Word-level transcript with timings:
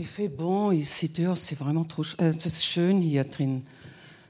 Il 0.00 0.06
fait 0.06 0.28
bon 0.28 0.70
ici 0.70 1.08
dehors, 1.08 1.36
c'est 1.36 1.56
vraiment 1.56 1.82
trop 1.82 2.04
äh, 2.18 2.32
das 2.32 2.46
ist 2.46 2.64
schön 2.64 3.00
hier 3.00 3.24
drin. 3.24 3.64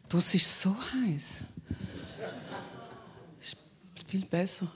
Das 0.08 0.34
ist 0.34 0.63
so 0.63 0.75
heiß. 0.75 1.42
Ist 3.39 3.58
viel 4.08 4.25
besser. 4.25 4.67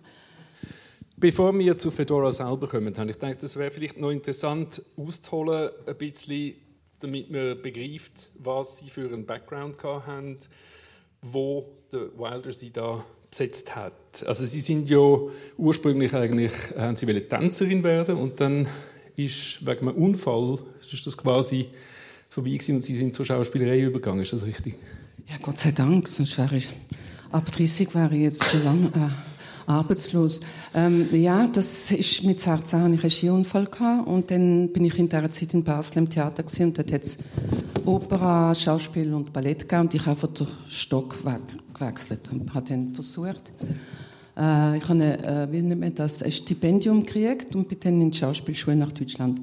Bevor 1.16 1.58
wir 1.58 1.78
zu 1.78 1.90
Fedora 1.90 2.30
selber 2.30 2.68
kommen, 2.68 2.94
habe 2.94 3.10
ich 3.10 3.18
gedacht, 3.18 3.42
es 3.42 3.56
wäre 3.56 3.70
vielleicht 3.70 3.98
noch 3.98 4.10
interessant 4.10 4.82
auszuholen, 4.98 5.70
ein 5.86 5.96
bisschen, 5.96 6.56
damit 6.98 7.30
man 7.30 7.62
begreift, 7.62 8.30
was 8.34 8.76
sie 8.76 8.90
für 8.90 9.06
einen 9.06 9.24
Background 9.24 9.82
haben, 9.82 10.36
wo 11.22 11.64
der 11.90 12.10
Wilder 12.18 12.52
sie 12.52 12.70
da 12.70 13.02
besetzt 13.30 13.74
hat. 13.74 14.26
Also 14.26 14.44
sie 14.44 14.60
sind 14.60 14.90
ja 14.90 15.18
ursprünglich 15.56 16.12
eigentlich, 16.12 16.52
haben 16.76 16.96
sie 16.96 17.06
Tänzerin 17.06 17.82
werden 17.82 18.16
und 18.16 18.38
dann 18.38 18.68
ist 19.16 19.66
wegen 19.66 19.88
einem 19.88 19.96
Unfall 19.96 20.58
ist 20.90 21.06
das 21.06 21.16
quasi 21.16 21.68
vorbei 22.28 22.50
gewesen 22.50 22.76
und 22.76 22.84
sie 22.84 22.96
sind 22.96 23.14
zur 23.14 23.26
Schauspielerei 23.26 23.80
übergegangen. 23.80 24.22
Ist 24.22 24.32
das 24.32 24.44
richtig? 24.44 24.74
Ja, 25.28 25.36
Gott 25.40 25.58
sei 25.58 25.70
Dank, 25.70 26.08
sonst 26.08 26.36
wäre 26.38 26.56
ich 26.56 26.68
ab 27.32 27.50
30 27.50 27.94
wäre 27.94 28.14
ich 28.14 28.22
jetzt 28.22 28.44
schon 28.44 28.64
lange 28.64 28.86
äh, 28.88 29.70
arbeitslos. 29.70 30.40
Ähm, 30.74 31.08
ja, 31.12 31.46
das 31.46 31.90
ist 31.90 32.24
mit 32.24 32.40
16 32.40 32.80
hatte 32.80 32.94
ich 32.94 33.02
einen 33.02 33.10
Skiunfall 33.10 33.66
gehabt 33.66 34.06
und 34.06 34.30
dann 34.30 34.72
bin 34.72 34.84
ich 34.84 34.98
in 34.98 35.08
dieser 35.08 35.30
Zeit 35.30 35.54
in 35.54 35.64
Basel 35.64 35.98
im 35.98 36.10
Theater 36.10 36.42
gewesen, 36.42 36.66
und 36.66 36.78
dort 36.78 36.92
hat 36.92 37.02
es 37.02 37.18
Opera, 37.84 38.54
Schauspiel 38.54 39.12
und 39.14 39.32
Ballett 39.32 39.60
gegeben 39.60 39.82
und 39.82 39.94
ich 39.94 40.06
habe 40.06 40.28
den 40.28 40.46
Stock 40.68 41.16
gewechselt 41.74 42.30
und 42.30 42.52
habe 42.54 42.68
dann 42.68 42.94
versucht, 42.94 43.50
äh, 44.36 44.78
ich 44.78 44.88
habe 44.88 45.02
äh, 45.02 45.48
wie 45.50 45.62
nennt 45.62 45.80
man 45.80 45.94
das, 45.94 46.22
ein 46.22 46.32
Stipendium 46.32 47.04
gekriegt 47.04 47.54
und 47.54 47.68
bin 47.68 47.78
dann 47.80 48.00
in 48.00 48.10
die 48.10 48.18
Schauspielschule 48.18 48.76
nach 48.76 48.92
Deutschland. 48.92 49.40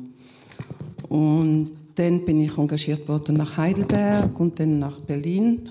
Und 1.08 1.72
dann 1.96 2.24
bin 2.24 2.42
ich 2.42 2.58
engagiert 2.58 3.08
worden 3.08 3.38
nach 3.38 3.58
Heidelberg 3.58 4.40
und 4.40 4.60
dann 4.60 4.80
nach 4.80 5.00
Berlin. 5.00 5.70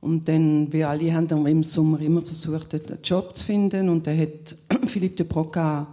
Und 0.00 0.28
dann, 0.28 0.72
wir 0.72 0.88
alle 0.88 1.12
haben 1.12 1.26
dann 1.26 1.44
im 1.46 1.64
Sommer 1.64 2.00
immer 2.00 2.22
versucht, 2.22 2.72
einen 2.74 2.98
Job 3.02 3.36
zu 3.36 3.44
finden. 3.44 3.88
Und 3.88 4.06
dann 4.06 4.18
hat 4.18 4.56
Philippe 4.86 5.16
de 5.16 5.26
Broca 5.26 5.88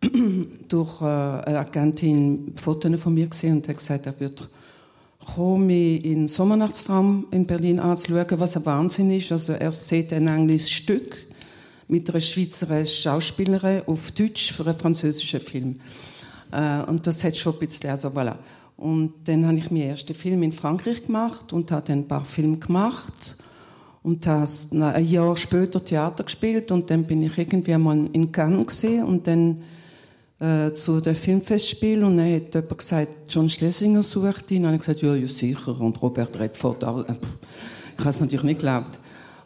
durch 0.68 1.00
äh, 1.00 1.04
eine 1.04 1.60
Agentin 1.60 2.52
Fotos 2.56 3.00
von 3.00 3.14
mir 3.14 3.28
gesehen 3.28 3.56
und 3.56 3.68
hat 3.68 3.78
gesagt, 3.78 4.06
er 4.06 4.18
würde 4.18 4.48
kommen, 5.34 5.70
in 5.70 6.26
Sommernachtstraum 6.26 7.26
in 7.30 7.46
Berlin 7.46 7.78
anzuschauen, 7.78 8.40
was 8.40 8.56
ein 8.56 8.66
Wahnsinn 8.66 9.12
ist. 9.12 9.30
Also 9.30 9.52
er 9.52 9.70
sieht 9.70 10.12
ein 10.12 10.26
englisches 10.26 10.70
Stück 10.70 11.31
mit 11.92 12.08
einer 12.08 12.20
Schweizer 12.20 12.86
Schauspielerin 12.86 13.82
auf 13.84 14.12
Deutsch 14.12 14.50
für 14.50 14.64
einen 14.64 14.78
französischen 14.78 15.40
Film. 15.40 15.74
Äh, 16.50 16.84
und 16.84 17.06
das 17.06 17.22
hat 17.22 17.36
schon 17.36 17.52
ein 17.52 17.58
bisschen, 17.58 17.90
also 17.90 18.08
voilà. 18.08 18.36
Und 18.78 19.12
dann 19.24 19.46
habe 19.46 19.58
ich 19.58 19.70
meinen 19.70 19.90
ersten 19.90 20.14
Film 20.14 20.42
in 20.42 20.52
Frankreich 20.52 21.04
gemacht 21.04 21.52
und 21.52 21.70
habe 21.70 21.86
dann 21.86 21.98
ein 21.98 22.08
paar 22.08 22.24
Filme 22.24 22.56
gemacht 22.56 23.36
und 24.02 24.26
habe 24.26 24.48
ein 24.94 25.04
Jahr 25.04 25.36
später 25.36 25.84
Theater 25.84 26.24
gespielt 26.24 26.72
und 26.72 26.88
dann 26.88 27.04
bin 27.04 27.22
ich 27.22 27.36
irgendwie 27.36 27.74
einmal 27.74 28.06
in 28.14 28.32
Cannes 28.32 28.84
und 28.84 29.26
dann 29.26 29.62
äh, 30.40 30.72
zu 30.72 30.98
dem 31.02 31.14
Filmfestspiel 31.14 32.02
und 32.04 32.16
dann 32.16 32.34
hat 32.34 32.54
jemand 32.54 32.78
gesagt, 32.78 33.14
John 33.28 33.50
Schlesinger 33.50 34.02
sucht 34.02 34.50
ihn 34.50 34.56
und 34.56 34.62
dann 34.62 34.72
habe 34.72 34.76
ich 34.76 34.80
gesagt, 34.80 35.02
ja, 35.02 35.14
ja 35.14 35.26
sicher 35.26 35.78
und 35.78 36.00
Robert 36.00 36.40
Redford 36.40 36.82
ich 36.82 37.98
habe 37.98 38.08
es 38.08 38.20
natürlich 38.20 38.44
nicht 38.44 38.60
geglaubt. 38.60 38.98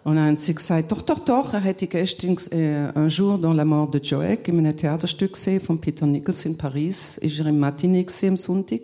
Und 0.07 0.15
dann 0.15 0.27
haben 0.27 0.37
sie 0.37 0.55
gesagt, 0.55 0.93
doch, 0.93 1.03
doch, 1.03 1.19
doch, 1.19 1.53
er 1.53 1.59
hätte 1.59 1.89
gestern 1.89 2.37
äh, 2.53 2.97
un 2.97 3.09
jour 3.09 3.37
dans 3.39 3.57
la 3.57 3.65
mort 3.65 3.93
de 3.93 4.01
Joek 4.01 4.47
in 4.47 4.61
einem 4.61 4.77
Theaterstück 4.77 5.33
gesehen 5.33 5.61
von 5.61 5.81
Peter 5.81 6.07
Nichols 6.07 6.45
in 6.45 6.57
Paris. 6.57 7.19
Ist 7.19 7.41
er 7.41 7.47
im 7.47 7.59
Matinee 7.59 8.07
am 8.23 8.37
Sonntag. 8.37 8.83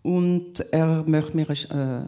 Und 0.00 0.60
er 0.72 1.04
möchte 1.06 1.36
mir 1.36 1.46
einen 1.50 2.04
äh, 2.04 2.06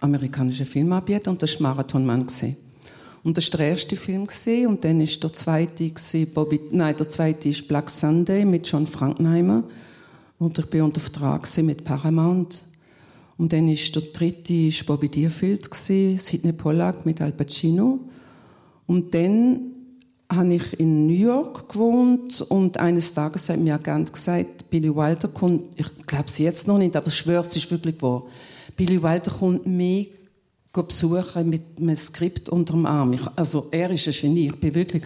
amerikanischen 0.00 0.66
Film 0.66 0.92
anbieten 0.92 1.28
und 1.28 1.40
das 1.44 1.54
war 1.60 1.70
Marathonmann 1.70 2.26
gesehen. 2.26 2.56
Und 3.22 3.38
das 3.38 3.52
war 3.52 3.58
der 3.58 3.68
erste 3.68 3.94
Film 3.94 4.26
gesehen 4.26 4.66
und 4.66 4.84
dann 4.84 5.00
ist 5.00 5.22
der 5.22 5.32
zweite 5.32 5.88
gewesen, 5.90 6.32
Bobby, 6.34 6.60
nein, 6.72 6.96
der 6.96 7.06
zweite 7.06 7.50
ist 7.50 7.68
Black 7.68 7.88
Sunday 7.88 8.44
mit 8.44 8.66
John 8.66 8.88
Frankenheimer 8.88 9.62
und 10.40 10.58
ich 10.58 10.66
bin 10.66 10.82
unter 10.82 11.00
Vertrag 11.00 11.46
mit 11.58 11.84
Paramount 11.84 12.64
und 13.36 13.52
dann 13.52 13.68
ist 13.68 13.94
der 13.94 14.02
dritte 14.02 14.54
ist 14.54 14.86
Bobby 14.86 15.08
Deerfield 15.08 15.72
Sidney 15.74 16.52
Pollack 16.52 17.04
mit 17.04 17.20
Al 17.20 17.32
Pacino. 17.32 17.98
Und 18.86 19.14
dann 19.14 19.72
habe 20.30 20.54
ich 20.54 20.78
in 20.78 21.06
New 21.06 21.14
York 21.14 21.68
gewohnt 21.68 22.40
und 22.42 22.78
eines 22.78 23.12
Tages 23.12 23.48
hat 23.48 23.58
mir 23.58 23.74
Agent 23.74 24.12
gesagt, 24.12 24.70
Billy 24.70 24.94
Wilder 24.94 25.28
kommt, 25.28 25.64
ich 25.76 26.06
glaube 26.06 26.26
es 26.26 26.38
jetzt 26.38 26.66
noch 26.66 26.78
nicht, 26.78 26.96
aber 26.96 27.08
ich 27.08 27.14
schwöre, 27.14 27.42
es 27.42 27.54
ist 27.56 27.70
wirklich 27.70 28.00
wahr. 28.00 28.24
Billy 28.76 29.02
Wilder 29.02 29.30
kommt 29.30 29.66
mich 29.66 30.10
besuchen 30.72 31.48
mit 31.48 31.62
einem 31.78 31.94
Skript 31.94 32.48
unter 32.48 32.72
dem 32.72 32.86
Arm. 32.86 33.12
Ich, 33.12 33.20
also 33.36 33.68
er 33.70 33.90
ist 33.90 34.08
ein 34.08 34.12
Genie, 34.12 34.46
ich 34.46 34.56
bin 34.56 34.74
wirklich, 34.74 35.04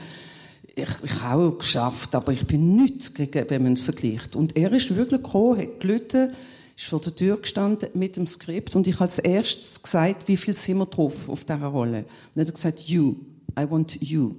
ich, 0.74 0.88
ich 1.04 1.22
habe 1.22 1.42
auch 1.42 1.58
geschafft, 1.58 2.14
aber 2.14 2.32
ich 2.32 2.46
bin 2.46 2.76
nichts, 2.76 3.12
wenn 3.18 3.62
man 3.62 3.74
es 3.74 3.80
vergleicht. 3.80 4.34
Und 4.34 4.56
er 4.56 4.72
ist 4.72 4.94
wirklich 4.94 5.22
gekommen, 5.22 5.58
hat 5.58 5.80
gelitten, 5.80 6.30
ist 6.78 6.86
vor 6.86 7.00
der 7.00 7.14
Tür 7.14 7.38
gestanden 7.38 7.88
mit 7.94 8.16
dem 8.16 8.26
Skript 8.28 8.76
und 8.76 8.86
ich 8.86 8.94
habe 8.94 9.04
als 9.04 9.18
erstes 9.18 9.82
gesagt, 9.82 10.28
wie 10.28 10.36
viel 10.36 10.54
sind 10.54 10.78
wir 10.78 10.86
drauf 10.86 11.28
auf 11.28 11.44
dieser 11.44 11.66
Rolle. 11.66 11.98
Und 11.98 12.06
dann 12.36 12.42
hat 12.42 12.50
er 12.50 12.54
gesagt, 12.54 12.80
you, 12.82 13.16
I 13.58 13.68
want 13.68 14.00
you. 14.00 14.36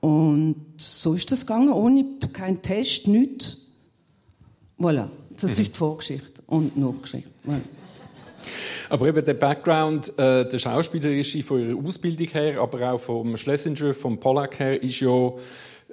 Und 0.00 0.56
so 0.76 1.14
ist 1.14 1.32
das 1.32 1.40
gegangen, 1.40 1.70
ohne 1.72 2.04
keinen 2.32 2.60
Test, 2.60 3.08
nichts. 3.08 3.62
Voilà, 4.78 5.08
das 5.30 5.56
mhm. 5.56 5.62
ist 5.62 5.72
die 5.72 5.78
Vorgeschichte 5.78 6.42
und 6.46 6.76
Nachgeschichte. 6.76 7.30
Voilà. 7.46 7.62
Aber 8.90 9.08
eben 9.08 9.24
der 9.24 9.34
Background, 9.34 10.10
äh, 10.18 10.46
der 10.46 10.58
schauspielerische 10.58 11.42
von 11.42 11.60
ihrer 11.60 11.82
Ausbildung 11.82 12.28
her, 12.28 12.60
aber 12.60 12.92
auch 12.92 13.00
vom 13.00 13.36
Schlesinger, 13.38 13.94
vom 13.94 14.20
Pollack 14.20 14.60
her, 14.60 14.80
ist 14.82 15.00
ja 15.00 15.32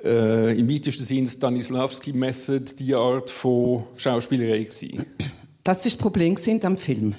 äh, 0.03 0.57
im 0.57 0.69
weitesten 0.69 1.05
Sinne 1.05 1.27
Stanislavski-Method 1.27 2.75
die 2.77 2.93
Art 2.93 3.29
von 3.29 3.83
Schauspielerei 3.95 4.63
gewesen? 4.63 5.05
Das 5.63 5.85
ist 5.85 5.95
das 5.95 6.01
Problem 6.01 6.35
am 6.63 6.77
Film. 6.77 7.15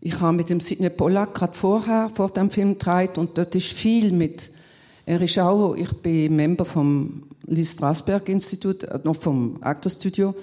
Ich 0.00 0.20
habe 0.20 0.36
mit 0.36 0.50
dem 0.50 0.60
Sidney 0.60 0.90
Pollack 0.90 1.34
gerade 1.34 1.54
vorher 1.54 2.10
vor 2.14 2.30
dem 2.30 2.50
Film 2.50 2.78
gedreht 2.78 3.18
und 3.18 3.36
dort 3.36 3.54
ist 3.54 3.72
viel 3.72 4.12
mit. 4.12 4.50
Er 5.06 5.20
ist 5.20 5.38
auch, 5.38 5.74
ich 5.74 5.92
bin 6.02 6.36
Member 6.36 6.64
vom 6.64 7.22
Lee 7.46 7.64
Strasberg 7.64 8.28
Institut, 8.28 8.84
äh, 8.84 9.00
noch 9.02 9.16
vom 9.16 9.58
Actorstudio 9.62 10.34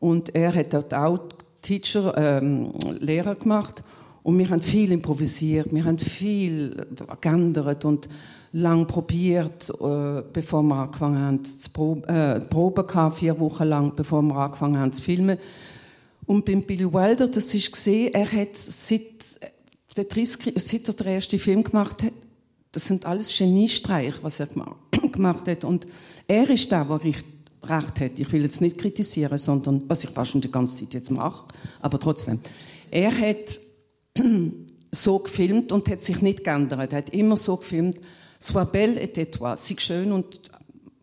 und 0.00 0.34
er 0.34 0.54
hat 0.54 0.74
dort 0.74 0.92
auch 0.92 1.20
Teacher, 1.62 2.14
ähm, 2.16 2.72
Lehrer 3.00 3.36
gemacht 3.36 3.82
und 4.22 4.38
wir 4.38 4.50
haben 4.50 4.62
viel 4.62 4.92
improvisiert, 4.92 5.72
wir 5.72 5.84
haben 5.84 5.98
viel 5.98 6.86
geändert 7.20 7.84
und 7.84 8.08
lang 8.52 8.86
probiert, 8.86 9.70
äh, 9.70 10.22
bevor 10.32 10.62
wir 10.62 10.76
angefangen 10.76 11.18
haben 11.18 11.44
zu 11.44 11.70
proben, 11.70 12.04
äh, 12.04 12.40
Proben 12.40 12.86
gehabt, 12.86 13.18
vier 13.18 13.38
Wochen 13.40 13.64
lang, 13.64 13.96
bevor 13.96 14.22
wir 14.22 14.36
angefangen 14.36 14.78
haben 14.78 14.92
zu 14.92 15.02
filmen. 15.02 15.38
Und 16.26 16.44
beim 16.44 16.62
Billy 16.62 16.90
Wilder, 16.92 17.28
das 17.28 17.52
ist 17.54 17.72
gesehen, 17.72 18.12
er 18.14 18.30
hat 18.30 18.56
seit, 18.56 19.40
der 19.96 20.04
30, 20.04 20.52
seit 20.56 20.88
er 20.88 20.94
den 20.94 21.06
ersten 21.06 21.38
Film 21.38 21.64
gemacht 21.64 22.02
hat, 22.02 22.12
das 22.72 22.86
sind 22.86 23.04
alles 23.06 23.36
Geniestreich, 23.36 24.14
was 24.22 24.40
er 24.40 24.46
gemacht 25.12 25.48
hat. 25.48 25.64
Und 25.64 25.86
er 26.28 26.48
ist 26.48 26.70
der, 26.70 26.84
der 26.84 27.04
recht, 27.04 27.26
recht 27.64 28.00
hat. 28.00 28.18
Ich 28.18 28.32
will 28.32 28.42
jetzt 28.42 28.60
nicht 28.60 28.78
kritisieren, 28.78 29.36
sondern, 29.38 29.82
was 29.88 30.04
ich 30.04 30.10
fast 30.10 30.30
schon 30.30 30.40
die 30.40 30.50
ganze 30.50 30.78
Zeit 30.78 30.94
jetzt 30.94 31.10
mache, 31.10 31.46
aber 31.80 31.98
trotzdem. 31.98 32.40
Er 32.90 33.10
hat 33.16 33.60
so 34.90 35.18
gefilmt 35.18 35.72
und 35.72 35.88
hat 35.88 36.02
sich 36.02 36.20
nicht 36.20 36.44
geändert. 36.44 36.92
Er 36.92 36.98
hat 36.98 37.10
immer 37.10 37.36
so 37.36 37.56
gefilmt, 37.56 37.98
Sois 38.42 38.64
belle 38.64 39.00
et 39.00 39.14
tais-toi. 39.14 39.56
Sei 39.56 39.76
schön 39.78 40.10
und 40.10 40.40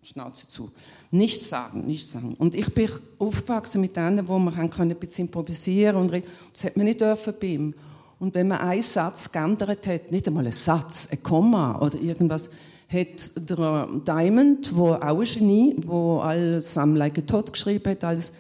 Schnauze 0.03 0.47
zu. 0.47 0.71
Nichts 1.11 1.49
sagen, 1.49 1.85
nichts 1.87 2.11
sagen. 2.11 2.35
Und 2.37 2.53
ich 2.53 2.73
bin 2.73 2.89
aufgewachsen 3.17 3.79
mit 3.79 3.95
denen, 3.95 4.27
wo 4.27 4.37
man 4.37 4.53
ein 4.55 4.95
bisschen 4.95 5.25
improvisieren 5.25 5.95
und 5.95 6.11
das 6.11 6.63
hat 6.65 6.75
man 6.75 6.85
nicht 6.85 6.99
dürfen 6.99 7.33
bei 7.39 7.47
ihm. 7.47 7.73
Und 8.19 8.35
wenn 8.35 8.49
man 8.49 8.59
einen 8.59 8.81
Satz 8.81 9.31
geändert 9.31 9.87
hat, 9.87 10.11
nicht 10.11 10.27
einmal 10.27 10.43
einen 10.43 10.51
Satz, 10.51 11.07
ein 11.11 11.23
Komma 11.23 11.79
oder 11.79 11.97
irgendwas, 11.97 12.49
hat 12.89 13.31
der 13.49 13.87
Diamond, 14.05 14.75
wo 14.75 14.89
auch 14.93 15.19
ein 15.19 15.25
Genie, 15.25 15.75
wo 15.77 16.19
alles 16.19 16.77
am 16.77 16.95
Like 16.95 17.25
Tod 17.25 17.53
geschrieben 17.53 17.91
hat, 17.91 18.03
alles, 18.03 18.33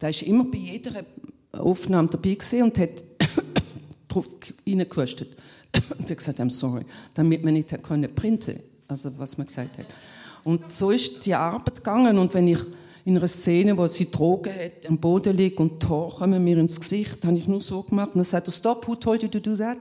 der 0.00 0.10
ist 0.10 0.22
immer 0.22 0.44
bei 0.44 0.58
jeder 0.58 1.04
Aufnahme 1.52 2.08
dabei 2.08 2.34
gewesen 2.34 2.64
und 2.64 2.78
hat 2.78 3.02
drauf 4.08 4.26
reingekostet. 4.66 5.36
Und 5.98 6.10
er 6.10 6.16
gesagt, 6.16 6.40
I'm 6.40 6.50
sorry, 6.50 6.84
damit 7.14 7.42
man 7.44 7.54
nicht 7.54 7.82
können 7.82 8.14
printen, 8.14 8.60
also 8.88 9.10
was 9.18 9.38
man 9.38 9.46
gesagt 9.46 9.78
hat. 9.78 9.86
Und 10.44 10.70
so 10.70 10.90
ist 10.90 11.24
die 11.24 11.34
Arbeit 11.34 11.76
gegangen 11.76 12.18
und 12.18 12.34
wenn 12.34 12.48
ich 12.48 12.58
in 13.04 13.16
einer 13.16 13.26
Szene, 13.26 13.76
wo 13.76 13.86
sie 13.86 14.10
Drogen 14.10 14.52
hat, 14.52 14.86
am 14.86 14.98
Boden 14.98 15.36
liegt 15.36 15.58
und 15.58 15.80
Tor 15.80 16.14
kommen 16.14 16.42
mir 16.42 16.58
ins 16.58 16.80
Gesicht, 16.80 17.24
habe 17.24 17.36
ich 17.36 17.48
nur 17.48 17.60
so 17.60 17.82
gemacht 17.82 18.08
und 18.08 18.16
dann 18.16 18.24
sagt 18.24 18.48
er, 18.48 18.52
stop, 18.52 18.86
who 18.86 18.94
told 18.94 19.22
you 19.22 19.28
to 19.28 19.40
do 19.40 19.56
that? 19.56 19.78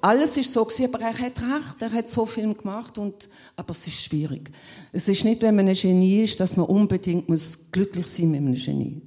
Alles 0.00 0.36
ist 0.36 0.52
so 0.52 0.64
gewesen, 0.64 0.94
aber 0.94 1.02
er 1.02 1.12
hat 1.12 1.40
recht, 1.40 1.82
er 1.82 1.92
hat 1.92 2.08
so 2.08 2.24
viel 2.24 2.54
gemacht 2.54 2.98
und, 2.98 3.28
aber 3.56 3.72
es 3.72 3.86
ist 3.86 4.00
schwierig. 4.00 4.50
Es 4.92 5.08
ist 5.08 5.24
nicht, 5.24 5.42
wenn 5.42 5.56
man 5.56 5.68
ein 5.68 5.74
Genie 5.74 6.22
ist, 6.22 6.38
dass 6.38 6.56
man 6.56 6.66
unbedingt 6.66 7.28
muss 7.28 7.58
glücklich 7.72 8.06
sein 8.06 8.30
mit 8.30 8.40
einem 8.40 8.54
Genie. 8.54 9.02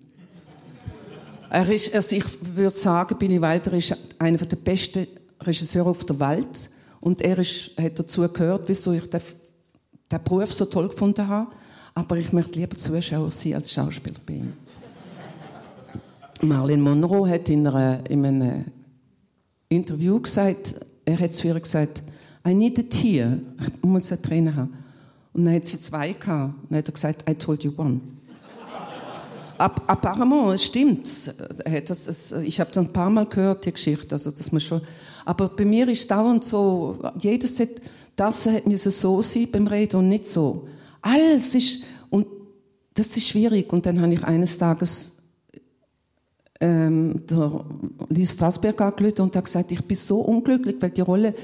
Er 1.49 1.69
ist, 1.69 1.93
also 1.95 2.15
ich 2.15 2.25
würde 2.55 2.75
sagen, 2.75 3.17
Billy 3.17 3.41
Wilder 3.41 3.73
ist 3.73 3.95
einer 4.19 4.37
der 4.37 4.57
besten 4.57 5.07
Regisseure 5.41 5.89
auf 5.89 6.03
der 6.03 6.19
Welt. 6.19 6.69
Und 6.99 7.21
er 7.21 7.39
ist, 7.39 7.71
hat 7.77 7.97
dazu 7.99 8.27
gehört, 8.27 8.69
wieso 8.69 8.93
ich 8.93 9.09
den, 9.09 9.21
den 10.11 10.23
Beruf 10.23 10.53
so 10.53 10.65
toll 10.65 10.89
gefunden 10.89 11.27
habe. 11.27 11.51
Aber 11.93 12.17
ich 12.17 12.31
möchte 12.31 12.57
lieber 12.57 12.77
Zuschauer 12.77 13.31
sein 13.31 13.55
als 13.55 13.71
Schauspieler 13.71 14.19
bei 14.25 14.35
ihm. 14.35 14.53
Marilyn 16.41 16.81
Monroe 16.81 17.29
hat 17.29 17.49
in, 17.49 17.67
einer, 17.67 18.09
in 18.09 18.25
einem 18.25 18.65
Interview 19.69 20.19
gesagt, 20.19 20.75
er 21.05 21.19
hat 21.19 21.33
zu 21.33 21.47
ihr 21.47 21.59
gesagt, 21.59 22.01
I 22.47 22.53
need 22.53 22.79
a 22.79 22.83
tear, 22.83 23.37
ich 23.59 23.83
muss 23.83 24.11
eine 24.11 24.21
Träne 24.21 24.55
haben. 24.55 24.73
Und 25.33 25.45
dann 25.45 25.55
hat 25.55 25.65
sie 25.65 25.79
zwei 25.79 26.13
gehabt. 26.13 26.55
Und 26.63 26.71
dann 26.71 26.79
hat 26.79 26.89
er 26.89 26.93
gesagt, 26.93 27.29
I 27.29 27.35
told 27.35 27.63
you 27.63 27.73
one. 27.77 28.01
Ab, 29.61 29.83
apparemment, 29.85 30.55
es 30.55 30.65
stimmt. 30.65 31.07
Das, 31.85 32.05
das, 32.05 32.31
ich 32.31 32.59
habe 32.59 32.71
das 32.71 32.83
ein 32.83 32.91
paar 32.91 33.11
Mal 33.11 33.27
gehört, 33.27 33.63
die 33.63 33.71
Geschichte. 33.71 34.15
Also, 34.15 34.31
dass 34.31 34.51
man 34.51 34.59
schon, 34.59 34.81
aber 35.23 35.49
bei 35.49 35.65
mir 35.65 35.87
ist 35.87 35.99
es 35.99 36.07
dauernd 36.07 36.43
so, 36.43 36.97
jedes 37.19 37.59
hat, 37.59 37.69
das 38.15 38.47
hat 38.47 38.65
mir 38.65 38.79
so 38.79 39.21
sein 39.21 39.51
beim 39.51 39.67
Reden 39.67 39.97
und 39.97 40.09
nicht 40.09 40.25
so. 40.25 40.67
Alles 41.03 41.53
ist, 41.53 41.83
und 42.09 42.25
das 42.95 43.15
ist 43.15 43.27
schwierig. 43.27 43.71
Und 43.71 43.85
dann 43.85 44.01
habe 44.01 44.11
ich 44.11 44.23
eines 44.23 44.57
Tages 44.57 45.17
ähm, 46.59 47.21
der 47.29 47.63
Lee 48.09 48.25
Strasberg 48.25 48.81
angerufen 48.81 49.21
und 49.21 49.35
hat 49.35 49.45
gesagt, 49.45 49.71
ich 49.71 49.85
bin 49.85 49.95
so 49.95 50.21
unglücklich, 50.21 50.77
weil 50.79 50.89
die 50.89 51.01
Rolle 51.01 51.35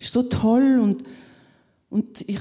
ist 0.00 0.14
so 0.14 0.22
toll 0.22 0.80
und, 0.82 1.04
und 1.90 2.22
ich 2.26 2.40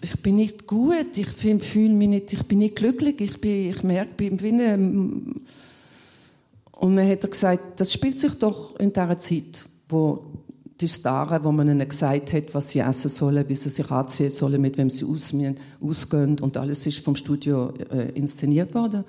ich 0.00 0.22
bin 0.22 0.36
nicht 0.36 0.66
gut, 0.66 1.16
ich 1.16 1.28
fühle 1.28 1.90
mich 1.90 2.08
nicht, 2.08 2.32
ich 2.32 2.42
bin 2.44 2.58
nicht 2.58 2.76
glücklich, 2.76 3.20
ich, 3.20 3.40
bin, 3.40 3.70
ich 3.70 3.82
merke, 3.82 4.24
ich 4.24 4.36
bin 4.36 4.42
wie 4.42 4.50
Und 6.76 6.96
dann 6.96 7.08
hat 7.08 7.30
gesagt, 7.30 7.80
das 7.80 7.92
spielt 7.92 8.18
sich 8.18 8.34
doch 8.34 8.78
in 8.78 8.92
dieser 8.92 9.18
Zeit, 9.18 9.66
wo 9.88 10.24
die 10.80 10.88
Stars, 10.88 11.42
wo 11.42 11.50
man 11.50 11.68
ihnen 11.68 11.88
gesagt 11.88 12.32
hat, 12.32 12.54
was 12.54 12.68
sie 12.70 12.78
essen 12.78 13.10
sollen, 13.10 13.48
wie 13.48 13.54
sie 13.54 13.68
sich 13.68 13.90
anziehen 13.90 14.30
sollen, 14.30 14.60
mit 14.60 14.78
wem 14.78 14.90
sie 14.90 15.04
ausgehen, 15.04 15.58
ausgehen 15.80 16.38
und 16.38 16.56
alles 16.56 16.86
ist 16.86 17.00
vom 17.00 17.16
Studio 17.16 17.72
äh, 17.90 18.10
inszeniert 18.12 18.74
worden. 18.74 19.04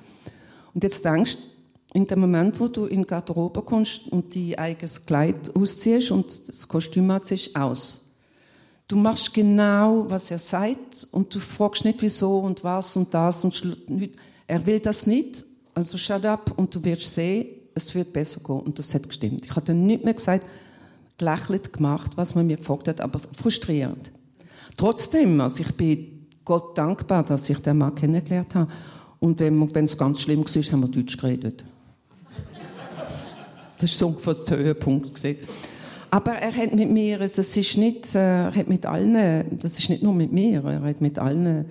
Und 0.74 0.84
jetzt 0.84 1.06
denkst 1.06 1.38
in 1.94 2.06
dem 2.06 2.20
Moment, 2.20 2.60
wo 2.60 2.68
du 2.68 2.86
in 2.86 3.02
die 3.02 3.08
Garderobe 3.08 3.62
kommst 3.62 4.08
und 4.08 4.34
die 4.36 4.58
eigenes 4.58 5.06
Kleid 5.06 5.56
ausziehst 5.56 6.12
und 6.12 6.48
das 6.48 6.68
Kostüm 6.68 7.10
anziehst, 7.12 7.56
aus. 7.56 8.09
Du 8.90 8.96
machst 8.96 9.32
genau, 9.36 10.06
was 10.08 10.32
er 10.32 10.40
sagt 10.40 11.08
und 11.12 11.34
du 11.34 11.40
fragst 11.40 11.86
nicht 11.86 12.02
wieso 12.02 12.40
und 12.40 12.64
was 12.64 12.96
und 12.96 13.14
das 13.14 13.44
und 13.44 13.78
er 14.48 14.66
will 14.66 14.80
das 14.80 15.06
nicht, 15.06 15.46
also 15.76 15.96
shut 15.96 16.26
up 16.26 16.58
und 16.58 16.74
du 16.74 16.84
wirst 16.84 17.14
sehen, 17.14 17.50
es 17.76 17.94
wird 17.94 18.12
besser 18.12 18.40
gehen 18.40 18.62
und 18.62 18.80
das 18.80 18.96
hat 18.96 19.08
gestimmt. 19.08 19.46
Ich 19.46 19.52
dann 19.54 19.86
nicht 19.86 20.04
mehr 20.04 20.16
gesagt, 20.16 20.44
gelächelt 21.20 21.72
gemacht, 21.72 22.14
was 22.16 22.34
man 22.34 22.48
mir 22.48 22.58
gefragt 22.58 22.88
hat, 22.88 23.00
aber 23.00 23.20
frustrierend. 23.38 24.12
Trotzdem, 24.76 25.40
also 25.40 25.62
ich 25.62 25.72
bin 25.76 26.26
Gott 26.44 26.76
dankbar, 26.76 27.22
dass 27.22 27.48
ich 27.48 27.60
den 27.60 27.78
Mann 27.78 27.94
kennengelernt 27.94 28.56
habe 28.56 28.72
und 29.20 29.40
wenn, 29.40 29.86
es 29.86 29.96
ganz 29.96 30.22
schlimm 30.22 30.44
war, 30.44 30.64
haben 30.64 30.82
wir 30.82 30.88
Deutsch 30.88 31.16
geredet. 31.16 31.64
Das 33.78 33.92
ist 33.92 34.00
so 34.00 34.08
ungefähr 34.08 34.34
der 34.34 34.58
Höhepunkt 34.58 35.14
gesehen. 35.14 35.38
Aber 36.12 36.34
er 36.34 36.56
hat 36.56 36.74
mit 36.74 36.90
mir, 36.90 37.20
das 37.20 37.38
ist 37.38 37.78
nicht, 37.78 38.16
äh, 38.16 38.46
er 38.46 38.56
hat 38.56 38.68
mit 38.68 38.86
allen, 38.86 39.60
das 39.60 39.78
ist 39.78 39.90
nicht 39.90 40.02
nur 40.02 40.14
mit 40.14 40.32
mir, 40.32 40.64
er 40.64 40.82
hat 40.82 41.02
mit 41.02 41.20
allen, 41.20 41.70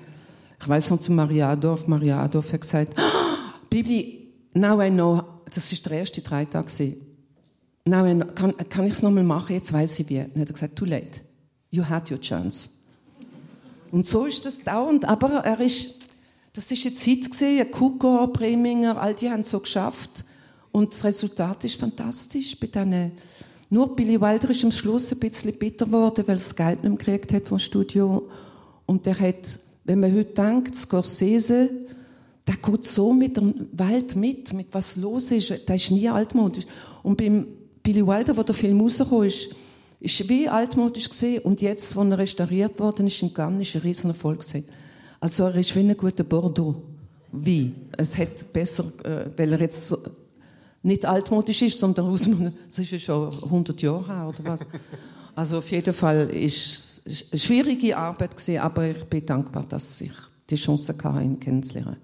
ich 0.61 0.69
weiß 0.69 0.91
noch 0.91 1.01
zu 1.01 1.13
Mariadorf, 1.13 1.89
Mariadorf 1.89 2.53
hat 2.53 2.61
gesagt, 2.61 2.95
oh, 2.99 3.59
Bibi, 3.69 4.29
now 4.55 4.81
I 4.81 4.91
know, 4.91 5.23
das 5.53 5.73
ist 5.73 5.85
der 5.87 5.99
erste 5.99 6.21
Dreitag 6.21 6.67
gewesen. 6.67 6.97
Now 7.85 8.07
I 8.07 8.15
know, 8.15 8.27
kann, 8.27 8.57
kann 8.69 8.87
ich 8.87 8.93
es 8.93 9.03
nochmal 9.03 9.25
machen, 9.25 9.55
jetzt 9.55 9.73
weiß 9.73 9.99
ich 10.01 10.09
wie. 10.09 10.19
Dann 10.19 10.41
hat 10.41 10.51
er 10.51 10.53
gesagt, 10.53 10.77
too 10.77 10.85
late. 10.85 11.21
You 11.71 11.85
had 11.85 12.11
your 12.11 12.21
chance. 12.21 12.71
Und 13.91 14.07
so 14.07 14.27
ist 14.27 14.45
das 14.45 14.63
dauernd, 14.63 15.05
aber 15.05 15.45
er 15.45 15.59
ist, 15.61 15.99
das 16.53 16.71
ist 16.71 16.85
jetzt 16.85 17.03
Hit 17.03 17.31
gesehen, 17.31 17.71
Kuko, 17.71 18.29
Preminger, 18.29 19.01
all 19.01 19.15
die 19.15 19.31
haben 19.31 19.41
es 19.41 19.51
so 19.51 19.61
geschafft. 19.61 20.25
Und 20.71 20.93
das 20.93 21.05
Resultat 21.05 21.65
ist 21.65 21.81
fantastisch. 21.81 22.59
Bei 22.59 22.67
diesen 22.67 23.13
nur 23.71 23.95
Billy 23.95 24.21
Wilder 24.21 24.51
ist 24.51 24.65
am 24.65 24.73
Schluss 24.73 25.13
ein 25.13 25.19
bisschen 25.19 25.53
bitter 25.59 25.85
geworden, 25.85 26.25
weil 26.27 26.37
er 26.37 26.39
das 26.39 26.57
Geld 26.57 26.83
nicht 26.83 26.99
gekriegt 26.99 27.33
hat 27.33 27.49
vom 27.49 27.59
Studio. 27.59 28.29
Und 28.87 29.05
der 29.05 29.19
hat, 29.19 29.59
wenn 29.85 30.01
man 30.01 30.15
heute 30.15 30.33
denkt, 30.33 30.75
Scorsese, 30.75 31.69
der 32.47 32.57
geht 32.57 32.85
so 32.85 33.13
mit 33.13 33.37
der 33.37 33.53
Welt 33.73 34.17
mit, 34.17 34.55
mit 34.55 34.69
was 34.73 34.97
los 34.97 35.31
ist. 35.31 35.51
Der 35.69 35.77
ist 35.77 35.91
nie 35.91 36.09
altmodisch. 36.09 36.65
Und 37.03 37.19
beim 37.19 37.47
Billy 37.83 38.07
Wilder, 38.07 38.35
wo 38.37 38.43
der 38.43 38.55
Film 38.55 38.81
rausgekommen 38.81 39.27
ist, 39.27 39.51
ist 40.01 40.29
wie 40.29 40.49
altmodisch 40.49 41.11
gesehen. 41.11 41.43
Und 41.43 41.61
jetzt, 41.61 41.95
wo 41.95 42.03
er 42.05 42.17
restauriert 42.17 42.79
worden 42.81 43.07
ist, 43.07 43.21
in 43.21 43.35
Cannes, 43.35 43.75
ein 43.75 43.83
riesen 43.83 44.11
Erfolg 44.11 44.41
gesehen. 44.41 44.65
Also 45.21 45.45
er 45.45 45.57
ist 45.57 45.75
wie 45.77 45.81
ein 45.81 45.97
guter 45.97 46.25
Bordeaux. 46.25 46.77
Wie? 47.33 47.75
Es 47.99 48.17
hat 48.17 48.51
besser, 48.53 48.85
äh, 49.05 49.27
weil 49.37 49.53
er 49.53 49.61
jetzt 49.61 49.87
so, 49.87 49.99
nicht 50.89 51.07
altmodisch 51.07 51.63
ist, 51.63 51.79
sondern 51.79 52.07
aus 52.07 52.29
das 52.67 52.79
ist 52.79 52.91
ja 52.91 52.99
schon 52.99 53.33
100 53.33 53.81
Jahre 53.83 54.07
her 54.07 54.29
oder 54.29 54.53
was. 54.53 54.61
Also 55.37 55.59
auf 55.59 55.71
jeden 55.71 55.95
Fall 55.95 56.31
ist 56.31 57.07
es 57.07 57.27
eine 57.31 57.39
schwierige 57.39 57.97
Arbeit 57.97 58.33
gewesen, 58.33 58.59
aber 58.59 58.89
ich 58.89 59.05
bin 59.05 59.25
dankbar, 59.25 59.65
dass 59.69 60.01
ich 60.01 60.11
die 60.51 60.57
Chance 60.57 60.97
hatte, 61.01 61.23
ihn 61.23 61.39
kennenzulernen. 61.39 61.97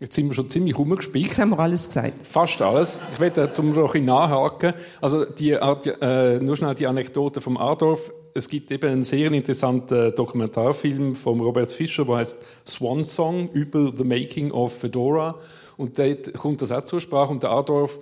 Jetzt 0.00 0.14
sind 0.14 0.28
wir 0.28 0.34
schon 0.34 0.48
ziemlich 0.48 0.78
rumgespielt. 0.78 1.26
Jetzt 1.26 1.38
haben 1.38 1.50
wir 1.50 1.58
alles 1.58 1.86
gesagt. 1.88 2.26
Fast 2.26 2.62
alles. 2.62 2.96
Ich 3.12 3.20
werde 3.20 3.52
zum 3.52 3.74
noch 3.74 3.94
nachhaken. 3.94 4.72
Also 5.02 5.26
die, 5.26 5.50
äh, 5.50 6.38
nur 6.40 6.56
schnell 6.56 6.74
die 6.74 6.86
Anekdote 6.86 7.42
vom 7.42 7.58
Adolf. 7.58 8.10
Es 8.32 8.48
gibt 8.48 8.70
eben 8.70 8.88
einen 8.88 9.04
sehr 9.04 9.30
interessanten 9.30 10.14
Dokumentarfilm 10.14 11.16
von 11.16 11.40
Robert 11.40 11.70
Fischer, 11.70 12.06
der 12.06 12.16
heißt 12.16 12.36
Swan 12.66 13.04
Song 13.04 13.50
über 13.50 13.92
The 13.94 14.04
Making 14.04 14.52
of 14.52 14.72
Fedora. 14.72 15.34
Und 15.80 15.98
dort 15.98 16.34
kommt 16.34 16.60
das 16.60 16.72
auch 16.72 16.84
zur 16.84 17.00
Sprache. 17.00 17.32
Und 17.32 17.42
der 17.42 17.52
Adolf 17.52 17.98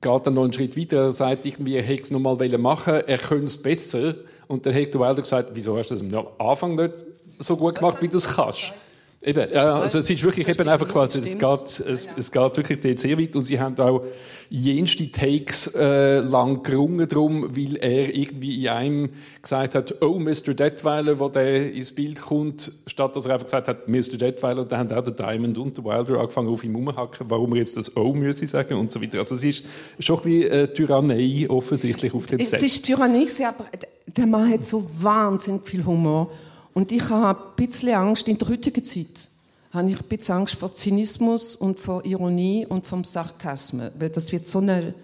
geht 0.00 0.26
dann 0.26 0.34
noch 0.34 0.44
einen 0.44 0.52
Schritt 0.52 0.76
weiter. 0.76 0.98
Er 0.98 1.10
sagt 1.10 1.44
irgendwie, 1.46 1.74
er 1.74 1.82
hätte 1.82 2.04
es 2.04 2.10
noch 2.12 2.20
mal 2.20 2.58
machen 2.58 3.02
er 3.06 3.18
könnte 3.18 3.46
es 3.46 3.60
besser. 3.60 4.14
Und 4.46 4.64
dann 4.64 4.72
hat 4.72 4.94
der 4.94 5.00
Wilder 5.00 5.22
gesagt, 5.22 5.50
wieso 5.52 5.76
hast 5.76 5.90
du 5.90 5.96
das 5.96 6.14
am 6.14 6.28
Anfang 6.38 6.76
nicht 6.76 7.04
so 7.40 7.56
gut 7.56 7.74
gemacht, 7.74 8.00
wie 8.00 8.08
du 8.08 8.18
es 8.18 8.28
kannst? 8.28 8.72
Eben, 9.20 9.52
ja, 9.52 9.80
also 9.80 9.98
es 9.98 10.08
ist 10.08 10.22
wirklich 10.22 10.46
eben 10.46 10.68
einfach 10.68 10.86
quasi, 10.86 11.18
es 11.18 11.36
geht, 11.36 11.80
es, 11.86 12.08
es 12.16 12.30
geht 12.30 12.56
wirklich 12.56 12.80
dort 12.80 13.00
sehr 13.00 13.18
weit 13.18 13.34
und 13.34 13.42
sie 13.42 13.58
haben 13.58 13.76
auch 13.80 14.04
jenste 14.48 15.10
Takes 15.10 15.74
äh, 15.74 16.20
lang 16.20 16.62
gerungen 16.62 17.08
drum, 17.08 17.56
weil 17.56 17.76
er 17.78 18.14
irgendwie 18.14 18.62
in 18.62 18.68
einem 18.68 19.08
gesagt 19.42 19.74
hat, 19.74 20.00
oh, 20.02 20.20
Mr. 20.20 20.54
Detweiler, 20.54 21.18
wo 21.18 21.28
der 21.28 21.72
ins 21.72 21.92
Bild 21.92 22.20
kommt, 22.20 22.70
statt 22.86 23.16
dass 23.16 23.26
er 23.26 23.34
einfach 23.34 23.46
gesagt 23.46 23.66
hat, 23.66 23.88
Mr. 23.88 24.16
Detweiler, 24.16 24.62
und 24.62 24.70
dann 24.70 24.78
haben 24.78 24.92
auch 24.92 25.02
der 25.02 25.14
Diamond 25.14 25.58
und 25.58 25.76
der 25.76 25.84
Wilder 25.84 26.20
angefangen 26.20 26.48
auf 26.48 26.62
ihm 26.62 26.76
rumhacken, 26.76 27.28
warum 27.28 27.52
er 27.54 27.58
jetzt 27.58 27.76
das 27.76 27.96
Oh 27.96 28.12
müsse 28.12 28.46
sagen 28.46 28.74
und 28.74 28.92
so 28.92 29.02
weiter. 29.02 29.18
Also 29.18 29.34
es 29.34 29.42
ist 29.42 29.64
schon 29.98 30.18
ein 30.18 30.22
bisschen 30.22 30.50
äh, 30.50 30.72
Tyrannei 30.72 31.46
offensichtlich 31.48 32.14
auf 32.14 32.26
dem 32.26 32.38
Set. 32.38 32.54
Es 32.54 32.62
ist 32.62 32.86
Tyrannei, 32.86 33.26
aber 33.44 33.66
der 34.06 34.26
Mann 34.26 34.48
hat 34.48 34.64
so 34.64 34.86
wahnsinnig 35.00 35.62
viel 35.66 35.84
Humor. 35.84 36.30
Und 36.78 36.92
ich 36.92 37.10
habe 37.10 37.40
ein 37.40 37.56
bisschen 37.56 37.92
Angst, 37.92 38.28
in 38.28 38.38
der 38.38 38.50
heutigen 38.50 38.84
Zeit 38.84 39.30
habe 39.72 39.90
ich 39.90 40.00
ein 40.00 40.06
bisschen 40.06 40.36
Angst 40.36 40.54
vor 40.54 40.70
Zynismus 40.70 41.56
und 41.56 41.80
vor 41.80 42.04
Ironie 42.04 42.66
und 42.66 42.86
vom 42.86 43.02
Sarkasmus, 43.02 43.90
weil 43.98 44.10
das 44.10 44.30
wird 44.30 44.46
so 44.46 44.60
ein 44.60 44.94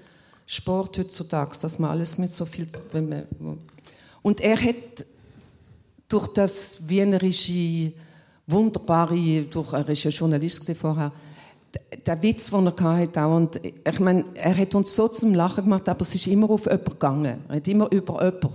Sport 0.46 0.98
heutzutage, 0.98 1.58
dass 1.60 1.80
man 1.80 1.90
alles 1.90 2.16
mit 2.16 2.30
so 2.30 2.44
viel... 2.44 2.68
Und 4.22 4.40
er 4.40 4.56
hat 4.56 5.04
durch 6.08 6.28
das 6.28 6.78
wienerische, 6.88 7.90
wunderbare, 8.46 9.42
durch, 9.42 9.72
er 9.72 9.88
ist 9.88 10.04
ja 10.04 10.12
Journalist 10.12 10.70
vorher, 10.76 11.10
der 12.06 12.22
Witz, 12.22 12.50
den 12.50 12.68
er 12.68 12.98
hatte, 12.98 13.26
und 13.26 13.60
ich 13.64 13.98
meine, 13.98 14.24
er 14.34 14.56
hat 14.56 14.76
uns 14.76 14.94
so 14.94 15.08
zum 15.08 15.34
Lachen 15.34 15.64
gemacht, 15.64 15.88
aber 15.88 16.02
es 16.02 16.14
ist 16.14 16.28
immer 16.28 16.48
auf 16.50 16.66
jemanden 16.66 16.90
gegangen. 16.92 17.38
Er 17.48 17.56
hat 17.56 17.66
immer 17.66 17.90
über 17.90 18.24
jemanden. 18.24 18.50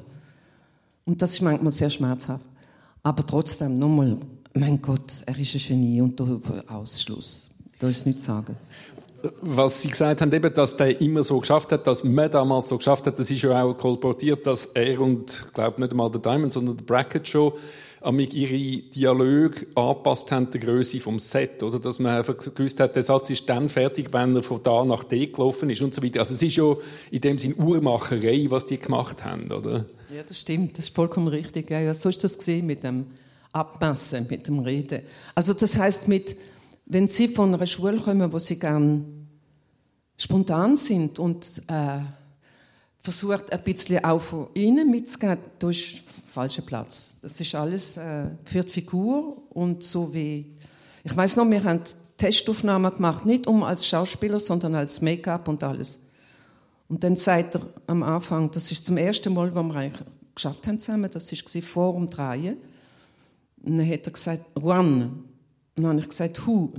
Und 1.06 1.22
das 1.22 1.32
ist 1.32 1.42
manchmal 1.42 1.74
sehr 1.74 1.90
schmerzhaft. 1.90 2.46
Aber 3.04 3.26
trotzdem, 3.26 3.80
nochmal, 3.80 4.18
mein 4.54 4.82
Gott, 4.82 5.24
er 5.26 5.38
ist 5.38 5.56
ein 5.56 5.62
Genie 5.68 6.02
und 6.02 6.20
darüber 6.20 6.64
Ausschluss. 6.68 7.50
Da 7.80 7.88
ist 7.88 8.06
nichts 8.06 8.24
zu 8.24 8.28
sagen. 8.28 8.58
Was 9.42 9.82
Sie 9.82 9.90
gesagt 9.90 10.22
haben, 10.22 10.32
eben, 10.32 10.54
dass 10.54 10.76
der 10.76 11.00
immer 11.02 11.24
so 11.24 11.40
geschafft 11.40 11.72
hat, 11.72 11.86
dass 11.88 12.04
man 12.04 12.32
damals 12.32 12.70
so 12.70 12.78
geschafft 12.78 13.06
hat, 13.06 13.20
das 13.20 13.30
ist 13.30 13.42
ja 13.42 13.64
auch 13.64 13.74
kolportiert, 13.74 14.48
dass 14.48 14.66
er 14.68 15.00
und, 15.00 15.46
ich 15.48 15.54
glaube 15.54 15.82
nicht 15.82 15.92
einmal 15.92 16.10
der 16.10 16.22
Diamond, 16.22 16.54
sondern 16.54 16.78
der 16.78 16.86
Bracket 16.86 17.28
Show, 17.28 17.50
amig 17.50 17.60
ihre 18.02 18.82
Dialoge 18.90 19.68
angepasst 19.76 20.32
haben 20.32 20.50
der 20.52 20.62
Größe 20.62 21.00
vom 21.00 21.20
Set, 21.20 21.62
oder? 21.64 21.80
Dass 21.80 22.00
man 22.00 22.18
einfach 22.18 22.38
gewusst 22.38 22.80
hat, 22.80 22.96
der 22.96 23.04
Satz 23.04 23.30
ist 23.30 23.48
dann 23.50 23.68
fertig, 23.70 24.14
wenn 24.14 24.36
er 24.36 24.44
von 24.44 24.64
da 24.64 24.86
nach 24.86 25.04
D 25.04 25.28
gelaufen 25.28 25.70
ist 25.70 25.82
und 25.82 25.94
so 25.94 26.02
weiter. 26.02 26.20
Also 26.20 26.34
es 26.34 26.42
ist 26.42 26.56
ja 26.56 26.76
in 27.12 27.22
dem 27.22 27.38
Sinn 27.38 27.56
Uhrmacherei, 27.58 28.46
was 28.50 28.66
die 28.66 28.78
gemacht 28.78 29.26
haben, 29.26 29.52
oder? 29.52 29.86
Ja, 30.16 30.24
das 30.28 30.40
stimmt, 30.40 30.78
das 30.78 30.86
ist 30.86 30.96
vollkommen 30.96 31.28
richtig. 31.28 31.70
Ja, 31.70 31.94
so 31.94 32.10
ist 32.10 32.24
das 32.24 32.38
gesehen 32.38 32.66
mit 32.66 32.84
dem 32.84 33.08
Abmessen, 33.52 34.28
mit 34.30 34.48
dem 34.48 34.60
Reden. 34.60 35.02
Also 35.36 35.54
das 35.54 35.78
heißt, 35.78 36.08
mit, 36.08 36.38
wenn 36.86 37.08
Sie 37.08 37.28
von 37.28 37.54
einer 37.54 37.66
Schule 37.66 37.98
kommen, 37.98 38.32
wo 38.32 38.40
Sie 38.40 38.58
gern 38.58 39.28
spontan 40.18 40.76
sind 40.76 41.20
und 41.20 41.62
äh, 41.68 42.00
versucht 43.02 43.52
ein 43.52 43.64
bisschen 43.64 44.04
auch 44.04 44.22
von 44.22 44.48
innen 44.54 44.90
mitzugehen, 44.92 45.38
da 45.58 45.70
ist 45.70 46.04
falscher 46.28 46.62
Platz. 46.62 47.16
Das 47.22 47.40
ist 47.40 47.56
alles 47.56 47.98
äh, 47.98 48.26
für 48.44 48.62
die 48.62 48.70
Figur 48.70 49.42
und 49.50 49.84
so 49.84 50.14
wie 50.14 50.54
ich 51.04 51.16
weiß 51.16 51.38
noch, 51.38 51.50
wir 51.50 51.64
haben 51.64 51.82
Testaufnahmen 52.18 52.92
gemacht, 52.92 53.26
nicht 53.26 53.48
um 53.48 53.64
als 53.64 53.88
Schauspieler, 53.88 54.40
sondern 54.40 54.76
als 54.76 55.02
Make-up 55.02 55.48
und 55.48 55.64
alles. 55.64 56.00
Und 56.90 57.04
dann 57.04 57.16
sagt 57.16 57.56
er 57.56 57.62
am 57.88 58.04
Anfang, 58.04 58.52
das 58.52 58.72
ist 58.72 58.86
zum 58.86 58.98
ersten 58.98 59.34
Mal, 59.34 59.54
wo 59.56 59.64
wir 59.64 59.76
eigentlich 59.76 60.04
geschafft 60.36 60.68
haben 60.68 60.80
zusammen, 60.80 61.10
das 61.12 61.32
war 61.32 61.62
vor 61.62 61.94
dem 61.94 62.08
Drehen. 62.08 62.58
Und 63.64 63.78
dann 63.78 63.90
hat 63.90 64.06
er 64.06 64.12
gesagt, 64.12 64.44
one. 64.56 65.12
Und 65.78 65.84
dann 65.84 65.88
habe 65.88 66.00
ich 66.02 66.10
gesagt, 66.10 66.46
who? 66.46 66.74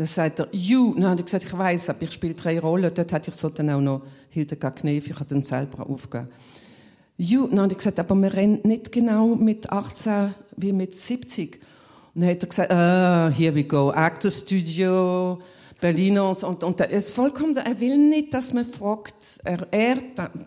Dann 0.00 0.06
sagt 0.06 0.38
er, 0.38 0.48
you. 0.52 0.94
Dann 0.94 1.10
habe 1.10 1.20
ich 1.20 1.26
gesagt, 1.26 1.44
ich 1.44 1.52
weiß, 1.52 1.90
aber 1.90 2.00
ich 2.00 2.12
spiele 2.12 2.32
drei 2.32 2.58
Rollen. 2.58 2.90
Dort 2.94 3.12
hatte 3.12 3.30
ich 3.30 3.36
so 3.36 3.50
dann 3.50 3.68
auch 3.68 3.82
noch 3.82 4.00
Hildegard 4.30 4.76
Knef, 4.76 5.06
ich 5.06 5.14
habe 5.14 5.26
dann 5.26 5.42
selber 5.42 5.86
aufgegeben. 5.86 6.30
You. 7.18 7.46
Dann 7.48 7.60
habe 7.60 7.72
ich 7.72 7.76
gesagt, 7.76 8.00
aber 8.00 8.14
wir 8.14 8.32
rennen 8.32 8.60
nicht 8.62 8.90
genau 8.90 9.34
mit 9.34 9.68
18 9.68 10.34
wie 10.56 10.72
mit 10.72 10.94
70. 10.94 11.60
Und 12.14 12.22
dann 12.22 12.30
hat 12.30 12.42
er 12.42 12.48
gesagt, 12.48 12.72
ah, 12.72 13.28
here 13.28 13.54
we 13.54 13.62
go, 13.62 13.90
Actor 13.90 14.30
Studio, 14.30 15.38
Berliners. 15.82 16.44
Und, 16.44 16.64
und 16.64 16.80
er 16.80 16.88
ist 16.88 17.10
vollkommen, 17.10 17.54
er 17.58 17.78
will 17.78 17.98
nicht, 17.98 18.32
dass 18.32 18.54
man 18.54 18.64
fragt. 18.64 19.38
Er, 19.44 19.66
er 19.70 19.96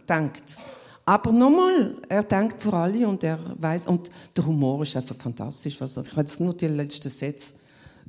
denkt. 0.09 0.63
Aber 1.05 1.31
nochmal, 1.31 1.97
er 2.09 2.23
denkt 2.23 2.63
vor 2.63 2.73
allem 2.73 3.07
und 3.07 3.23
er 3.23 3.37
weiß, 3.59 3.85
und 3.85 4.09
der 4.35 4.47
Humor 4.47 4.81
ist 4.81 4.97
einfach 4.97 5.15
fantastisch. 5.15 5.79
Also, 5.79 6.01
ich 6.01 6.09
habe 6.09 6.21
jetzt 6.21 6.39
nur 6.39 6.55
die 6.55 6.65
letzten 6.65 7.11
Sätze. 7.11 7.53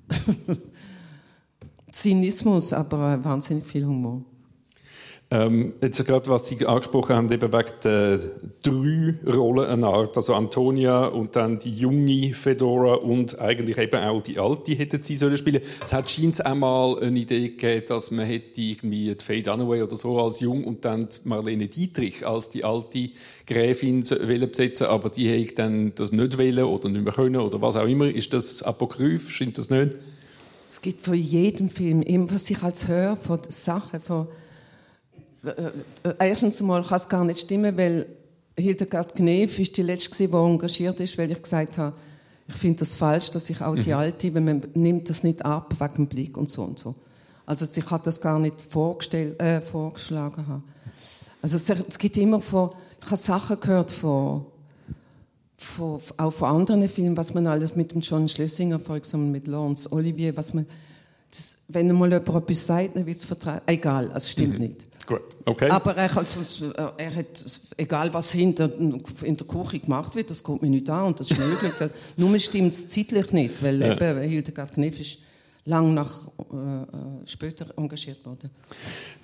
Zynismus, 1.94 2.72
aber 2.72 3.22
wahnsinnig 3.24 3.66
viel 3.66 3.86
Humor. 3.86 4.22
Ähm, 5.30 5.72
jetzt 5.80 6.04
gerade, 6.06 6.28
was 6.28 6.46
Sie 6.46 6.66
angesprochen 6.66 7.16
haben, 7.16 7.32
eben 7.32 7.52
wegen 7.52 7.70
der 7.82 8.18
drei 8.62 9.32
Rollen 9.32 9.70
einer 9.70 9.88
Art, 9.88 10.16
also 10.16 10.34
Antonia 10.34 11.06
und 11.06 11.34
dann 11.34 11.58
die 11.58 11.70
junge 11.70 12.34
Fedora 12.34 12.94
und 12.94 13.40
eigentlich 13.40 13.78
eben 13.78 14.00
auch 14.00 14.20
die 14.20 14.38
alte 14.38 14.72
hätten 14.72 15.00
Sie 15.00 15.16
sollen 15.16 15.36
spielen. 15.36 15.62
Es 15.82 15.92
hat 15.92 16.10
scheint 16.10 16.44
auch 16.44 16.54
mal 16.54 16.98
eine 17.00 17.18
Idee 17.18 17.48
gegeben, 17.48 17.86
dass 17.88 18.10
man 18.10 18.26
hätte 18.26 18.60
irgendwie 18.60 19.14
die 19.14 19.24
Faye 19.24 19.42
Dunaway 19.42 19.82
oder 19.82 19.96
so 19.96 20.20
als 20.20 20.40
jung 20.40 20.64
und 20.64 20.84
dann 20.84 21.08
Marlene 21.24 21.68
Dietrich 21.68 22.26
als 22.26 22.50
die 22.50 22.64
alte 22.64 23.10
Gräfin 23.46 24.00
besetzen 24.00 24.88
aber 24.88 25.08
die 25.08 25.28
hätte 25.28 25.54
dann 25.54 25.94
das 25.94 26.12
nicht 26.12 26.36
wollen 26.36 26.64
oder 26.64 26.88
nicht 26.88 27.04
mehr 27.04 27.14
können 27.14 27.40
oder 27.40 27.62
was 27.62 27.76
auch 27.76 27.86
immer. 27.86 28.06
Ist 28.06 28.34
das 28.34 28.62
apokryph? 28.62 29.30
Stimmt 29.30 29.58
das 29.58 29.70
nicht? 29.70 29.92
Es 30.74 30.80
gibt 30.80 31.04
von 31.04 31.14
jedem 31.14 31.70
Film, 31.70 32.02
immer 32.02 32.32
was 32.32 32.50
ich 32.50 32.60
als 32.60 32.88
höre, 32.88 33.16
von 33.16 33.38
Sachen, 33.48 34.00
von 34.00 34.26
äh, 35.44 35.50
äh, 36.02 36.14
erstens 36.18 36.60
mal 36.62 36.82
kann 36.82 36.96
es 36.96 37.08
gar 37.08 37.24
nicht 37.24 37.38
stimmen, 37.38 37.76
weil 37.76 38.06
Hildegard 38.58 39.14
Knef 39.14 39.56
ist 39.60 39.76
die 39.76 39.82
letzte, 39.82 40.26
die 40.26 40.34
engagiert 40.34 40.98
ist, 40.98 41.16
weil 41.16 41.30
ich 41.30 41.40
gesagt 41.40 41.78
habe, 41.78 41.96
ich 42.48 42.54
finde 42.54 42.80
das 42.80 42.92
falsch, 42.92 43.30
dass 43.30 43.48
ich 43.50 43.60
auch 43.60 43.76
die 43.76 43.90
mhm. 43.90 43.98
Alte, 43.98 44.34
wenn 44.34 44.44
man 44.44 44.62
nimmt 44.74 45.08
das 45.08 45.22
nicht 45.22 45.44
ab 45.44 45.76
wegen 45.78 45.94
dem 45.94 46.06
Blick 46.08 46.36
und 46.36 46.50
so 46.50 46.64
und 46.64 46.76
so. 46.76 46.96
Also 47.46 47.66
ich 47.66 47.88
hat 47.88 48.04
das 48.08 48.20
gar 48.20 48.40
nicht 48.40 48.60
vorgestellt, 48.60 49.40
äh, 49.40 49.60
vorgeschlagen. 49.60 50.64
Also 51.40 51.56
es, 51.56 51.70
es, 51.70 51.98
gibt 51.98 52.16
immer 52.16 52.40
von, 52.40 52.70
ich 53.00 53.06
habe 53.06 53.16
Sachen 53.16 53.60
gehört 53.60 53.92
von, 53.92 54.44
von, 55.56 56.00
auch 56.16 56.32
von 56.32 56.49
anderen 56.49 56.88
Filmen, 56.88 57.16
was 57.16 57.34
man 57.34 57.46
alles 57.46 57.76
mit 57.76 57.92
dem 57.92 58.00
John 58.00 58.28
Schlesinger, 58.28 58.78
vor 58.80 58.96
allem 58.96 59.32
mit 59.32 59.46
Lawrence 59.46 59.90
Olivier, 59.92 60.37
was 60.37 60.52
man, 60.52 60.66
das, 61.30 61.58
wenn 61.68 61.87
mal 61.96 62.11
jemand 62.12 62.28
etwas 62.28 62.66
sagt, 62.66 62.96
dann 62.96 63.06
wird 63.06 63.16
es 63.16 63.25
vertragen. 63.25 63.62
Egal, 63.66 64.11
es 64.14 64.30
stimmt 64.30 64.54
mhm. 64.54 64.61
nicht. 64.61 64.87
Gut, 65.06 65.20
okay. 65.44 65.68
Aber 65.68 65.94
er, 65.96 66.16
also, 66.16 66.73
er 66.96 67.14
hat, 67.14 67.44
egal 67.76 68.14
was 68.14 68.32
hinter 68.32 68.73
in 68.75 69.37
der 69.37 69.46
Küche 69.46 69.80
gemacht 69.80 70.14
wird, 70.14 70.30
das 70.30 70.42
kommt 70.42 70.62
mir 70.62 70.70
nicht 70.70 70.88
an 70.88 71.08
und 71.08 71.20
das 71.20 71.30
ist 71.30 71.38
möglich. 71.38 71.73
Nur 72.16 72.38
stimmt 72.38 72.73
es 72.73 72.88
zeitlich 72.88 73.30
nicht, 73.32 73.62
weil 73.62 73.80
ja. 73.82 73.92
eben 73.92 74.23
Hildegard 74.23 74.73
Knef 74.73 74.99
ist 74.99 75.18
lang 75.66 75.94
nach 75.94 76.28
äh, 76.52 76.83
äh, 76.83 76.87
später 77.26 77.66
engagiert 77.76 78.25
worden. 78.26 78.50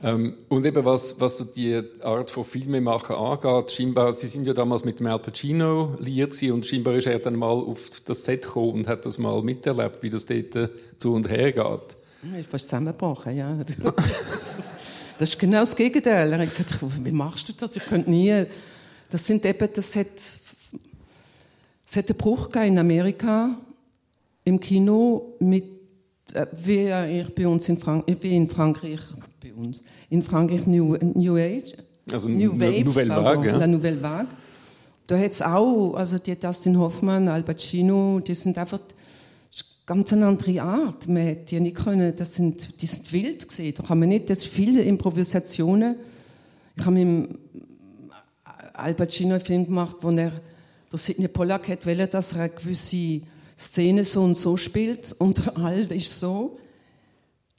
Ähm, 0.03 0.35
und 0.49 0.65
eben 0.65 0.85
was, 0.85 1.21
was 1.21 1.39
so 1.39 1.45
die 1.45 1.83
Art 2.03 2.31
von 2.31 2.45
Filmemachen 2.45 3.15
angeht, 3.15 3.73
scheinbar, 3.73 4.13
Sie 4.13 4.27
sind 4.27 4.47
ja 4.47 4.55
damals 4.55 4.85
mit 4.85 5.01
dem 5.01 5.07
Al 5.07 5.19
Pacino 5.19 5.97
liiert 5.99 6.43
und 6.45 6.67
scheinbar 6.67 6.95
ist 6.95 7.07
er 7.07 7.19
dann 7.19 7.37
mal 7.37 7.49
auf 7.49 7.91
das 8.07 8.25
Set 8.25 8.43
gekommen 8.43 8.73
und 8.73 8.89
hat 8.89 9.05
das 9.05 9.19
mal 9.19 9.43
miterlebt, 9.43 10.03
wie 10.03 10.11
das 10.11 10.25
dort 10.25 10.57
äh, 10.57 10.69
zu 10.99 11.13
und 11.13 11.29
her 11.29 11.53
geht. 11.53 11.97
Er 12.33 12.41
ist 12.41 12.51
fast 12.51 12.69
zusammengebrochen, 12.69 13.37
ja. 13.37 13.57
Das 15.19 15.29
ist 15.29 15.39
genau 15.39 15.61
das 15.61 15.77
Gegenteil. 15.77 16.33
Er 16.33 16.39
hat 16.39 16.49
gesagt, 16.49 16.81
wie 17.05 17.11
machst 17.11 17.47
du 17.47 17.53
das? 17.53 17.77
Ich 17.77 17.85
könnte 17.85 18.11
nie. 18.11 18.47
Das 19.11 19.27
sind 19.27 19.45
eben, 19.45 19.69
das 19.71 19.95
hat, 19.95 20.07
es 20.17 21.97
hat 21.97 22.09
einen 22.09 22.17
Bruch 22.17 22.49
in 22.55 22.79
Amerika 22.79 23.55
im 24.45 24.59
Kino 24.59 25.35
mit, 25.39 25.65
äh, 26.35 26.47
wie 26.53 27.21
ich 27.21 27.35
bei 27.35 27.47
uns 27.47 27.69
in 27.69 27.79
Frankreich, 27.79 28.15
ich 28.15 28.21
bin 28.21 28.33
in 28.33 28.49
Frankreich, 28.49 29.01
bei 29.43 29.53
uns, 29.53 29.83
in 30.09 30.23
Frankreich 30.23 30.67
New, 30.67 30.97
New 31.15 31.37
Age, 31.37 31.77
also 32.13 32.29
New 32.29 32.53
Wave, 32.59 32.85
Nouvelle 32.85 33.11
Vague, 33.11 33.47
ja. 33.47 33.57
La 33.57 33.67
Nouvelle 33.67 34.03
Vague. 34.03 34.29
Da 35.07 35.19
hat 35.19 35.33
es 35.33 35.43
auch, 35.43 35.95
also 35.95 36.19
die 36.19 36.37
Dustin 36.37 36.79
Hoffmann, 36.79 37.29
Al 37.29 37.43
Pacino, 37.43 38.21
die 38.21 38.35
sind 38.35 38.57
einfach 38.59 38.81
ganz 39.85 40.13
eine 40.13 40.27
andere 40.27 40.63
Art. 40.63 41.09
Man 41.09 41.23
hätte 41.23 41.47
die 41.47 41.61
nicht 41.61 41.77
können, 41.77 42.15
das 42.15 42.37
sind, 42.37 42.81
die 42.81 42.87
sind 42.87 43.13
wild 43.13 43.49
gesehen. 43.49 43.75
Da 43.77 43.83
kann 43.83 43.99
man 43.99 44.09
nicht, 44.09 44.31
das 44.31 44.45
viele 44.45 44.83
Improvisationen. 44.83 45.97
Ich 46.77 46.87
habe 46.87 47.05
mit 47.05 47.31
Al 48.73 48.95
Pacino 48.95 49.35
einen 49.35 49.45
Film 49.45 49.67
gemacht, 49.67 49.97
wo 50.01 50.11
er, 50.11 50.33
der 50.93 50.99
Sidney 50.99 51.27
Pollack 51.27 51.69
hat 51.69 51.87
dass 52.15 52.33
er 52.33 52.43
eine 52.43 52.51
gewisse 52.51 53.23
Szene 53.61 54.05
so 54.05 54.23
und 54.23 54.37
so 54.37 54.57
spielt 54.57 55.13
und 55.19 55.57
Alt 55.59 55.91
ist 55.91 56.19
so 56.19 56.59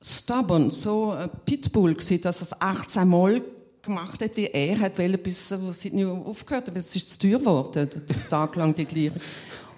stubborn, 0.01 0.71
so 0.71 1.15
Pitbull 1.45 1.93
gewesen, 1.93 2.21
dass 2.21 2.41
er 2.41 2.47
es 2.47 2.61
18 2.61 3.07
Mal 3.07 3.41
gemacht 3.83 4.21
hat, 4.21 4.35
wie 4.35 4.45
er 4.45 4.79
hat 4.79 4.97
wollte, 4.97 5.17
bis 5.19 5.49
Sidney 5.73 6.05
aufgehört 6.05 6.67
hat, 6.67 6.73
weil 6.73 6.81
es 6.81 6.95
ist 6.95 7.11
zu 7.11 7.19
teuer 7.19 7.39
geworden, 7.39 7.89
tagelang 8.29 8.73
die 8.73 8.85
gleiche. 8.85 9.13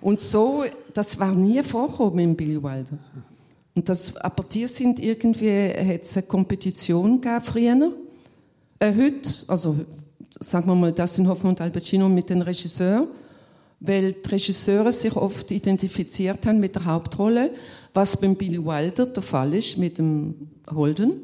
Und 0.01 0.21
so, 0.21 0.63
das 0.93 1.17
war 1.19 1.33
nie 1.33 1.61
vorgekommen 1.61 2.19
in 2.19 2.35
Billy 2.35 2.61
Wilder. 2.61 2.97
Und 3.75 3.89
das, 3.89 4.15
aber 4.17 4.43
die 4.43 4.65
sind 4.67 4.99
irgendwie, 4.99 5.69
hat 5.69 6.03
es 6.03 6.15
eine 6.17 6.25
Kompetition 6.25 7.19
gegeben 7.19 7.41
früher. 7.41 7.93
Äh, 8.79 8.93
heute, 8.95 9.29
also 9.47 9.77
sagen 10.39 10.67
wir 10.67 10.75
mal, 10.75 10.91
das 10.91 11.15
sind 11.15 11.27
Hoffmann 11.27 11.53
und 11.53 11.61
Al 11.61 11.71
Pacino 11.71 12.07
mit 12.07 12.29
den 12.29 12.41
Regisseuren, 12.41 13.07
weil 13.83 14.13
die 14.13 14.29
Regisseure 14.29 14.93
sich 14.93 15.15
oft 15.15 15.51
identifiziert 15.51 16.45
haben 16.45 16.61
mit 16.61 16.75
der 16.75 16.85
Hauptrolle, 16.85 17.51
was 17.93 18.15
beim 18.15 18.35
Billy 18.35 18.63
Wilder 18.63 19.05
der 19.05 19.21
Fall 19.21 19.53
ist 19.53 19.77
mit 19.77 19.97
dem 19.97 20.47
Holden. 20.73 21.19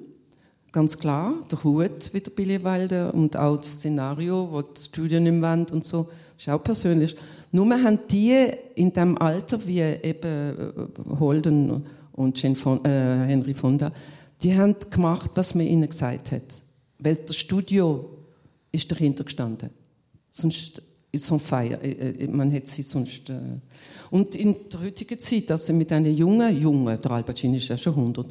Ganz 0.74 1.00
klar, 1.00 1.36
der 1.50 1.64
Hut 1.64 2.10
wie 2.12 2.20
der 2.20 2.32
Billy 2.32 2.62
Wilder 2.62 3.14
und 3.14 3.36
auch 3.38 3.58
das 3.58 3.72
Szenario, 3.72 4.50
wo 4.52 4.62
die 4.62 4.82
Studien 4.82 5.26
im 5.26 5.42
Wand 5.42 5.72
und 5.72 5.86
so, 5.86 6.10
ist 6.38 6.50
auch 6.50 6.62
persönlich. 6.62 7.16
Nur 7.52 7.82
haben 7.82 8.00
die 8.12 8.52
in 8.76 8.92
dem 8.92 9.18
Alter 9.18 9.66
wie 9.66 9.80
eben 9.80 10.22
äh, 10.28 11.18
Holden 11.18 11.86
und 12.12 12.44
äh, 12.44 12.90
Henry 13.26 13.54
Fonda, 13.54 13.92
die 14.44 14.56
haben 14.56 14.76
gemacht, 14.90 15.32
was 15.36 15.56
man 15.56 15.66
ihnen 15.66 15.90
gesagt 15.90 16.34
hat. 16.34 16.44
Weil 17.00 17.16
das 17.16 17.38
Studio 17.38 18.18
ist 18.74 18.92
dahinter 18.92 19.24
gestanden. 19.24 19.70
Sonst 20.30 20.84
ist 21.12 21.32
on 21.32 21.40
fire. 21.40 21.80
Äh, 21.82 22.24
äh, 22.24 22.28
man 22.28 22.52
hätte 22.52 22.70
sie 22.70 22.84
sonst... 22.84 23.30
Äh 23.30 23.40
und 24.12 24.36
in 24.36 24.56
der 24.72 24.82
heutigen 24.82 25.20
Zeit, 25.20 25.52
also 25.52 25.72
mit 25.72 25.92
einem 25.92 26.14
jungen, 26.14 26.60
jungen, 26.60 27.00
der 27.00 27.12
Al 27.12 27.24
Pacino 27.24 27.56
ist 27.56 27.68
ja 27.68 27.78
schon 27.78 27.94
100, 27.94 28.28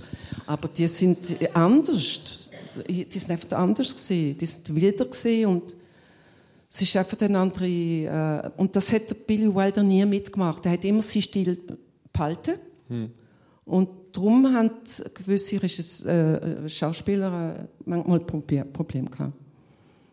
aber 0.47 0.68
die 0.68 0.88
sind 0.88 1.37
anders. 1.54 2.50
Die 2.88 3.06
sind 3.11 3.30
einfach 3.30 3.56
anders 3.58 3.94
gesehen. 3.94 4.37
Die 4.37 4.47
sind 4.47 4.75
wilder 4.75 5.04
gesehen 5.04 5.49
und 5.49 5.76
es 6.70 6.82
ist 6.82 6.97
einfach 6.97 7.20
ein 7.20 7.35
andere, 7.35 7.66
äh, 7.66 8.50
und 8.56 8.75
das 8.76 8.92
hat 8.92 9.26
Billy 9.26 9.52
Wilder 9.54 9.82
nie 9.82 10.04
mitgemacht. 10.04 10.66
Er 10.66 10.73
hat 10.73 10.85
immer 10.85 11.02
seinen 11.02 11.23
Stil 11.23 11.58
behalten. 12.12 12.54
Hm. 12.88 13.11
Und 13.64 13.88
darum 14.12 14.47
haben 14.54 14.70
gewisse 15.14 15.56
äh, 15.56 16.68
Schauspieler 16.68 17.54
äh, 17.54 17.66
manchmal 17.85 18.20
Probleme 18.20 19.11
gehabt. 19.11 19.35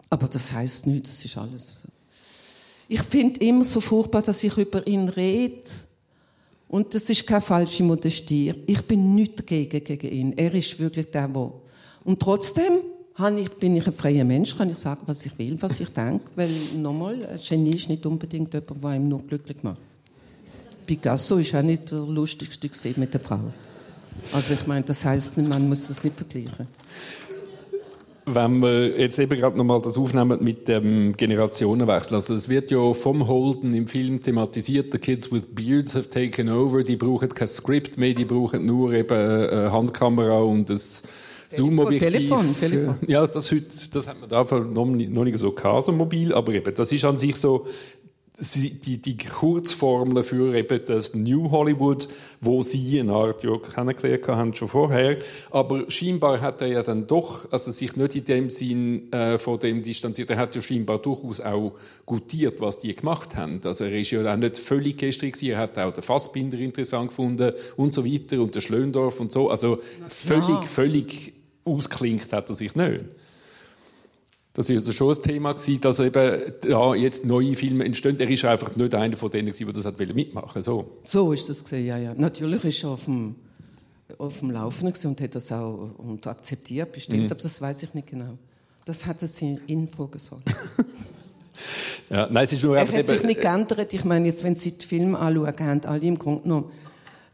Aber 0.09 0.27
das 0.27 0.53
heißt 0.53 0.87
nicht, 0.87 1.07
das 1.07 1.25
ist 1.25 1.37
alles. 1.37 1.85
Ich 2.87 3.01
finde 3.01 3.39
immer 3.41 3.63
so 3.63 3.81
furchtbar, 3.81 4.21
dass 4.21 4.43
ich 4.43 4.57
über 4.57 4.85
ihn 4.85 5.09
rede. 5.09 5.63
Und 6.67 6.93
das 6.93 7.09
ist 7.09 7.25
keine 7.25 7.41
falsche 7.41 7.83
Modestie. 7.83 8.53
Ich 8.67 8.81
bin 8.83 9.15
nicht 9.15 9.39
dagegen 9.39 9.83
gegen 9.83 10.11
ihn. 10.11 10.33
Er 10.37 10.53
ist 10.53 10.79
wirklich 10.79 11.09
der, 11.11 11.27
der. 11.27 11.51
Und 12.03 12.19
trotzdem 12.19 12.81
ich, 13.37 13.49
bin 13.51 13.77
ich 13.77 13.87
ein 13.87 13.93
freier 13.93 14.25
Mensch, 14.25 14.57
kann 14.57 14.69
ich 14.69 14.77
sagen, 14.77 15.01
was 15.05 15.25
ich 15.25 15.37
will, 15.37 15.57
was 15.61 15.79
ich 15.79 15.89
denke, 15.89 16.25
weil 16.35 16.49
nochmal, 16.75 17.25
ein 17.25 17.39
Genie 17.39 17.75
ist 17.75 17.87
nicht 17.87 18.05
unbedingt 18.05 18.53
jemand, 18.53 18.83
der 18.83 18.93
ihm 18.95 19.07
nur 19.07 19.23
glücklich 19.23 19.63
macht. 19.63 19.79
Picasso 20.85 21.37
ist 21.37 21.55
auch 21.55 21.61
nicht 21.61 21.91
der 21.91 21.99
lustigste 21.99 22.69
mit 22.97 23.13
der 23.13 23.21
Frau. 23.21 23.39
Also 24.31 24.53
ich 24.53 24.67
meine, 24.67 24.83
das 24.83 25.03
heißt, 25.03 25.37
man 25.37 25.67
muss 25.67 25.87
das 25.87 26.03
nicht 26.03 26.15
vergleichen. 26.15 26.67
Wenn 28.25 28.59
wir 28.59 28.99
jetzt 28.99 29.19
eben 29.19 29.39
gerade 29.39 29.57
nochmal 29.57 29.81
das 29.81 29.97
aufnehmen 29.97 30.43
mit 30.43 30.67
dem 30.67 31.15
Generationenwechsel. 31.15 32.15
Also 32.15 32.33
es 32.33 32.49
wird 32.49 32.71
ja 32.71 32.93
vom 32.93 33.27
Holden 33.27 33.73
im 33.73 33.87
Film 33.87 34.21
thematisiert, 34.21 34.91
the 34.91 34.97
kids 34.97 35.31
with 35.31 35.43
beards 35.53 35.95
have 35.95 36.09
taken 36.09 36.49
over, 36.49 36.83
die 36.83 36.95
brauchen 36.95 37.29
kein 37.29 37.47
Skript 37.47 37.97
mehr, 37.97 38.13
die 38.13 38.25
brauchen 38.25 38.65
nur 38.65 38.93
eben 38.93 39.15
eine 39.15 39.71
Handkamera 39.71 40.39
und 40.39 40.69
ein 40.69 40.79
Zoom-Objektiv. 41.49 42.11
Telefon, 42.11 42.55
Telefon. 42.59 42.95
Ja, 43.07 43.27
das, 43.27 43.51
heute, 43.51 43.67
das 43.93 44.07
hat 44.07 44.19
man 44.19 44.29
da 44.29 44.43
noch 44.43 44.85
nicht, 44.85 45.11
noch 45.11 45.23
nicht 45.23 45.37
so 45.37 45.51
gehabt, 45.51 45.85
so 45.85 45.91
mobil, 45.91 46.33
aber 46.33 46.53
eben, 46.53 46.73
das 46.73 46.91
ist 46.91 47.05
an 47.05 47.17
sich 47.17 47.35
so 47.35 47.67
die, 48.37 48.97
die 48.97 49.17
Kurzformel 49.17 50.23
für 50.23 50.55
eben 50.55 50.81
das 50.85 51.13
New 51.15 51.51
Hollywood, 51.51 52.07
wo 52.41 52.63
sie 52.63 52.99
eine 52.99 53.13
Art 53.13 53.43
ja 53.43 53.57
kennengelernt 53.57 54.27
haben, 54.27 54.53
schon 54.53 54.67
vorher. 54.67 55.19
Aber 55.51 55.89
scheinbar 55.89 56.41
hat 56.41 56.61
er 56.61 56.67
ja 56.67 56.83
dann 56.83 57.07
doch, 57.07 57.51
also 57.51 57.71
sich 57.71 57.95
nicht 57.95 58.15
in 58.15 58.25
dem 58.25 58.49
Sinn 58.49 59.11
äh, 59.13 59.37
von 59.37 59.59
dem 59.59 59.83
distanziert, 59.83 60.29
er 60.29 60.37
hat 60.37 60.55
ja 60.55 60.61
scheinbar 60.61 60.99
durchaus 60.99 61.39
auch 61.39 61.73
gutiert, 62.05 62.59
was 62.59 62.79
die 62.79 62.95
gemacht 62.95 63.35
haben. 63.35 63.61
Also 63.63 63.85
er 63.85 63.97
ist 63.99 64.11
ja 64.11 64.33
auch 64.33 64.37
nicht 64.37 64.57
völlig 64.57 64.97
gestrig 64.97 65.41
er 65.43 65.57
hat 65.57 65.77
auch 65.77 65.91
den 65.91 66.03
Fassbinder 66.03 66.57
interessant 66.57 67.09
gefunden 67.09 67.53
und 67.77 67.93
so 67.93 68.05
weiter 68.05 68.41
und 68.41 68.53
den 68.53 68.61
Schlöndorf 68.61 69.19
und 69.19 69.31
so. 69.31 69.49
Also 69.49 69.79
völlig, 70.09 70.67
völlig 70.67 71.33
ausklingt 71.63 72.31
hat 72.33 72.49
er 72.49 72.55
sich 72.55 72.75
nicht. 72.75 73.05
Das 74.55 74.69
war 74.69 74.77
also 74.77 74.93
schon 74.93 75.13
ein 75.13 75.21
Thema, 75.21 75.51
gewesen, 75.51 75.81
dass 75.81 75.99
eben 75.99 76.53
ja, 76.65 76.95
jetzt 76.95 77.25
neue 77.25 77.55
Filme 77.55 77.83
entstehen. 77.83 78.17
Er 78.17 78.29
ist 78.29 78.45
einfach 78.45 78.73
nicht 78.73 78.95
einer 78.95 79.17
von 79.17 79.29
denen, 79.29 79.51
der 79.51 79.73
das 79.73 79.85
hat 79.85 79.99
mitmachen 79.99 80.61
so. 80.61 80.91
so 81.03 81.33
ist 81.33 81.49
das 81.49 81.61
gesehen, 81.61 81.85
ja, 81.85 81.97
ja. 81.97 82.13
Natürlich 82.15 82.63
ist 82.63 82.83
er 82.85 82.91
auf 82.91 83.03
dem, 83.03 83.35
auf 84.17 84.39
dem 84.39 84.51
Laufenden 84.51 84.95
und 85.03 85.19
hat 85.19 85.35
das 85.35 85.51
auch 85.51 85.89
und 85.97 86.25
akzeptiert, 86.25 86.93
bestimmt, 86.93 87.23
mhm. 87.23 87.31
aber 87.31 87.41
das 87.41 87.59
weiß 87.59 87.83
ich 87.83 87.93
nicht 87.93 88.07
genau. 88.07 88.37
Das 88.85 89.05
hat 89.05 89.21
es 89.23 89.41
in 89.41 89.59
Info 89.67 90.07
gesagt. 90.07 90.43
ja, 92.09 92.29
nein, 92.31 92.45
es 92.45 92.53
ist 92.53 92.63
nur 92.63 92.77
er 92.77 92.89
hat 92.89 93.05
sich 93.05 93.23
nicht 93.23 93.41
geändert. 93.41 93.93
Ich 93.93 94.05
meine, 94.05 94.27
jetzt, 94.27 94.41
wenn 94.45 94.55
Sie 94.55 94.71
den 94.71 94.87
Film 94.87 95.15
anschauen, 95.15 95.59
haben 95.59 95.81
alle 95.83 96.05
im 96.05 96.17
Grunde 96.17 96.43
genommen, 96.43 96.71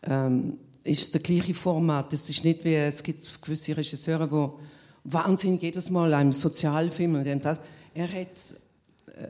ähm, 0.03 0.57
ist 0.83 1.01
es 1.03 1.11
das 1.11 1.21
gleiche 1.21 1.53
Format. 1.53 2.13
Es 2.13 2.27
ist 2.27 2.43
nicht 2.43 2.63
wie, 2.63 2.73
es 2.73 3.03
gibt 3.03 3.41
gewisse 3.43 3.77
Regisseure, 3.77 4.27
die 4.27 4.70
Wahnsinn 5.03 5.57
jedes 5.57 5.89
Mal 5.89 6.13
einem 6.13 6.33
Sozialfilm. 6.33 7.23
Denn 7.23 7.41
das, 7.41 7.59
er 7.93 8.07
hat 8.07 8.27
äh, 9.07 9.27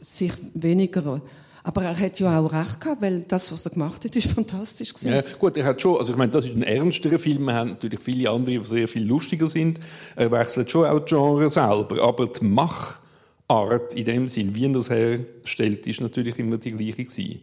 sich 0.00 0.32
weniger 0.54 1.20
aber 1.62 1.82
er 1.82 1.98
hat 1.98 2.18
ja 2.18 2.38
auch 2.38 2.52
recht 2.52 2.80
gehabt, 2.80 3.02
weil 3.02 3.20
das, 3.20 3.52
was 3.52 3.66
er 3.66 3.72
gemacht 3.72 4.04
hat, 4.04 4.16
ist 4.16 4.28
fantastisch 4.28 4.94
gewesen. 4.94 5.12
Ja, 5.12 5.22
gut, 5.38 5.56
er 5.58 5.64
hat 5.64 5.80
schon, 5.80 5.98
also 5.98 6.12
ich 6.12 6.18
meine, 6.18 6.30
das 6.30 6.46
ist 6.46 6.56
ein 6.56 6.62
ernsterer 6.62 7.18
Film. 7.18 7.44
Wir 7.44 7.54
haben 7.54 7.70
natürlich 7.70 8.00
viele 8.00 8.30
andere, 8.30 8.58
die 8.58 8.66
sehr 8.66 8.88
viel 8.88 9.04
lustiger 9.04 9.46
sind. 9.46 9.78
Er 10.16 10.30
wechselt 10.30 10.70
schon 10.70 10.86
auch 10.86 11.00
die 11.00 11.10
Genre 11.10 11.50
selber, 11.50 12.02
aber 12.02 12.26
die 12.28 12.44
Machart 12.44 13.94
in 13.94 14.04
dem 14.04 14.28
Sinn, 14.28 14.54
wie 14.54 14.66
er 14.66 14.72
das 14.72 14.88
herstellt, 14.88 15.86
ist 15.86 16.00
natürlich 16.00 16.38
immer 16.38 16.56
die 16.56 16.72
gleiche 16.72 17.04
gewesen. 17.04 17.42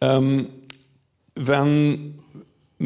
Ähm, 0.00 0.48
wenn 1.34 2.21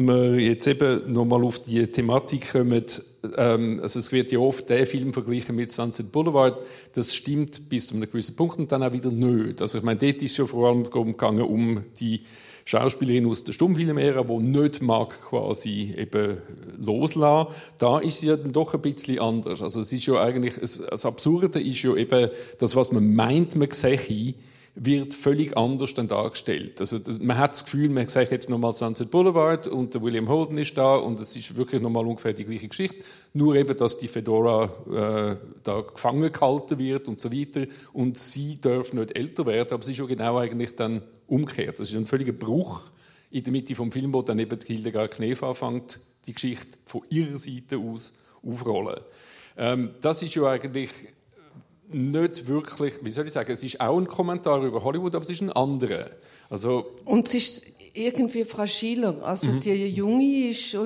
wir 0.05 0.39
jetzt 0.39 0.67
eben 0.67 1.11
nochmal 1.11 1.43
auf 1.43 1.59
die 1.59 1.85
Thematik 1.87 2.51
kommen, 2.51 2.85
ähm, 3.35 3.79
also 3.81 3.99
es 3.99 4.11
wird 4.11 4.31
ja 4.31 4.39
oft 4.39 4.69
der 4.69 4.85
Film 4.85 5.13
verglichen 5.13 5.55
mit 5.55 5.71
Sunset 5.71 6.11
Boulevard, 6.11 6.59
das 6.93 7.15
stimmt 7.15 7.69
bis 7.69 7.87
zu 7.87 7.95
einem 7.95 8.09
gewissen 8.09 8.35
Punkt 8.35 8.59
und 8.59 8.71
dann 8.71 8.83
auch 8.83 8.93
wieder 8.93 9.11
nicht. 9.11 9.61
Also 9.61 9.79
ich 9.79 9.83
meine, 9.83 9.99
dort 9.99 10.21
ist 10.21 10.31
es 10.31 10.37
ja 10.37 10.45
vor 10.45 10.69
allem 10.69 10.83
gegangen 10.83 11.41
um 11.41 11.83
die 11.99 12.21
Schauspielerin 12.65 13.27
aus 13.27 13.45
der 13.45 13.53
Stummfilmära, 13.53 14.23
die 14.23 14.37
nicht 14.39 14.81
mag 14.81 15.17
quasi 15.29 15.93
eben 15.97 16.37
loslassen. 16.77 17.53
Da 17.77 17.99
ist 17.99 18.19
sie 18.19 18.27
ja 18.27 18.35
dann 18.35 18.51
doch 18.51 18.73
ein 18.73 18.81
bisschen 18.81 19.19
anders. 19.19 19.61
Also 19.61 19.79
es 19.79 19.93
ist 19.93 20.05
ja 20.05 20.21
eigentlich, 20.21 20.55
das 20.55 21.05
Absurde 21.05 21.61
ist 21.61 21.81
ja 21.81 21.95
eben 21.95 22.29
das, 22.59 22.75
was 22.75 22.91
man 22.91 23.15
meint, 23.15 23.55
man 23.55 23.71
sehe, 23.71 24.33
wird 24.79 25.15
völlig 25.15 25.57
anders 25.57 25.95
dann 25.95 26.07
dargestellt. 26.07 26.79
Also 26.79 26.99
man 27.19 27.37
hat 27.37 27.53
das 27.53 27.65
Gefühl, 27.65 27.89
man 27.89 28.07
sagt 28.07 28.31
jetzt 28.31 28.47
nochmal 28.47 28.73
Sunset 28.73 29.09
Boulevard 29.09 29.65
und 29.65 29.95
der 29.95 30.03
William 30.03 30.29
Holden 30.29 30.57
ist 30.59 30.77
da 30.77 30.95
und 30.95 31.19
es 31.19 31.35
ist 31.35 31.55
wirklich 31.55 31.81
nochmal 31.81 32.05
ungefähr 32.05 32.33
die 32.33 32.45
gleiche 32.45 32.67
Geschichte, 32.67 33.03
nur 33.33 33.55
eben, 33.55 33.75
dass 33.75 33.97
die 33.97 34.07
Fedora 34.07 34.65
äh, 34.87 35.47
da 35.63 35.81
gefangen 35.81 36.31
gehalten 36.31 36.77
wird 36.77 37.07
und 37.07 37.19
so 37.19 37.31
weiter 37.31 37.65
und 37.91 38.19
sie 38.19 38.61
darf 38.61 38.93
nicht 38.93 39.17
älter 39.17 39.47
werden, 39.47 39.73
aber 39.73 39.81
es 39.81 39.89
ist 39.89 39.97
ja 39.97 40.05
genau 40.05 40.37
eigentlich 40.37 40.75
dann 40.75 41.01
umgekehrt. 41.25 41.79
Das 41.79 41.89
ist 41.89 41.95
ein 41.95 42.05
völliger 42.05 42.33
Bruch 42.33 42.81
in 43.31 43.43
der 43.43 43.51
Mitte 43.51 43.73
vom 43.73 43.91
Film, 43.91 44.13
wo 44.13 44.21
dann 44.21 44.37
eben 44.37 44.59
Hildegard 44.63 45.15
Knef 45.15 45.41
anfängt, 45.41 45.99
die 46.27 46.33
Geschichte 46.33 46.77
von 46.85 47.01
ihrer 47.09 47.39
Seite 47.39 47.77
aus 47.77 48.13
aufrollen. 48.43 49.01
Ähm, 49.57 49.89
das 50.01 50.21
ist 50.21 50.35
ja 50.35 50.43
eigentlich 50.43 50.91
nicht 51.89 52.47
wirklich, 52.47 52.95
wie 53.01 53.09
soll 53.09 53.25
ich 53.25 53.31
sagen, 53.31 53.51
es 53.51 53.63
ist 53.63 53.79
auch 53.79 53.97
ein 53.97 54.07
Kommentar 54.07 54.61
über 54.63 54.83
Hollywood, 54.83 55.15
aber 55.15 55.23
es 55.23 55.29
ist 55.29 55.41
ein 55.41 55.51
anderer. 55.51 56.07
Also, 56.49 56.91
und 57.05 57.27
es 57.27 57.35
ist 57.35 57.63
irgendwie 57.93 58.43
fragiler. 58.43 59.23
Also 59.23 59.47
mhm. 59.47 59.59
die 59.59 59.87
Junge 59.87 60.49
ist 60.49 60.77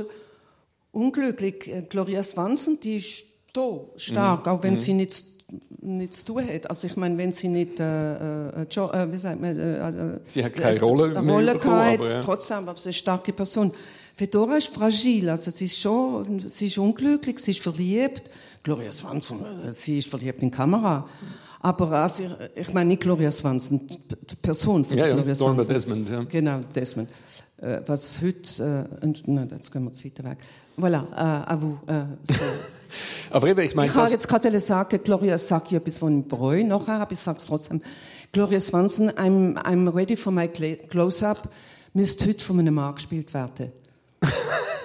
unglücklich. 0.91 1.67
Äh, 1.67 1.83
Gloria 1.89 2.23
Swanson, 2.23 2.79
die 2.81 2.97
ist 2.97 3.23
da, 3.53 3.79
stark, 3.95 4.45
mhm. 4.45 4.51
auch 4.51 4.63
wenn 4.63 4.73
mhm. 4.73 4.77
sie 4.77 4.93
nichts 4.93 5.25
nichts 5.81 6.19
zu 6.19 6.33
tun 6.33 6.47
hat. 6.47 6.69
Also 6.69 6.87
ich 6.87 6.95
meine, 6.95 7.17
wenn 7.17 7.33
sie 7.33 7.49
nicht, 7.49 7.79
äh, 7.79 7.83
äh, 7.83 8.63
äh 8.63 9.11
wie 9.11 9.17
sagt 9.17 9.41
man, 9.41 9.57
äh, 9.57 9.89
äh 9.89 10.19
sie 10.25 10.45
hat 10.45 10.53
keine 10.53 10.79
Rolle 10.79 11.21
mehr 11.21 11.33
Rolle 11.33 11.57
gehabt, 11.57 11.99
aber, 11.99 12.09
ja. 12.09 12.21
trotzdem, 12.21 12.69
aber 12.69 12.75
sie 12.75 12.79
ist 12.79 12.85
eine 12.85 12.93
starke 12.93 13.33
Person. 13.33 13.73
Fedora 14.15 14.58
ist 14.58 14.67
fragil, 14.67 15.30
also 15.30 15.52
sie 15.52 15.65
ist 15.65 15.80
schon, 15.80 16.39
sie 16.47 16.67
ist 16.67 16.78
unglücklich, 16.78 17.39
sie 17.39 17.52
ist 17.52 17.62
verliebt, 17.62 18.30
Gloria 18.63 18.91
Swanson, 18.91 19.45
sie 19.69 20.00
ist 20.00 20.08
verliebt 20.08 20.43
in 20.43 20.52
Kamera. 20.52 21.08
Aber 21.62 21.91
also, 21.91 22.24
ich 22.56 22.74
meine 22.74 22.89
nicht 22.89 23.02
Gloria 23.02 23.32
Swanson, 23.32 23.88
die 23.88 24.36
Person 24.36 24.84
von 24.84 24.97
ja, 24.97 25.08
ja, 25.08 25.13
Gloria 25.13 25.36
Swanson. 25.36 25.67
Desmond, 25.67 26.10
ja. 26.10 26.24
Genau, 26.24 26.60
Desmond. 26.74 27.10
Äh, 27.58 27.82
was 27.86 28.19
heute, 28.19 28.89
äh, 29.04 29.08
nein, 29.28 29.47
jetzt 29.52 29.71
gehen 29.71 29.84
wir 29.84 29.91
zu 29.91 30.04
weiter 30.04 30.24
weg. 30.24 30.39
Voilà, 30.76 31.06
äh, 31.12 31.52
à 31.52 31.56
vous. 31.56 31.78
Äh, 31.86 32.06
so. 32.24 32.43
Aber 33.30 33.47
eben, 33.47 33.62
ich 33.62 33.76
meine... 33.76 33.89
Ich 33.89 33.95
habe 33.95 34.10
jetzt 34.10 34.28
gerade 34.28 34.60
sagen, 34.60 35.00
Gloria 35.04 35.38
sagt 35.38 35.71
ja 35.71 35.78
etwas 35.78 36.00
von 36.00 36.28
Bräu 36.28 36.63
nachher, 36.63 37.00
aber 37.00 37.12
ich 37.12 37.19
sage 37.19 37.38
es 37.38 37.45
trotzdem. 37.45 37.82
Gloria 38.32 38.60
Swanson, 38.60 39.12
I'm, 39.12 39.56
I'm 39.63 39.93
ready 39.93 40.15
for 40.15 40.34
my 40.34 40.47
close-up, 40.47 41.50
müsste 41.93 42.28
heute 42.28 42.43
von 42.43 42.60
einem 42.60 42.74
Mann 42.74 42.95
gespielt 42.95 43.34
werden. 43.34 43.71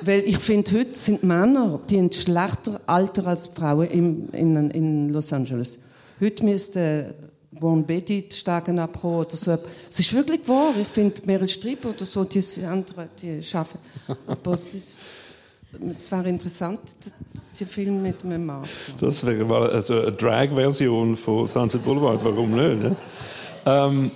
Weil 0.03 0.21
ich 0.21 0.39
finde, 0.39 0.71
heute 0.73 0.95
sind 0.95 1.25
Männer, 1.25 1.81
die 1.89 1.99
ein 1.99 2.13
schlechter 2.13 2.81
Alter 2.87 3.27
als 3.27 3.47
Frauen 3.47 3.89
in, 3.89 4.29
in, 4.29 4.71
in 4.71 5.09
Los 5.11 5.33
Angeles. 5.33 5.79
Heute 6.21 6.45
müsste 6.45 7.15
Warren 7.61 7.85
Beatty 7.85 8.29
steigen 8.33 8.79
abhauen 8.79 9.27
oder 9.27 9.37
so. 9.37 9.59
Es 9.89 9.99
ist 9.99 10.13
wirklich 10.13 10.47
wahr. 10.47 10.75
Ich 10.81 10.89
finde, 10.89 11.23
Meryl 11.25 11.49
Streep 11.49 11.85
oder 11.85 12.05
so, 12.05 12.25
die 12.25 12.43
anderen, 12.65 13.09
die 13.21 13.43
schaffen. 13.43 13.79
Aber 14.27 14.53
es, 14.53 14.75
ist, 14.75 14.99
es 15.89 16.11
wäre 16.11 16.29
interessant, 16.29 16.81
der 17.59 17.67
Film 17.67 18.03
mit 18.03 18.23
einem 18.25 18.47
Mann. 18.47 18.65
Das 19.01 19.25
wäre 19.25 19.45
mal 19.45 19.71
also 19.71 20.01
eine 20.01 20.13
Drag-Version 20.13 21.17
von 21.17 21.47
Sunset 21.47 21.85
Boulevard. 21.85 22.25
Warum 22.25 22.51
nicht? 22.51 22.83
Ne? 22.83 22.97
Ähm, 23.65 24.11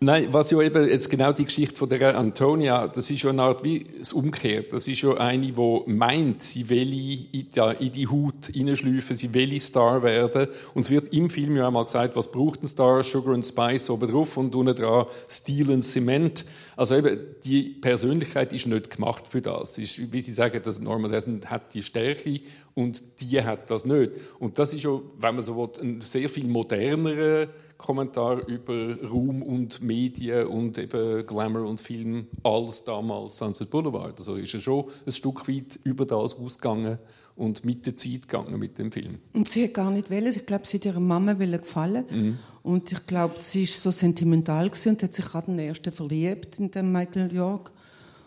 Nein, 0.00 0.28
was 0.32 0.52
ja 0.52 0.60
eben 0.62 0.88
jetzt 0.88 1.10
genau 1.10 1.32
die 1.32 1.44
Geschichte 1.44 1.74
von 1.74 1.88
der 1.88 2.16
Antonia, 2.16 2.86
das 2.86 3.10
ist 3.10 3.22
ja 3.22 3.30
eine 3.30 3.42
Art 3.42 3.64
wie 3.64 3.84
das 3.98 4.12
Umkehrt. 4.12 4.72
Das 4.72 4.86
ist 4.86 5.02
ja 5.02 5.14
eine, 5.14 5.50
die 5.50 5.82
meint, 5.86 6.40
sie 6.44 6.68
will 6.68 6.92
in 7.32 7.48
die, 7.92 8.06
Haut 8.06 8.46
hineinschleifen, 8.46 9.16
sie 9.16 9.34
will 9.34 9.58
Star 9.58 10.00
werden. 10.04 10.46
Und 10.74 10.82
es 10.82 10.90
wird 10.90 11.12
im 11.12 11.28
Film 11.28 11.56
ja 11.56 11.66
einmal 11.66 11.84
gesagt, 11.84 12.14
was 12.14 12.30
braucht 12.30 12.62
ein 12.62 12.68
Star? 12.68 13.02
Sugar 13.02 13.34
and 13.34 13.44
Spice 13.44 13.90
oben 13.90 14.08
drauf 14.08 14.36
und 14.36 14.54
unten 14.54 14.76
dran 14.76 15.06
Steel 15.28 15.72
and 15.72 15.82
Cement. 15.84 16.44
Also 16.76 16.94
eben, 16.94 17.18
die 17.42 17.62
Persönlichkeit 17.70 18.52
ist 18.52 18.68
nicht 18.68 18.90
gemacht 18.94 19.26
für 19.26 19.42
das. 19.42 19.78
Ist, 19.78 20.12
wie 20.12 20.20
Sie 20.20 20.32
sagen, 20.32 20.60
das 20.64 20.78
Norman 20.78 21.12
hat 21.12 21.74
die 21.74 21.82
Stärke 21.82 22.40
und 22.76 23.02
die 23.20 23.42
hat 23.42 23.68
das 23.68 23.84
nicht. 23.84 24.12
Und 24.38 24.60
das 24.60 24.72
ist 24.72 24.84
ja, 24.84 24.90
wenn 25.18 25.34
man 25.34 25.42
so 25.42 25.56
will, 25.56 25.70
ein 25.82 26.00
sehr 26.02 26.28
viel 26.28 26.46
modernerer 26.46 27.48
Kommentar 27.78 28.46
über 28.48 29.00
Ruhm 29.08 29.40
und 29.40 29.80
Medien 29.80 30.48
und 30.48 30.76
eben 30.78 31.24
Glamour 31.24 31.66
und 31.68 31.80
Film 31.80 32.26
als 32.42 32.84
damals 32.84 33.38
Sunset 33.38 33.70
Boulevard. 33.70 34.18
Also 34.18 34.34
ist 34.34 34.52
er 34.52 34.60
schon 34.60 34.84
ein 35.06 35.12
Stück 35.12 35.48
weit 35.48 35.78
über 35.84 36.04
das 36.04 36.34
ausgegangen 36.34 36.98
und 37.36 37.64
mit 37.64 37.86
der 37.86 37.94
Zeit 37.94 38.28
gegangen 38.28 38.58
mit 38.58 38.78
dem 38.78 38.90
Film. 38.90 39.18
Und 39.32 39.48
sie 39.48 39.64
hat 39.64 39.74
gar 39.74 39.92
nicht 39.92 40.10
wollen. 40.10 40.26
Ich 40.26 40.44
glaube, 40.44 40.66
sie 40.66 40.78
hat 40.78 40.86
ihrer 40.86 41.00
Mama 41.00 41.34
gefallen. 41.34 42.04
Mhm. 42.10 42.38
Und 42.64 42.90
ich 42.90 43.06
glaube, 43.06 43.36
sie 43.38 43.62
ist 43.62 43.80
so 43.80 43.92
sentimental 43.92 44.70
und 44.86 45.02
hat 45.02 45.14
sich 45.14 45.24
gerade 45.24 45.46
den 45.46 45.60
ersten 45.60 45.92
verliebt 45.92 46.58
in 46.58 46.70
den 46.70 46.90
Michael 46.90 47.32
York. 47.32 47.70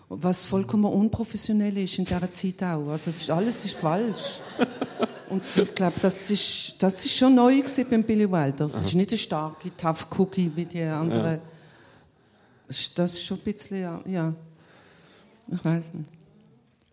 Was 0.08 0.46
vollkommen 0.46 0.86
unprofessionell 0.86 1.78
ist 1.78 2.00
in 2.00 2.06
dieser 2.06 2.32
Zeit 2.32 2.64
auch. 2.64 2.88
Also 2.88 3.10
ist, 3.10 3.30
alles 3.30 3.66
ist 3.66 3.76
falsch. 3.76 4.42
Und 5.32 5.44
ich 5.56 5.76
glaube, 5.76 5.96
das 6.02 6.30
ist, 6.30 6.76
das 6.80 7.06
ist 7.06 7.16
schon 7.16 7.36
neu 7.36 7.64
beim 7.90 8.04
Billy 8.04 8.30
Wilder. 8.30 8.66
Das 8.66 8.76
ist 8.76 8.94
nicht 8.94 9.12
ein 9.14 9.18
starke 9.18 9.76
Tough 9.78 10.08
Cookie 10.18 10.52
wie 10.54 10.66
die 10.66 10.84
anderen. 10.84 11.36
Ja. 11.36 11.40
Das 12.96 13.14
ist 13.14 13.24
schon 13.24 13.38
ein 13.38 13.44
bisschen, 13.44 13.82
ja. 13.82 14.02
ja. 14.06 14.34
Ich 15.48 15.64
weiß 15.64 15.74
nicht. 15.94 16.10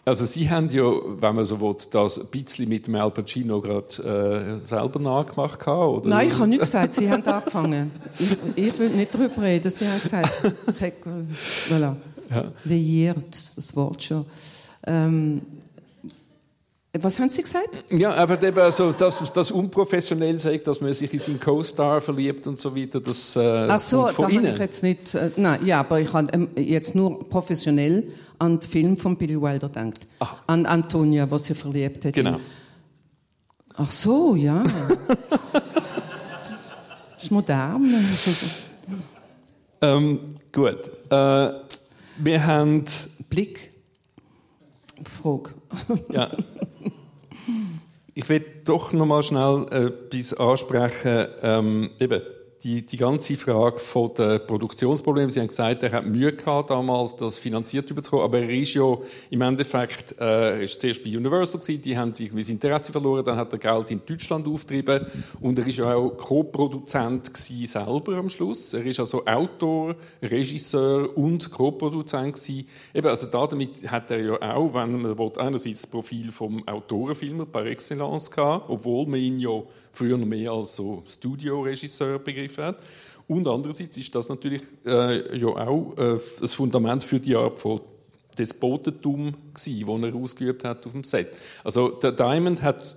Also 0.04 0.24
Sie 0.24 0.48
haben 0.48 0.70
ja, 0.70 0.84
wenn 1.20 1.34
man 1.34 1.44
so 1.44 1.60
will, 1.60 1.76
das 1.90 2.18
ein 2.18 2.28
bisschen 2.28 2.68
mit 2.68 2.86
dem 2.86 2.94
Al 2.94 3.10
Pacino 3.10 3.60
gerade 3.60 4.58
äh, 4.62 4.66
selber 4.66 5.00
nachgemacht 5.00 5.66
oder? 5.66 6.08
Nein, 6.08 6.28
ich 6.28 6.34
habe 6.34 6.46
nicht 6.46 6.60
gesagt, 6.60 6.94
Sie 6.94 7.10
haben 7.10 7.22
angefangen. 7.24 7.90
Ich, 8.18 8.36
ich 8.54 8.78
will 8.78 8.90
nicht 8.90 9.14
darüber 9.14 9.42
reden. 9.42 9.70
Sie 9.70 9.86
haben 9.86 10.00
gesagt, 10.00 10.32
voilà. 11.68 11.96
ja. 12.30 12.52
Veilliert, 12.64 13.56
das 13.56 13.76
Wort 13.76 14.02
schon. 14.02 14.24
Ähm, 14.86 15.42
was 16.92 17.18
haben 17.18 17.30
Sie 17.30 17.42
gesagt? 17.42 17.84
Ja, 17.90 18.14
aber 18.14 18.42
eben 18.42 18.58
also, 18.58 18.92
dass 18.92 19.30
das 19.32 19.50
unprofessionell 19.50 20.38
sagt, 20.38 20.66
dass 20.66 20.80
man 20.80 20.92
sich 20.94 21.12
in 21.12 21.18
seinen 21.18 21.38
Co-Star 21.40 22.00
verliebt 22.00 22.46
und 22.46 22.58
so 22.58 22.74
weiter, 22.74 23.00
das 23.00 23.36
äh, 23.36 23.66
Ach 23.68 23.80
so, 23.80 24.06
da 24.06 24.16
habe 24.16 24.32
ich 24.32 24.58
jetzt 24.58 24.82
nicht... 24.82 25.14
Äh, 25.14 25.30
nein, 25.36 25.64
ja, 25.66 25.80
aber 25.80 26.00
ich 26.00 26.12
habe 26.12 26.28
ähm, 26.32 26.48
jetzt 26.56 26.94
nur 26.94 27.28
professionell 27.28 28.10
an 28.38 28.58
den 28.58 28.68
Film 28.68 28.96
von 28.96 29.16
Billy 29.16 29.40
Wilder 29.40 29.68
gedacht. 29.68 30.06
Ach. 30.20 30.36
An 30.46 30.64
Antonia, 30.64 31.30
was 31.30 31.44
sie 31.44 31.54
verliebt 31.54 32.06
hat. 32.06 32.14
Genau. 32.14 32.38
Ach 33.74 33.90
so, 33.90 34.34
ja. 34.34 34.64
das 37.12 37.22
ist 37.22 37.30
modern. 37.30 38.06
ähm, 39.82 40.20
gut. 40.52 40.90
Äh, 41.10 41.50
wir 42.18 42.46
haben... 42.46 42.84
Blick. 43.28 43.77
Frage. 45.04 45.50
ja. 46.12 46.30
Ich 48.14 48.28
will 48.28 48.44
doch 48.64 48.92
noch 48.92 49.06
mal 49.06 49.22
schnell 49.22 49.66
etwas 49.70 50.34
ansprechen. 50.34 51.28
Ähm, 51.42 51.90
eben, 52.00 52.20
die, 52.64 52.82
die 52.84 52.96
ganze 52.96 53.36
Frage 53.36 53.78
von 53.78 54.12
der 54.14 54.40
Produktionsprobleme. 54.40 55.30
Sie 55.30 55.40
haben 55.40 55.46
gesagt, 55.46 55.82
er 55.82 55.92
hat 55.92 56.06
Mühe 56.06 56.32
gehabt 56.32 56.70
damals, 56.70 57.14
das 57.14 57.38
finanziert 57.38 57.90
überzukommen, 57.90 58.24
aber 58.24 58.40
er 58.40 58.50
ist 58.50 58.74
ja 58.74 58.96
im 59.30 59.42
Endeffekt, 59.42 60.18
äh, 60.20 60.64
ist 60.64 60.80
zuerst 60.80 61.04
bei 61.04 61.16
Universal 61.16 61.60
gewesen, 61.60 61.82
die 61.82 61.96
haben 61.96 62.12
irgendwie 62.18 62.40
das 62.40 62.48
Interesse 62.48 62.90
verloren, 62.90 63.24
dann 63.24 63.36
hat 63.36 63.52
er 63.52 63.58
Geld 63.58 63.90
in 63.90 64.00
Deutschland 64.04 64.46
aufgetrieben 64.46 65.06
und 65.40 65.58
er 65.58 65.66
ist 65.66 65.78
ja 65.78 65.94
auch 65.94 66.10
Co-Produzent 66.10 67.36
selber 67.36 68.16
am 68.16 68.28
Schluss. 68.28 68.74
Er 68.74 68.84
ist 68.84 68.98
also 68.98 69.24
Autor, 69.24 69.94
Regisseur 70.20 71.16
und 71.16 71.50
Co-Produzent 71.50 72.34
gewesen. 72.34 72.66
Eben, 72.92 73.06
also 73.06 73.26
damit 73.28 73.88
hat 73.88 74.10
er 74.10 74.20
ja 74.20 74.54
auch, 74.56 74.74
wenn 74.74 75.00
man 75.02 75.18
will, 75.18 75.32
einerseits 75.36 75.82
das 75.82 75.90
Profil 75.90 76.32
vom 76.32 76.66
Autorenfilmer 76.66 77.46
par 77.46 77.66
excellence 77.66 78.30
gehabt, 78.30 78.68
obwohl 78.68 79.06
man 79.06 79.20
ihn 79.20 79.38
ja 79.38 79.62
früher 79.92 80.16
noch 80.16 80.26
mehr 80.26 80.50
als 80.52 80.76
so 80.76 81.02
Studioregisseur 81.08 82.18
begriffen 82.18 82.47
hat. 82.56 82.82
Und 83.26 83.46
andererseits 83.46 83.96
ist 83.98 84.14
das 84.14 84.30
natürlich 84.30 84.62
äh, 84.86 85.38
ja 85.38 85.48
auch 85.48 85.96
äh, 85.98 86.18
das 86.40 86.54
Fundament 86.54 87.04
für 87.04 87.20
die 87.20 87.36
Art 87.36 87.58
von 87.58 87.80
Despotentum 88.38 89.34
das 89.52 89.66
er 89.66 90.14
ausgeübt 90.14 90.64
hat 90.64 90.86
auf 90.86 90.92
dem 90.92 91.04
Set. 91.04 91.28
Also 91.64 91.90
der 91.90 92.12
Diamond 92.12 92.62
hat 92.62 92.96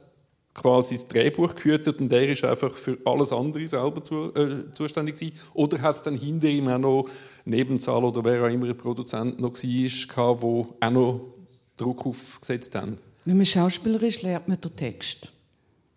quasi 0.54 0.96
das 0.96 1.08
Drehbuch 1.08 1.56
gehütet 1.56 2.00
und 2.00 2.12
er 2.12 2.30
ist 2.30 2.44
einfach 2.44 2.76
für 2.76 2.98
alles 3.06 3.32
andere 3.32 3.68
selber 3.68 4.04
zu, 4.04 4.34
äh, 4.36 4.72
zuständig 4.74 5.16
gewesen. 5.16 5.38
Oder 5.54 5.82
hat 5.82 5.96
es 5.96 6.04
dann 6.04 6.16
hinter 6.16 6.48
ihm 6.48 6.68
auch 6.68 6.78
noch 6.78 7.10
Nebenzahl 7.46 8.04
oder 8.04 8.24
wer 8.24 8.44
auch 8.44 8.50
immer 8.50 8.68
ein 8.68 8.78
Produzent 8.78 9.40
noch 9.40 9.54
war, 9.64 10.68
der 10.82 10.88
auch 10.88 10.92
noch 10.92 11.22
Druck 11.78 12.06
aufgesetzt 12.06 12.76
haben? 12.76 12.98
Wenn 13.26 13.38
man 13.38 13.46
Schauspieler 13.46 14.02
ist, 14.04 14.24
lernt 14.24 14.48
man 14.48 14.60
den 14.60 14.76
Text. 14.76 15.32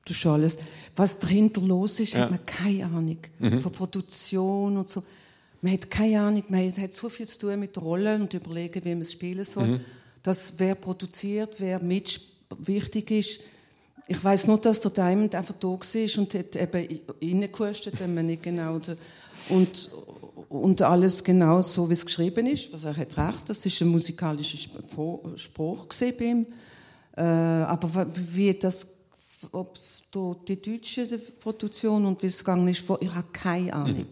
Das 0.05 0.17
ist 0.17 0.27
alles. 0.27 0.59
Was 0.97 1.19
dahinter 1.19 1.61
los 1.61 1.99
ist, 2.01 2.15
ja. 2.15 2.21
hat 2.21 2.31
man 2.31 2.47
keine 2.47 2.85
Ahnung. 2.85 3.19
Mhm. 3.39 3.61
Von 3.61 3.73
Produktion 3.73 4.77
und 4.77 4.89
so. 4.89 5.03
Man 5.63 5.73
hat 5.73 5.91
keine 5.91 6.21
Ahnung. 6.21 6.45
Man 6.49 6.71
hat 6.77 6.93
so 6.93 7.09
viel 7.09 7.27
zu 7.27 7.39
tun 7.39 7.61
mit 7.61 7.81
Rollen 7.81 8.23
und 8.23 8.35
überlegen, 8.35 8.85
wie 8.85 8.91
man 8.91 9.01
es 9.01 9.13
spielen 9.13 9.45
soll. 9.45 9.67
Mhm. 9.67 9.81
Dass 10.23 10.55
wer 10.59 10.75
produziert, 10.75 11.55
wer 11.59 11.81
mit 11.81 12.21
wichtig 12.59 13.11
ist. 13.11 13.41
Ich 14.07 14.23
weiß 14.23 14.47
nur, 14.47 14.59
dass 14.59 14.83
der 14.83 14.91
Diamond 14.91 15.35
einfach 15.35 15.55
da 15.59 15.69
war 15.69 16.19
und 16.19 16.35
hat 16.35 16.57
eben 16.57 17.01
reingekostet, 17.23 18.01
wenn 18.01 18.15
man 18.15 18.27
nicht 18.27 18.43
genau... 18.43 18.81
Und, 19.49 19.91
und 20.49 20.83
alles 20.83 21.23
genau 21.25 21.61
so, 21.61 21.89
wie 21.89 21.95
es 21.95 22.07
geschrieben 22.07 22.47
ist. 22.47 22.73
Also 22.73 22.89
er 22.89 22.97
hat 22.97 23.17
recht, 23.17 23.49
das 23.51 23.67
ist 23.67 23.81
ein 23.83 23.89
musikalischer 23.89 24.59
Spruch 25.37 25.87
bei 26.01 26.25
ihm. 26.25 26.47
Äh, 27.17 27.23
aber 27.23 28.07
wie 28.15 28.55
das, 28.55 28.87
ob 29.53 29.79
die 30.47 30.61
deutsche 30.61 31.19
Produktion 31.19 32.07
und 32.07 32.23
wie 32.23 32.27
es 32.27 32.39
gegangen 32.39 32.69
ist, 32.69 32.85
ich 33.01 33.15
habe 33.15 33.29
keine 33.33 33.73
Ahnung. 33.73 33.97
Mhm. 33.97 34.07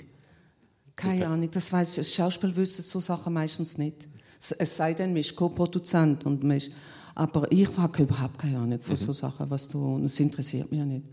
Keine 0.96 1.14
okay. 1.14 1.24
Ahnung. 1.24 1.50
Das 1.50 1.72
weiß 1.72 1.98
ich. 1.98 2.14
Schauspiel 2.14 2.54
wissen 2.54 2.82
so 2.82 3.00
Sachen 3.00 3.32
meistens 3.32 3.78
nicht. 3.78 4.08
Es 4.58 4.76
sei 4.76 4.92
denn, 4.94 5.10
man 5.10 5.20
ist 5.20 5.36
Co-Produzent 5.36 6.26
und 6.26 6.42
man 6.42 6.56
ist, 6.56 6.70
aber 7.14 7.50
ich 7.52 7.68
habe 7.76 8.02
überhaupt 8.02 8.38
keine 8.38 8.58
Ahnung 8.58 8.80
von 8.80 8.94
mhm. 8.94 8.96
so 8.96 9.12
Sachen, 9.12 9.48
was 9.50 9.68
du, 9.68 10.00
das 10.00 10.18
interessiert 10.18 10.70
mich 10.70 10.80
ja 10.80 10.86
nicht. 10.86 11.04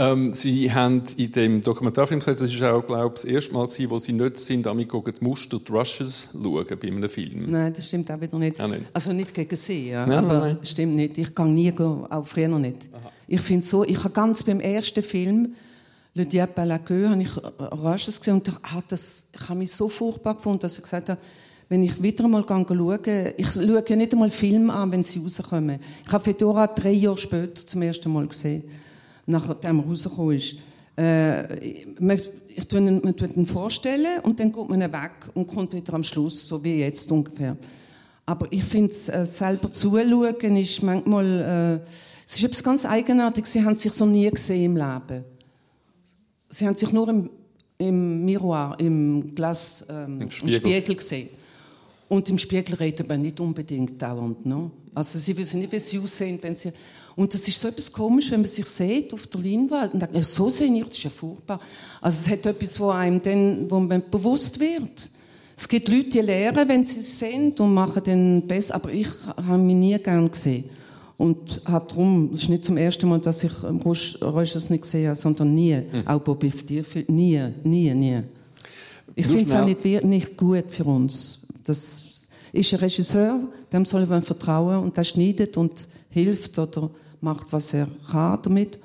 Ähm, 0.00 0.32
Sie 0.32 0.72
haben 0.72 1.02
in 1.16 1.32
dem 1.32 1.60
Dokumentarfilm 1.60 2.20
gesagt, 2.20 2.40
das 2.40 2.54
ist 2.54 2.62
auch, 2.62 2.86
glaube 2.86 3.06
ich, 3.16 3.22
das 3.22 3.24
erste 3.24 3.52
Mal 3.52 3.66
gewesen, 3.66 3.90
wo 3.90 3.98
Sie 3.98 4.12
nicht 4.12 4.38
sind, 4.38 4.64
damit 4.64 4.92
die 4.92 5.24
Muster, 5.24 5.58
die 5.58 5.72
Rushes 5.72 6.28
schauen 6.32 6.66
bei 6.80 6.88
einem 6.88 7.08
Film. 7.08 7.50
Nein, 7.50 7.72
das 7.74 7.88
stimmt 7.88 8.08
auch 8.12 8.20
wieder 8.20 8.38
nicht. 8.38 8.58
Ja, 8.58 8.68
nicht. 8.68 8.82
Also 8.92 9.12
nicht 9.12 9.34
gegen 9.34 9.56
Sie, 9.56 9.90
ja. 9.90 10.06
Nein, 10.06 10.18
aber 10.18 10.38
nein. 10.38 10.58
stimmt 10.62 10.94
nicht. 10.94 11.18
Ich 11.18 11.34
gehe 11.34 11.46
nie, 11.46 11.72
auch 11.76 12.26
früher 12.28 12.46
noch 12.46 12.60
nicht. 12.60 12.88
Aha. 12.92 13.10
Ich 13.26 13.40
finde 13.40 13.66
so, 13.66 13.82
ich 13.82 13.98
habe 13.98 14.10
ganz 14.10 14.44
beim 14.44 14.60
ersten 14.60 15.02
Film, 15.02 15.54
Le 16.14 16.24
Diable 16.24 16.62
à 16.62 16.66
la 16.66 16.78
Queue, 16.78 17.10
habe 17.10 17.22
ich 17.22 17.36
Rushes 17.72 18.20
gesehen 18.20 18.34
und 18.34 18.52
das, 18.88 19.26
ich 19.32 19.48
habe 19.48 19.58
mich 19.58 19.72
so 19.72 19.88
furchtbar 19.88 20.36
gefunden, 20.36 20.60
dass 20.60 20.78
ich 20.78 20.84
gesagt 20.84 21.08
habe, 21.08 21.20
wenn 21.68 21.82
ich 21.82 22.00
wieder 22.00 22.24
einmal 22.24 22.44
schaue, 22.48 23.34
ich 23.36 23.50
schaue 23.50 23.84
ja 23.86 23.96
nicht 23.96 24.12
einmal 24.12 24.30
Filme 24.30 24.72
an, 24.72 24.92
wenn 24.92 25.02
sie 25.02 25.18
rauskommen. 25.18 25.80
Ich 26.06 26.12
habe 26.12 26.24
Fedora 26.24 26.68
drei 26.68 26.92
Jahre 26.92 27.18
später 27.18 27.66
zum 27.66 27.82
ersten 27.82 28.12
Mal 28.12 28.28
gesehen 28.28 28.62
nachdem 29.28 29.80
er 29.80 29.84
rausgekommen 29.84 30.36
ist. 30.36 30.56
Äh, 30.96 31.84
man, 32.00 32.20
ich 32.48 32.66
tue 32.66 32.80
ihn, 32.80 33.00
man 33.04 33.14
tut 33.14 33.36
ihn 33.36 33.46
vorstellen 33.46 34.20
und 34.22 34.40
dann 34.40 34.52
geht 34.52 34.68
man 34.68 34.80
weg 34.80 35.30
und 35.34 35.46
kommt 35.46 35.72
wieder 35.74 35.94
am 35.94 36.02
Schluss, 36.02 36.48
so 36.48 36.62
wie 36.64 36.80
jetzt 36.80 37.10
ungefähr. 37.12 37.56
Aber 38.26 38.46
ich 38.50 38.64
finde, 38.64 38.92
äh, 38.92 39.24
selber 39.24 39.70
zuschauen 39.70 40.56
ist 40.56 40.82
manchmal, 40.82 41.80
äh, 41.84 41.88
es 42.26 42.36
ist 42.36 42.44
etwas 42.44 42.62
ganz 42.62 42.84
Eigenartiges. 42.84 43.52
Sie 43.52 43.64
haben 43.64 43.74
sich 43.74 43.92
so 43.92 44.04
nie 44.04 44.28
gesehen 44.30 44.64
im 44.64 44.76
Leben. 44.76 45.24
Sie 46.50 46.66
haben 46.66 46.74
sich 46.74 46.90
nur 46.92 47.08
im, 47.08 47.30
im 47.78 48.24
Miroir, 48.24 48.76
im 48.78 49.34
Glas, 49.34 49.84
ähm, 49.88 50.22
Im, 50.22 50.30
Spiegel. 50.30 50.54
im 50.54 50.60
Spiegel 50.60 50.96
gesehen. 50.96 51.28
Und 52.08 52.28
im 52.28 52.38
Spiegel 52.38 52.74
redet 52.74 53.08
man 53.08 53.20
nicht 53.20 53.38
unbedingt 53.38 54.00
dauernd. 54.00 54.44
No? 54.44 54.70
Also 54.94 55.18
sie 55.18 55.36
wissen 55.36 55.60
nicht, 55.60 55.72
wie 55.72 55.78
sie 55.78 55.98
aussehen, 55.98 56.38
wenn 56.42 56.54
sie... 56.54 56.72
Und 57.18 57.34
das 57.34 57.48
ist 57.48 57.60
so 57.60 57.66
etwas 57.66 57.90
komisch, 57.90 58.30
wenn 58.30 58.42
man 58.42 58.48
sich 58.48 58.66
sieht 58.66 59.12
auf 59.12 59.26
der 59.26 59.40
Leinwand 59.40 59.92
und 59.92 60.00
denkt, 60.00 60.14
ja, 60.14 60.22
so 60.22 60.50
sehe 60.50 60.72
ich, 60.72 60.84
das 60.84 60.96
ist 60.98 61.02
ja 61.02 61.10
furchtbar. 61.10 61.58
Also 62.00 62.20
es 62.20 62.28
hat 62.30 62.46
etwas, 62.46 62.78
wo 62.78 62.90
einem 62.90 63.20
dann, 63.20 63.68
wo 63.68 63.80
man 63.80 64.04
bewusst 64.08 64.60
wird. 64.60 65.10
Es 65.56 65.66
gibt 65.66 65.88
Leute, 65.88 66.10
die 66.10 66.20
lernen, 66.20 66.68
wenn 66.68 66.84
sie 66.84 67.00
es 67.00 67.18
sehen 67.18 67.54
und 67.58 67.74
machen 67.74 68.02
dann 68.04 68.46
besser, 68.46 68.76
aber 68.76 68.92
ich 68.92 69.08
habe 69.26 69.58
mich 69.58 69.74
nie 69.74 69.98
gern 69.98 70.30
gesehen. 70.30 70.66
Und 71.16 71.60
hat 71.64 71.90
darum, 71.90 72.30
es 72.32 72.42
ist 72.42 72.50
nicht 72.50 72.62
zum 72.62 72.76
ersten 72.76 73.08
Mal, 73.08 73.18
dass 73.18 73.42
ich 73.42 73.64
Rösch 73.64 74.54
es 74.54 74.70
nicht 74.70 74.82
gesehen 74.82 75.08
habe, 75.08 75.18
sondern 75.18 75.52
nie. 75.52 75.74
Mhm. 75.74 76.06
Auch 76.06 76.20
Bobby 76.20 76.50
Dierfeld, 76.50 77.10
nie, 77.10 77.42
nie, 77.64 77.92
nie. 77.94 78.20
Ich 79.16 79.26
finde 79.26 79.42
es 79.42 79.54
auch 79.54 79.64
nicht, 79.64 80.04
nicht 80.04 80.36
gut 80.36 80.66
für 80.68 80.84
uns. 80.84 81.40
Das 81.64 82.04
ist 82.52 82.72
ein 82.74 82.78
Regisseur, 82.78 83.40
dem 83.72 83.84
soll 83.84 84.06
man 84.06 84.22
vertrauen 84.22 84.84
und 84.84 84.96
der 84.96 85.02
schneidet 85.02 85.56
und 85.56 85.72
hilft 86.10 86.56
oder 86.60 86.90
macht, 87.20 87.46
was 87.50 87.74
er 87.74 87.88
kann 88.10 88.38
damit. 88.42 88.78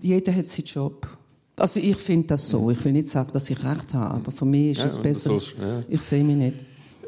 Jeder 0.00 0.34
hat 0.34 0.48
seinen 0.48 0.66
Job. 0.66 1.08
Also 1.56 1.80
ich 1.80 1.96
finde 1.96 2.28
das 2.28 2.48
so. 2.48 2.70
Ich 2.70 2.84
will 2.84 2.92
nicht 2.92 3.08
sagen, 3.08 3.30
dass 3.32 3.48
ich 3.48 3.62
recht 3.64 3.94
habe, 3.94 4.16
aber 4.16 4.32
für 4.32 4.44
mich 4.44 4.72
ist 4.72 4.78
ja, 4.78 4.86
es 4.86 4.98
besser. 4.98 5.38
So, 5.38 5.62
ja. 5.62 5.82
Ich 5.88 6.00
sehe 6.00 6.24
mich 6.24 6.36
nicht. 6.36 6.56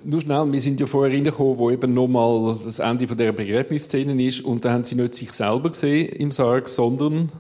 Nur 0.05 0.21
schnell, 0.21 0.53
wir 0.53 0.61
sind 0.61 0.79
ja 0.79 0.87
vorher 0.87 1.13
reingekommen, 1.13 1.59
wo 1.59 1.71
eben 1.71 1.93
nochmal 1.93 2.57
das 2.65 2.79
Ende 2.79 3.09
von 3.09 3.17
der 3.17 3.33
Begräbnisszene 3.33 4.23
ist 4.23 4.45
und 4.45 4.65
da 4.65 4.73
haben 4.73 4.85
sie 4.85 4.95
nicht 4.95 5.17
sich 5.17 5.33
selber 5.33 5.71
gesehen 5.71 6.09
im 6.11 6.31
Sarg, 6.31 6.69
sondern... 6.69 7.31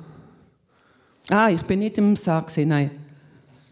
Ah, 1.29 1.49
ich 1.49 1.63
bin 1.63 1.79
nicht 1.79 1.97
im 1.99 2.17
Sarg 2.17 2.49
gesehen, 2.49 2.71
nein. 2.71 2.91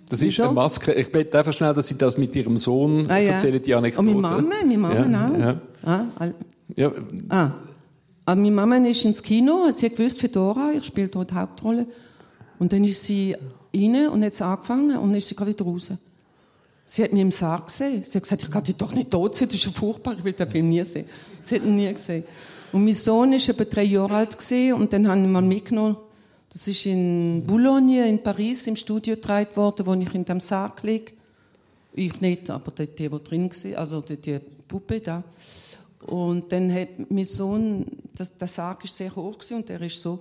Das 0.09 0.21
ist 0.21 0.39
Wieso? 0.39 0.45
eine 0.45 0.53
Maske. 0.53 0.93
Ich 0.93 1.11
bete 1.11 1.37
einfach 1.39 1.53
schnell, 1.53 1.75
dass 1.75 1.89
Sie 1.89 1.97
das 1.97 2.19
mit 2.19 2.37
Ihrem 2.37 2.57
Sohn 2.57 3.11
ah, 3.11 3.19
ja. 3.19 3.33
erzählen, 3.33 3.61
die 3.61 3.75
Anekdote. 3.75 4.09
Und 4.09 4.21
meine 4.21 4.37
Mama, 4.37 4.49
meine 4.49 4.79
Mama 4.79 4.95
ja, 4.95 5.27
auch. 5.27 5.39
Ja. 5.39 6.07
Ah, 6.17 6.31
ja. 6.77 6.93
ah. 7.31 7.51
Aber 8.27 8.41
meine 8.41 8.53
Mama 8.53 8.77
ist 8.77 9.05
ins 9.05 9.23
Kino, 9.23 9.71
sie 9.71 9.87
hat 9.87 9.97
gewusst, 9.97 10.21
Fedora, 10.21 10.73
ich 10.73 10.85
spiele 10.85 11.09
dort 11.09 11.31
die 11.31 11.35
Hauptrolle. 11.35 11.87
Und 12.59 12.73
dann 12.73 12.85
ist 12.85 13.05
sie 13.05 13.37
rein 13.75 14.09
und 14.09 14.25
hat 14.25 14.41
angefangen 14.41 14.97
und 14.97 15.11
dann 15.11 15.19
ist 15.19 15.29
sie 15.29 15.35
gerade 15.35 15.51
wieder 15.51 15.65
raus. 15.65 15.91
Sie 16.87 17.03
hat 17.03 17.13
mich 17.13 17.23
im 17.23 17.33
Sarg 17.33 17.67
gesehen. 17.67 18.03
Sie 18.05 18.17
hat 18.17 18.23
gesagt, 18.23 18.43
ich 18.43 18.51
kann 18.51 18.65
dich 18.65 18.77
doch 18.77 18.95
nicht 18.95 19.11
tot 19.11 19.35
sehen, 19.35 19.49
das 19.49 19.57
ist 19.57 19.65
ja 19.65 19.73
furchtbar, 19.73 20.15
ich 20.19 20.25
will 20.25 20.33
den 20.33 20.49
Film 20.49 20.69
nie 20.69 20.85
sehen. 20.85 21.07
Sie 21.41 21.57
hat 21.57 21.65
ihn 21.65 21.77
nie 21.77 21.93
gesehen. 21.93 22.25
Und 22.73 22.85
mein 22.85 22.95
Sohn 22.95 23.31
war 23.31 23.37
etwa 23.37 23.65
drei 23.65 23.85
Jahre 23.85 24.17
alt 24.17 24.37
und 24.73 24.93
dann 24.93 25.09
haben 25.09 25.31
wir 25.31 25.39
ihn 25.39 25.49
mitgenommen. 25.49 25.97
Das 26.51 26.69
ist 26.69 26.87
in 26.87 27.43
Boulogne, 27.47 28.09
in 28.09 28.23
Paris, 28.23 28.67
im 28.67 28.77
Studio 28.77 29.15
getragen 29.17 29.55
worden, 29.57 29.87
wo 29.87 29.95
ich 29.95 30.15
in 30.15 30.25
dem 30.25 30.41
Sarg 30.41 30.83
liege. 30.83 31.13
Ich 31.95 32.21
nicht, 32.21 32.51
aber 32.51 32.71
die, 32.73 32.87
die, 32.87 33.09
die 33.09 33.25
drin 33.25 33.51
war, 33.51 33.79
also 33.79 34.01
die, 34.01 34.17
die 34.17 34.41
Puppe 34.67 35.01
da. 35.01 35.23
Und 36.07 36.53
dann 36.53 36.73
hat 36.73 36.89
mein 37.09 37.25
Sohn, 37.25 37.87
das, 38.17 38.37
der 38.37 38.49
Sarg 38.49 38.85
ist 38.85 38.97
sehr 38.97 39.15
hoch 39.15 39.39
gewesen, 39.39 39.57
und 39.57 39.71
er 39.71 39.81
ist 39.81 40.01
so, 40.01 40.21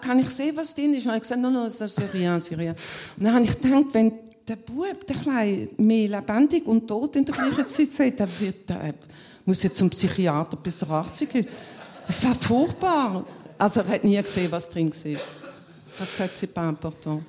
kann 0.00 0.18
ich 0.18 0.28
sehen, 0.30 0.56
was 0.56 0.74
drin 0.74 0.94
ist? 0.94 1.04
Und 1.04 1.10
er 1.10 1.16
hat 1.16 1.22
gesagt, 1.22 1.40
no, 1.40 1.50
no, 1.50 1.66
c'est 1.66 2.12
rien, 2.12 2.38
c'est 2.38 2.56
rien. 2.56 2.74
Und 3.16 3.24
dann 3.24 3.34
habe 3.34 3.44
ich 3.44 3.60
gedacht, 3.60 3.86
wenn 3.92 4.12
der 4.46 4.56
Bub, 4.56 5.06
der 5.06 5.16
Kleine, 5.16 5.68
mehr 5.76 6.08
lebendig 6.08 6.66
und 6.66 6.86
tot 6.86 7.16
in 7.16 7.24
der 7.24 7.34
gleichen 7.34 7.66
Zeit 7.66 7.90
sagt, 7.90 8.20
der, 8.20 8.28
wird, 8.40 8.68
der 8.68 8.94
muss 9.44 9.62
jetzt 9.62 9.78
zum 9.78 9.90
Psychiater 9.90 10.56
bis 10.56 10.82
er 10.82 10.90
80 10.90 11.34
ist. 11.34 11.48
Das 12.06 12.24
war 12.24 12.34
furchtbar. 12.34 13.26
Also 13.58 13.80
er 13.80 13.88
hat 13.88 14.04
nie 14.04 14.20
gesehen, 14.20 14.50
was 14.50 14.68
drin 14.68 14.90
war. 14.90 15.12
Er 15.12 15.18
hat 16.00 16.10
gesagt, 16.10 16.34
c'est 16.34 16.48
pas 16.48 16.68
important. 16.68 17.22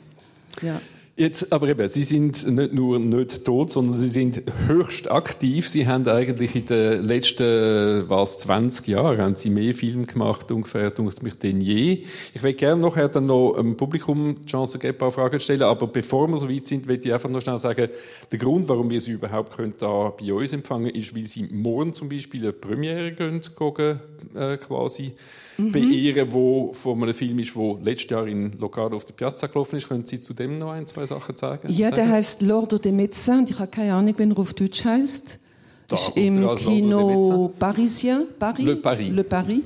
Ja. 0.61 0.79
Jetzt, 1.17 1.53
aber 1.53 1.69
eben, 1.69 1.87
Sie 1.87 2.03
sind 2.03 2.45
nicht 2.45 2.73
nur 2.73 2.99
nicht 2.99 3.45
tot, 3.45 3.71
sondern 3.71 3.93
Sie 3.93 4.09
sind 4.09 4.43
höchst 4.67 5.09
aktiv. 5.09 5.69
Sie 5.69 5.87
haben 5.87 6.05
eigentlich 6.09 6.57
in 6.57 6.65
den 6.65 7.03
letzten, 7.03 8.03
was, 8.09 8.39
20 8.39 8.85
Jahren, 8.85 9.19
haben 9.19 9.37
Sie 9.37 9.49
mehr 9.49 9.73
Filme 9.73 10.05
gemacht, 10.07 10.51
ungefähr, 10.51 10.91
mich, 11.21 11.35
denn 11.35 11.61
je. 11.61 12.03
Ich 12.33 12.43
will 12.43 12.51
gerne 12.51 12.81
nachher 12.81 13.07
dann 13.07 13.27
noch 13.27 13.53
im 13.53 13.77
Publikum 13.77 14.41
die 14.41 14.45
Chance 14.45 14.77
geben, 14.77 14.95
ein 14.95 14.97
paar 14.97 15.11
Fragen 15.13 15.39
zu 15.39 15.45
stellen, 15.45 15.61
aber 15.61 15.87
bevor 15.87 16.27
wir 16.27 16.35
so 16.35 16.49
weit 16.49 16.67
sind, 16.67 16.85
will 16.85 16.99
ich 17.01 17.13
einfach 17.13 17.29
noch 17.29 17.39
schnell 17.39 17.59
sagen, 17.59 17.87
der 18.29 18.37
Grund, 18.37 18.67
warum 18.67 18.89
wir 18.89 18.99
Sie 18.99 19.11
überhaupt 19.11 19.55
können, 19.55 19.73
da 19.79 20.09
bei 20.09 20.33
uns 20.33 20.51
empfangen, 20.51 20.89
ist, 20.89 21.15
weil 21.15 21.23
Sie 21.23 21.43
morgen 21.43 21.93
zum 21.93 22.09
Beispiel 22.09 22.41
eine 22.41 22.51
Premiere 22.51 23.13
gehen, 23.13 23.39
gucken, 23.55 24.01
äh, 24.35 24.57
quasi 24.57 25.13
mhm. 25.57 25.71
beehren, 25.71 26.31
wo 26.31 26.73
von 26.73 27.01
einem 27.01 27.13
Film 27.13 27.39
ist, 27.39 27.55
der 27.55 27.77
letztes 27.81 28.09
Jahr 28.09 28.27
in 28.27 28.51
Locarno 28.59 28.95
auf 28.95 29.05
der 29.05 29.13
Piazza 29.13 29.47
gelaufen 29.47 29.77
ist. 29.77 29.87
Können 29.87 30.05
Sie 30.05 30.19
zu 30.19 30.33
dem 30.33 30.57
noch 30.57 30.71
ein, 30.71 30.87
zwei 30.87 31.05
Sachen 31.05 31.37
sagen? 31.37 31.71
Ja, 31.71 31.91
der 31.91 32.09
heißt 32.09 32.41
L'Ordre 32.41 32.79
des 32.79 32.91
Médecins. 32.91 33.49
Ich 33.49 33.59
habe 33.59 33.69
keine 33.69 33.93
Ahnung, 33.93 34.13
wie 34.17 34.29
er 34.29 34.37
auf 34.37 34.53
Deutsch 34.53 34.83
heißt. 34.83 35.39
Da 35.87 35.95
ist 35.95 36.17
im 36.17 36.55
Kino 36.55 37.53
Parisien, 37.59 38.25
Paris, 38.39 38.65
Le 38.65 38.75
Paris. 38.77 39.09
Le 39.09 39.23
Paris. 39.23 39.61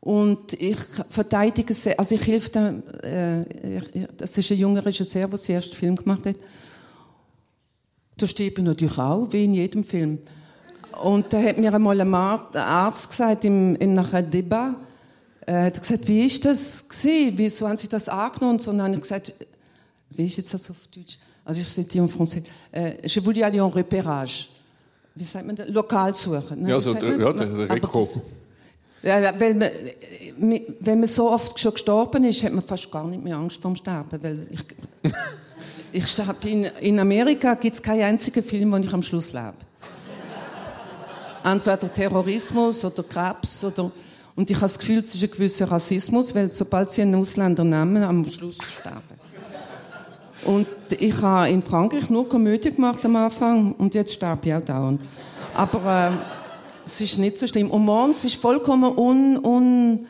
Und 0.00 0.54
ich 0.54 0.78
verteidige 1.10 1.72
sehr, 1.74 1.96
also 1.96 2.14
ich 2.16 2.26
helfe 2.26 2.50
dem, 2.50 2.82
äh, 3.02 3.80
das 4.16 4.36
ist 4.36 4.50
ein 4.50 4.58
junger 4.58 4.84
Regisseur, 4.84 5.28
der 5.28 5.38
den 5.38 5.54
ersten 5.54 5.76
Film 5.76 5.94
gemacht 5.94 6.26
hat. 6.26 6.36
Da 8.16 8.26
steht 8.26 8.58
er 8.58 8.64
natürlich 8.64 8.98
auch, 8.98 9.28
wie 9.30 9.44
in 9.44 9.54
jedem 9.54 9.84
Film. 9.84 10.18
Und 11.02 11.32
da 11.32 11.40
hat 11.40 11.58
mir 11.58 11.72
einmal 11.72 12.00
ein 12.00 12.14
Arzt 12.14 13.10
gesagt, 13.10 13.44
im, 13.44 13.76
in 13.76 13.98
einem 13.98 14.30
Debat, 14.30 14.74
äh, 15.46 15.66
hat 15.66 15.80
gesagt, 15.80 16.08
wie 16.08 16.26
ist 16.26 16.44
das 16.44 16.88
gewesen? 16.88 17.32
Wieso 17.36 17.68
haben 17.68 17.76
Sie 17.76 17.88
das 17.88 18.08
angenommen? 18.08 18.58
Und 18.58 18.66
dann 18.66 18.82
habe 18.82 18.94
ich 18.94 19.02
gesagt, 19.02 19.34
wie 20.10 20.24
ist 20.24 20.36
jetzt 20.36 20.54
das 20.54 20.70
auf 20.70 20.76
Deutsch? 20.94 21.18
Also 21.44 21.60
ich 21.60 21.68
sage 21.68 21.98
en 21.98 22.08
français. 22.08 22.42
Äh, 22.70 23.06
je 23.06 23.20
voulais 23.20 23.42
aller 23.42 23.62
en 23.62 23.70
repérage. 23.70 24.48
Wie 25.14 25.24
sagt 25.24 25.46
man 25.46 25.56
das? 25.56 25.68
Lokal 25.68 26.14
suchen. 26.14 26.62
Ne? 26.62 26.70
Ja, 26.70 26.80
so 26.80 26.94
der, 26.94 27.18
ja, 27.18 27.32
der 27.32 27.70
Reko. 27.70 28.08
Ja, 29.02 29.40
weil 29.40 29.54
man, 29.54 29.70
wenn 30.80 31.00
man 31.00 31.08
so 31.08 31.30
oft 31.30 31.58
schon 31.58 31.72
gestorben 31.72 32.22
ist, 32.24 32.44
hat 32.44 32.52
man 32.52 32.62
fast 32.62 32.90
gar 32.90 33.06
nicht 33.08 33.22
mehr 33.22 33.36
Angst 33.36 33.60
vorm 33.60 33.74
Sterben. 33.74 34.22
Weil 34.22 34.46
ich, 34.50 34.64
ich 35.92 36.06
sterbe 36.06 36.48
in, 36.48 36.64
in 36.80 37.00
Amerika 37.00 37.54
gibt 37.54 37.74
es 37.74 37.82
keinen 37.82 38.02
einzigen 38.02 38.44
Film, 38.44 38.70
wo 38.70 38.76
ich 38.76 38.92
am 38.92 39.02
Schluss 39.02 39.32
lebe. 39.32 39.54
Entweder 41.42 41.92
Terrorismus 41.92 42.84
oder 42.84 43.02
Krebs 43.02 43.64
oder 43.64 43.90
und 44.34 44.50
ich 44.50 44.56
habe 44.56 44.66
das 44.66 44.78
Gefühl, 44.78 44.98
es 44.98 45.14
ist 45.14 45.22
ein 45.22 45.30
gewisser 45.30 45.70
Rassismus, 45.70 46.34
weil 46.34 46.50
sobald 46.52 46.90
sie 46.90 47.02
einen 47.02 47.14
Ausländer 47.16 47.64
nehmen, 47.64 48.02
am 48.02 48.24
Schluss 48.30 48.56
sterben. 48.56 49.22
Und 50.44 50.66
ich 50.98 51.20
habe 51.22 51.48
in 51.50 51.62
Frankreich 51.62 52.10
nur 52.10 52.28
Komödie 52.28 52.72
gemacht 52.72 53.04
am 53.04 53.16
Anfang 53.16 53.72
und 53.72 53.94
jetzt 53.94 54.14
sterbe 54.14 54.48
ich 54.48 54.54
auch 54.54 54.64
dauernd. 54.64 55.00
Aber 55.54 56.08
äh, 56.08 56.86
es 56.86 57.00
ist 57.00 57.18
nicht 57.18 57.36
so 57.36 57.46
schlimm. 57.46 57.70
Und 57.70 57.84
morgens 57.84 58.24
ist 58.24 58.36
vollkommen 58.36 58.96
un, 58.96 59.38
un 59.38 60.06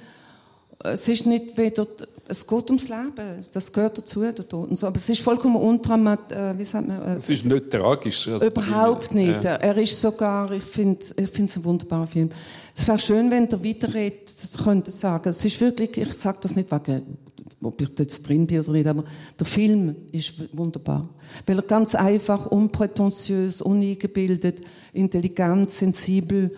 es 0.84 1.08
ist 1.08 1.26
nicht 1.26 1.56
weder, 1.56 1.86
es 2.28 2.46
geht 2.46 2.70
ums 2.70 2.88
Leben, 2.88 3.44
das 3.52 3.72
gehört 3.72 3.98
dazu, 3.98 4.20
der 4.20 4.34
Tod 4.34 4.70
und 4.70 4.76
so. 4.76 4.86
Aber 4.86 4.96
es 4.96 5.08
ist 5.08 5.20
vollkommen 5.20 5.56
undramatisch, 5.56 6.36
äh, 6.36 6.58
wie 6.58 6.64
sagt 6.64 6.88
man? 6.88 7.02
Äh, 7.02 7.14
es 7.14 7.30
ist 7.30 7.46
nicht 7.46 7.70
tragisch. 7.70 8.28
Also 8.28 8.46
überhaupt 8.46 9.14
nicht. 9.14 9.44
Ja. 9.44 9.54
Er 9.56 9.76
ist 9.76 10.00
sogar, 10.00 10.50
ich 10.50 10.62
finde 10.62 11.04
ich 11.16 11.38
es 11.38 11.56
ein 11.56 11.64
wunderbarer 11.64 12.06
Film. 12.06 12.30
Es 12.74 12.86
wäre 12.88 12.98
schön, 12.98 13.30
wenn 13.30 13.48
der 13.48 13.62
weiterredet, 13.62 14.32
könnte 14.62 14.90
sagen. 14.90 15.28
Es 15.28 15.44
ist 15.44 15.60
wirklich, 15.60 15.96
ich 15.96 16.12
sage 16.14 16.38
das 16.40 16.56
nicht 16.56 16.70
wegen, 16.70 17.18
ob 17.62 17.80
ich 17.80 17.90
jetzt 17.98 18.26
drin 18.28 18.46
bin 18.46 18.60
oder 18.60 18.72
nicht, 18.72 18.86
aber 18.86 19.04
der 19.38 19.46
Film 19.46 19.94
ist 20.10 20.34
wunderbar. 20.52 21.08
Weil 21.46 21.58
er 21.58 21.62
ganz 21.62 21.94
einfach, 21.94 22.46
unprätentiös, 22.46 23.62
uneingebildet, 23.62 24.62
intelligent, 24.92 25.70
sensibel 25.70 26.50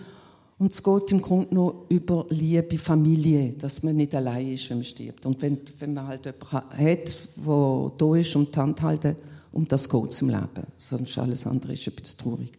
und 0.58 0.70
es 0.70 0.82
geht 0.82 1.10
im 1.10 1.20
Grunde 1.20 1.54
nur 1.54 1.86
über 1.88 2.26
Liebe, 2.30 2.78
Familie, 2.78 3.52
dass 3.54 3.82
man 3.82 3.96
nicht 3.96 4.14
allein 4.14 4.52
ist, 4.52 4.70
wenn 4.70 4.78
man 4.78 4.84
stirbt. 4.84 5.26
Und 5.26 5.42
wenn, 5.42 5.58
wenn 5.78 5.94
man 5.94 6.06
halt 6.06 6.26
jemanden 6.26 6.78
hat, 6.78 7.18
der 7.36 7.92
da 7.98 8.16
ist 8.16 8.36
und 8.36 8.54
die 8.54 8.58
Hand 8.58 8.82
halten, 8.82 9.16
um 9.52 9.66
das 9.66 9.88
geht 9.88 10.10
es 10.10 10.22
im 10.22 10.30
Leben. 10.30 10.66
Sonst 10.76 11.18
alles 11.18 11.46
andere 11.46 11.72
ist 11.72 11.86
ein 11.86 11.94
bisschen 11.94 12.18
traurig. 12.18 12.52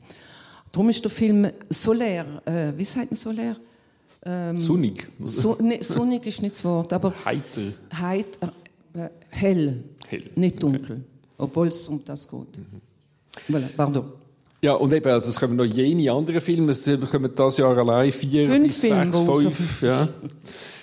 Darum 0.72 0.90
ist 0.90 1.04
der 1.04 1.12
Film 1.12 1.48
solär, 1.70 2.42
äh, 2.46 2.74
wie 2.78 2.84
sagt 2.84 3.12
man 3.12 3.18
solär? 3.18 3.56
Ähm, 4.26 4.60
sonnig. 4.60 5.08
So, 5.24 5.58
nee, 5.62 5.82
sonnig 5.82 6.26
ist 6.26 6.42
nicht 6.42 6.56
das 6.56 6.66
Wort, 6.66 6.92
aber 6.92 7.14
heitel. 7.24 7.76
Heit, 7.94 8.40
äh, 8.94 9.10
hell, 9.30 9.84
hell, 10.08 10.30
nicht 10.36 10.62
dunkel, 10.62 10.98
okay. 10.98 11.02
obwohl 11.38 11.68
es 11.68 11.88
um 11.88 12.04
das 12.04 12.28
geht. 12.28 12.58
Mhm. 12.58 12.82
Voilà, 13.50 13.68
pardon. 13.76 14.06
Ja, 14.65 14.73
und 14.73 14.91
eben, 14.91 15.08
also 15.12 15.30
es 15.30 15.39
kommen 15.39 15.58
noch 15.58 15.63
jene 15.63 16.12
andere 16.12 16.41
Filme, 16.41 16.71
es 16.71 16.89
kommen 17.12 17.32
das 17.36 17.58
Jahr 17.58 17.78
allein 17.78 18.12
vier 18.12 18.47
fünf 18.47 18.63
bis 18.63 18.80
Filme, 18.82 19.13
sechs, 19.13 19.19
fünf. 19.19 19.82
Ja. 19.84 20.08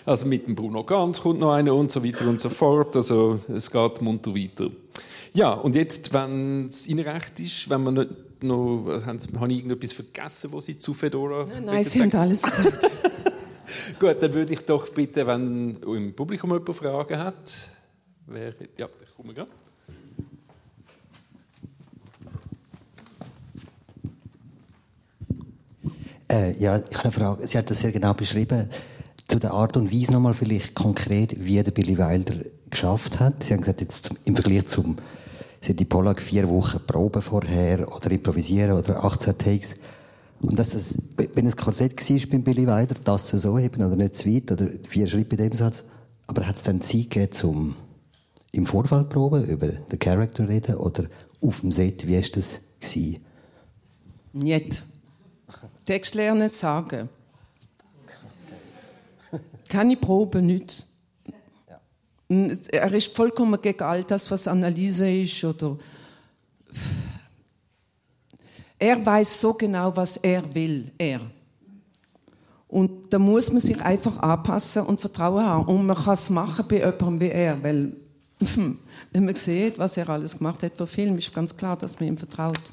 Also 0.06 0.24
mit 0.24 0.46
dem 0.46 0.54
Bruno 0.54 0.84
Ganz 0.84 1.20
kommt 1.20 1.40
noch 1.40 1.52
einer 1.52 1.74
und 1.74 1.90
so 1.90 2.04
weiter 2.04 2.28
und 2.28 2.40
so 2.40 2.48
fort. 2.48 2.94
Also 2.94 3.40
es 3.52 3.68
geht 3.68 4.00
munter 4.00 4.32
weiter. 4.36 4.68
Ja, 5.34 5.54
und 5.54 5.74
jetzt, 5.74 6.14
wenn 6.14 6.68
es 6.68 6.86
Ihnen 6.86 7.04
recht 7.04 7.40
ist, 7.40 7.68
wenn 7.70 7.82
man 7.82 7.94
nicht 7.94 8.44
noch, 8.44 9.02
haben, 9.04 9.18
habe 9.40 9.52
ich 9.52 9.58
irgendetwas 9.58 9.94
vergessen, 9.94 10.50
was 10.52 10.66
Sie 10.66 10.78
zu 10.78 10.94
Fedora 10.94 11.46
Nein, 11.46 11.64
nein 11.64 11.82
Sie 11.82 12.02
haben 12.02 12.14
alles 12.14 12.42
gesagt. 12.42 12.88
Gut, 13.98 14.16
dann 14.22 14.32
würde 14.32 14.52
ich 14.52 14.60
doch 14.60 14.90
bitte, 14.90 15.26
wenn 15.26 15.76
im 15.82 16.14
Publikum 16.14 16.52
jemand 16.52 16.76
Fragen 16.76 17.18
hat, 17.18 17.68
wer, 18.28 18.54
ja, 18.76 18.88
ich 19.04 19.16
komme 19.16 19.34
gerade. 19.34 19.50
Äh, 26.32 26.58
ja, 26.58 26.78
ich 26.78 26.96
habe 26.96 27.04
eine 27.04 27.12
Frage. 27.12 27.46
Sie 27.46 27.58
hat 27.58 27.70
das 27.70 27.80
sehr 27.80 27.92
genau 27.92 28.14
beschrieben. 28.14 28.70
Zu 29.28 29.38
der 29.38 29.52
Art 29.52 29.76
und 29.76 29.92
Weise 29.92 30.12
nochmal 30.12 30.32
vielleicht 30.32 30.74
konkret, 30.74 31.36
wie 31.38 31.62
der 31.62 31.70
Billy 31.70 31.98
Wilder 31.98 32.36
geschafft 32.70 33.20
hat. 33.20 33.44
Sie 33.44 33.52
haben 33.52 33.60
gesagt, 33.60 33.82
jetzt 33.82 34.10
im 34.24 34.34
Vergleich 34.34 34.66
zum, 34.66 34.96
Sie 35.60 35.76
die 35.76 35.84
Pollack 35.84 36.20
vier 36.20 36.48
Wochen 36.48 36.80
Proben 36.86 37.22
vorher 37.22 37.94
oder 37.94 38.10
improvisieren 38.10 38.72
oder 38.72 39.04
18 39.04 39.38
Takes. 39.38 39.74
Und 40.40 40.58
dass 40.58 40.70
das, 40.70 40.98
wenn 41.34 41.46
es 41.46 41.56
Korsett 41.56 42.00
war 42.00 42.28
beim 42.30 42.42
Billy 42.42 42.66
Wilder, 42.66 42.96
das 43.04 43.28
so 43.28 43.58
eben 43.58 43.84
oder 43.84 43.94
nicht 43.94 44.16
zu 44.16 44.28
weit 44.28 44.50
oder 44.50 44.68
vier 44.88 45.06
Schritte 45.06 45.36
bei 45.36 45.48
dem 45.48 45.52
Satz, 45.52 45.84
aber 46.26 46.46
hat 46.48 46.56
es 46.56 46.62
dann 46.62 46.80
Zeit 46.80 47.10
gegeben, 47.10 47.32
zum 47.32 47.76
im 48.50 48.66
Vorfall 48.66 49.04
proben, 49.04 49.44
über 49.44 49.68
den 49.68 49.98
Charakter 49.98 50.48
reden 50.48 50.76
oder 50.76 51.04
auf 51.40 51.60
dem 51.60 51.70
Set, 51.70 52.06
wie 52.06 52.16
war 52.16 52.28
das? 52.32 52.60
Gewesen? 52.80 53.24
Nicht. 54.32 54.82
Text 55.84 56.14
lernen, 56.14 56.48
sagen. 56.48 57.08
Keine 59.68 59.96
Probe, 59.96 60.42
nichts. 60.42 60.86
Er 62.28 62.92
ist 62.92 63.14
vollkommen 63.14 63.60
gegen 63.60 63.82
all 63.82 64.04
das, 64.04 64.30
was 64.30 64.48
Analyse 64.48 65.10
ist 65.10 65.44
oder. 65.44 65.76
Er 68.78 69.04
weiß 69.04 69.40
so 69.40 69.54
genau, 69.54 69.94
was 69.94 70.16
er 70.16 70.42
will, 70.54 70.90
er. 70.98 71.20
Und 72.68 73.12
da 73.12 73.18
muss 73.18 73.52
man 73.52 73.60
sich 73.60 73.80
einfach 73.80 74.18
anpassen 74.18 74.86
und 74.86 75.00
Vertrauen 75.00 75.44
haben. 75.44 75.66
Und 75.66 75.86
man 75.86 75.96
kann 75.96 76.14
es 76.14 76.30
machen 76.30 76.64
bei 76.68 76.78
jemandem 76.78 77.20
wie 77.20 77.28
er, 77.28 77.62
weil 77.62 77.96
wenn 79.12 79.24
man 79.24 79.34
sieht, 79.34 79.78
was 79.78 79.96
er 79.96 80.08
alles 80.08 80.36
gemacht 80.36 80.62
hat 80.62 80.76
für 80.76 80.86
Film, 80.86 81.18
ist 81.18 81.34
ganz 81.34 81.56
klar, 81.56 81.76
dass 81.76 82.00
man 82.00 82.08
ihm 82.08 82.16
vertraut. 82.16 82.72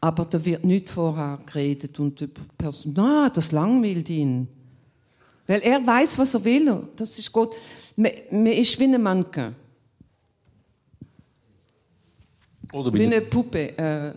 Aber 0.00 0.24
da 0.24 0.42
wird 0.44 0.64
nicht 0.64 0.88
vorher 0.88 1.38
geredet 1.44 2.00
und 2.00 2.20
über 2.22 2.40
ah, 2.98 3.28
das 3.28 3.52
langweilt 3.52 4.08
ihn. 4.08 4.48
Weil 5.46 5.60
er 5.60 5.84
weiß, 5.84 6.18
was 6.18 6.34
er 6.34 6.44
will. 6.44 6.88
Das 6.96 7.18
ist 7.18 7.30
gut. 7.32 7.54
Man, 7.96 8.12
man 8.30 8.46
ist 8.46 8.78
wie 8.78 8.84
ein 8.84 9.02
Mannequin. 9.02 9.54
Oder 12.72 12.94
wie 12.94 13.04
eine 13.04 13.20
Puppe. 13.20 13.76
Äh, 13.76 14.12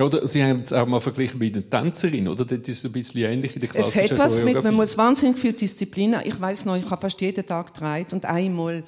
oder 0.00 0.28
Sie 0.28 0.44
haben 0.44 0.62
es 0.62 0.72
auch 0.72 0.86
mal 0.86 1.00
verglichen 1.00 1.38
mit 1.38 1.54
einer 1.54 1.68
Tänzerin, 1.68 2.28
oder? 2.28 2.44
Das 2.44 2.68
ist 2.68 2.84
ein 2.84 2.92
bisschen 2.92 3.24
ähnlich 3.24 3.54
in 3.54 3.60
der 3.60 3.70
klassischen 3.70 4.04
Es 4.04 4.10
hat 4.10 4.18
was 4.18 4.42
mit, 4.42 4.62
man 4.62 4.74
muss 4.74 4.96
wahnsinnig 4.96 5.38
viel 5.38 5.52
Disziplin 5.52 6.16
haben. 6.16 6.28
Ich 6.28 6.38
weiß 6.38 6.66
noch, 6.66 6.76
ich 6.76 6.88
habe 6.90 7.00
fast 7.00 7.20
jeden 7.20 7.44
Tag 7.44 7.74
gedreht 7.74 8.12
und 8.12 8.24
einmal, 8.26 8.84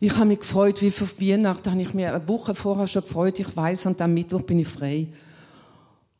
ich 0.00 0.14
habe 0.16 0.26
mich 0.26 0.40
gefreut, 0.40 0.82
wie 0.82 0.90
für 0.90 1.06
Weihnachten 1.20 1.70
habe 1.70 1.80
ich 1.80 1.94
mir 1.94 2.12
eine 2.12 2.26
Woche 2.26 2.54
vorher 2.54 2.88
schon 2.88 3.02
gefreut, 3.02 3.38
ich 3.38 3.56
weiß, 3.56 3.86
an 3.86 3.96
dem 3.96 4.14
Mittwoch 4.14 4.42
bin 4.42 4.58
ich 4.58 4.68
frei. 4.68 5.06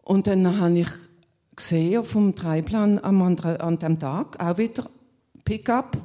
Und 0.02 0.26
dann 0.26 0.58
habe 0.58 0.80
ich 0.80 0.88
gesehen 1.56 1.98
auf 1.98 2.12
dem 2.12 2.34
Dreiplan 2.34 2.98
am 3.02 3.22
anderen, 3.22 3.56
an 3.58 3.78
dem 3.78 3.98
Tag, 3.98 4.42
auch 4.42 4.58
wieder 4.58 4.90
Pickup, 5.44 5.96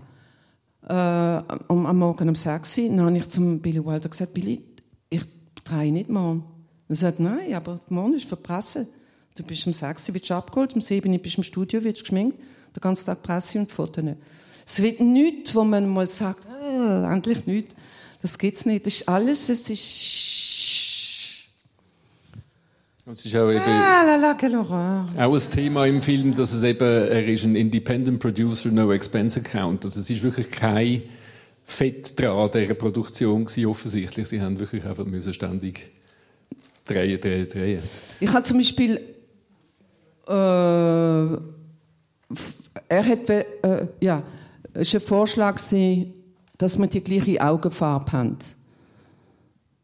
äh, 0.88 1.42
um, 1.68 1.86
am 1.86 1.98
Morgen 1.98 2.30
um 2.30 2.36
6 2.36 2.78
Uhr. 2.78 2.90
Dann 2.90 3.02
habe 3.02 3.18
ich 3.18 3.28
zum 3.30 3.60
Billy 3.60 3.84
Wilder 3.84 4.10
gesagt, 4.10 4.34
Billy, 4.34 4.64
ich 5.10 5.24
drehe 5.64 5.92
nicht 5.92 6.10
morgen. 6.10 6.44
Er 6.90 6.96
sagt, 6.96 7.20
nein, 7.20 7.54
aber 7.54 7.80
morgen 7.90 8.14
ist 8.14 8.28
für 8.28 8.38
Presse. 8.38 8.88
Du 9.36 9.44
bist 9.44 9.68
um 9.68 9.74
6 9.74 10.10
Uhr, 10.10 10.16
wirst 10.16 10.32
abgeholt, 10.32 10.74
um 10.74 10.82
7 10.82 11.12
Uhr 11.12 11.18
bist 11.18 11.36
du 11.36 11.42
im 11.42 11.44
Studio, 11.44 11.84
wirst 11.84 12.02
geschminkt, 12.02 12.40
den 12.76 12.82
ganzen 12.82 13.06
Tag 13.06 13.22
Presse 13.22 13.60
und 13.60 13.72
Fotos. 13.72 14.04
Es 14.66 14.82
wird 14.82 15.00
nichts, 15.00 15.56
wo 15.56 15.64
man 15.64 15.88
mal 15.88 16.08
sagt, 16.08 16.46
ah, 16.48 17.14
endlich 17.14 17.46
nichts. 17.46 17.76
Das 18.22 18.38
gibt's 18.38 18.66
nicht. 18.66 18.86
Das 18.86 18.96
ist 18.96 19.08
alles, 19.08 19.50
es 19.50 19.70
ist... 19.70 20.57
Es 23.10 23.26
ist 23.26 23.36
auch, 23.38 23.50
eben 23.50 23.62
Ah, 23.62 24.04
la, 24.06 24.16
la, 24.18 24.34
quelle 24.34 24.58
horreur. 24.58 25.06
auch 25.18 25.34
ein 25.34 25.52
Thema 25.52 25.86
im 25.86 26.02
Film, 26.02 26.36
dass 26.36 26.52
es 26.52 26.64
eben, 26.64 26.86
er 26.86 27.26
ist 27.26 27.46
ein 27.46 27.56
Independent 27.56 28.20
Producer, 28.20 28.70
no 28.70 28.92
expense 28.92 29.40
account. 29.40 29.86
Also 29.86 30.02
es 30.02 30.10
ist 30.10 30.22
wirklich 30.22 30.50
kein 30.52 31.04
Fett 31.64 32.20
dran 32.20 32.38
an 32.38 32.52
dieser 32.52 32.74
Produktion 32.74 33.46
gewesen, 33.46 33.66
offensichtlich. 33.66 34.28
Sie 34.28 34.42
haben 34.42 34.60
wirklich 34.60 34.84
einfach 34.84 35.06
müssen 35.06 35.34
ständig 35.34 35.90
drehen, 36.86 37.22
drehen, 37.22 37.48
drehen. 37.48 37.82
Ich 38.20 38.34
habe 38.34 38.44
zum 38.44 38.58
Beispiel... 38.58 39.00
Äh, 40.28 40.32
er 42.90 43.06
hat... 43.06 43.30
Äh, 43.30 43.88
ja, 44.02 44.22
es 44.74 44.94
war 44.94 45.00
ein 45.02 45.08
Vorschlag, 45.08 45.56
gewesen, 45.56 46.14
dass 46.58 46.78
wir 46.78 46.88
die 46.88 47.02
gleiche 47.02 47.42
Augenfarbe 47.42 48.12
haben. 48.12 48.38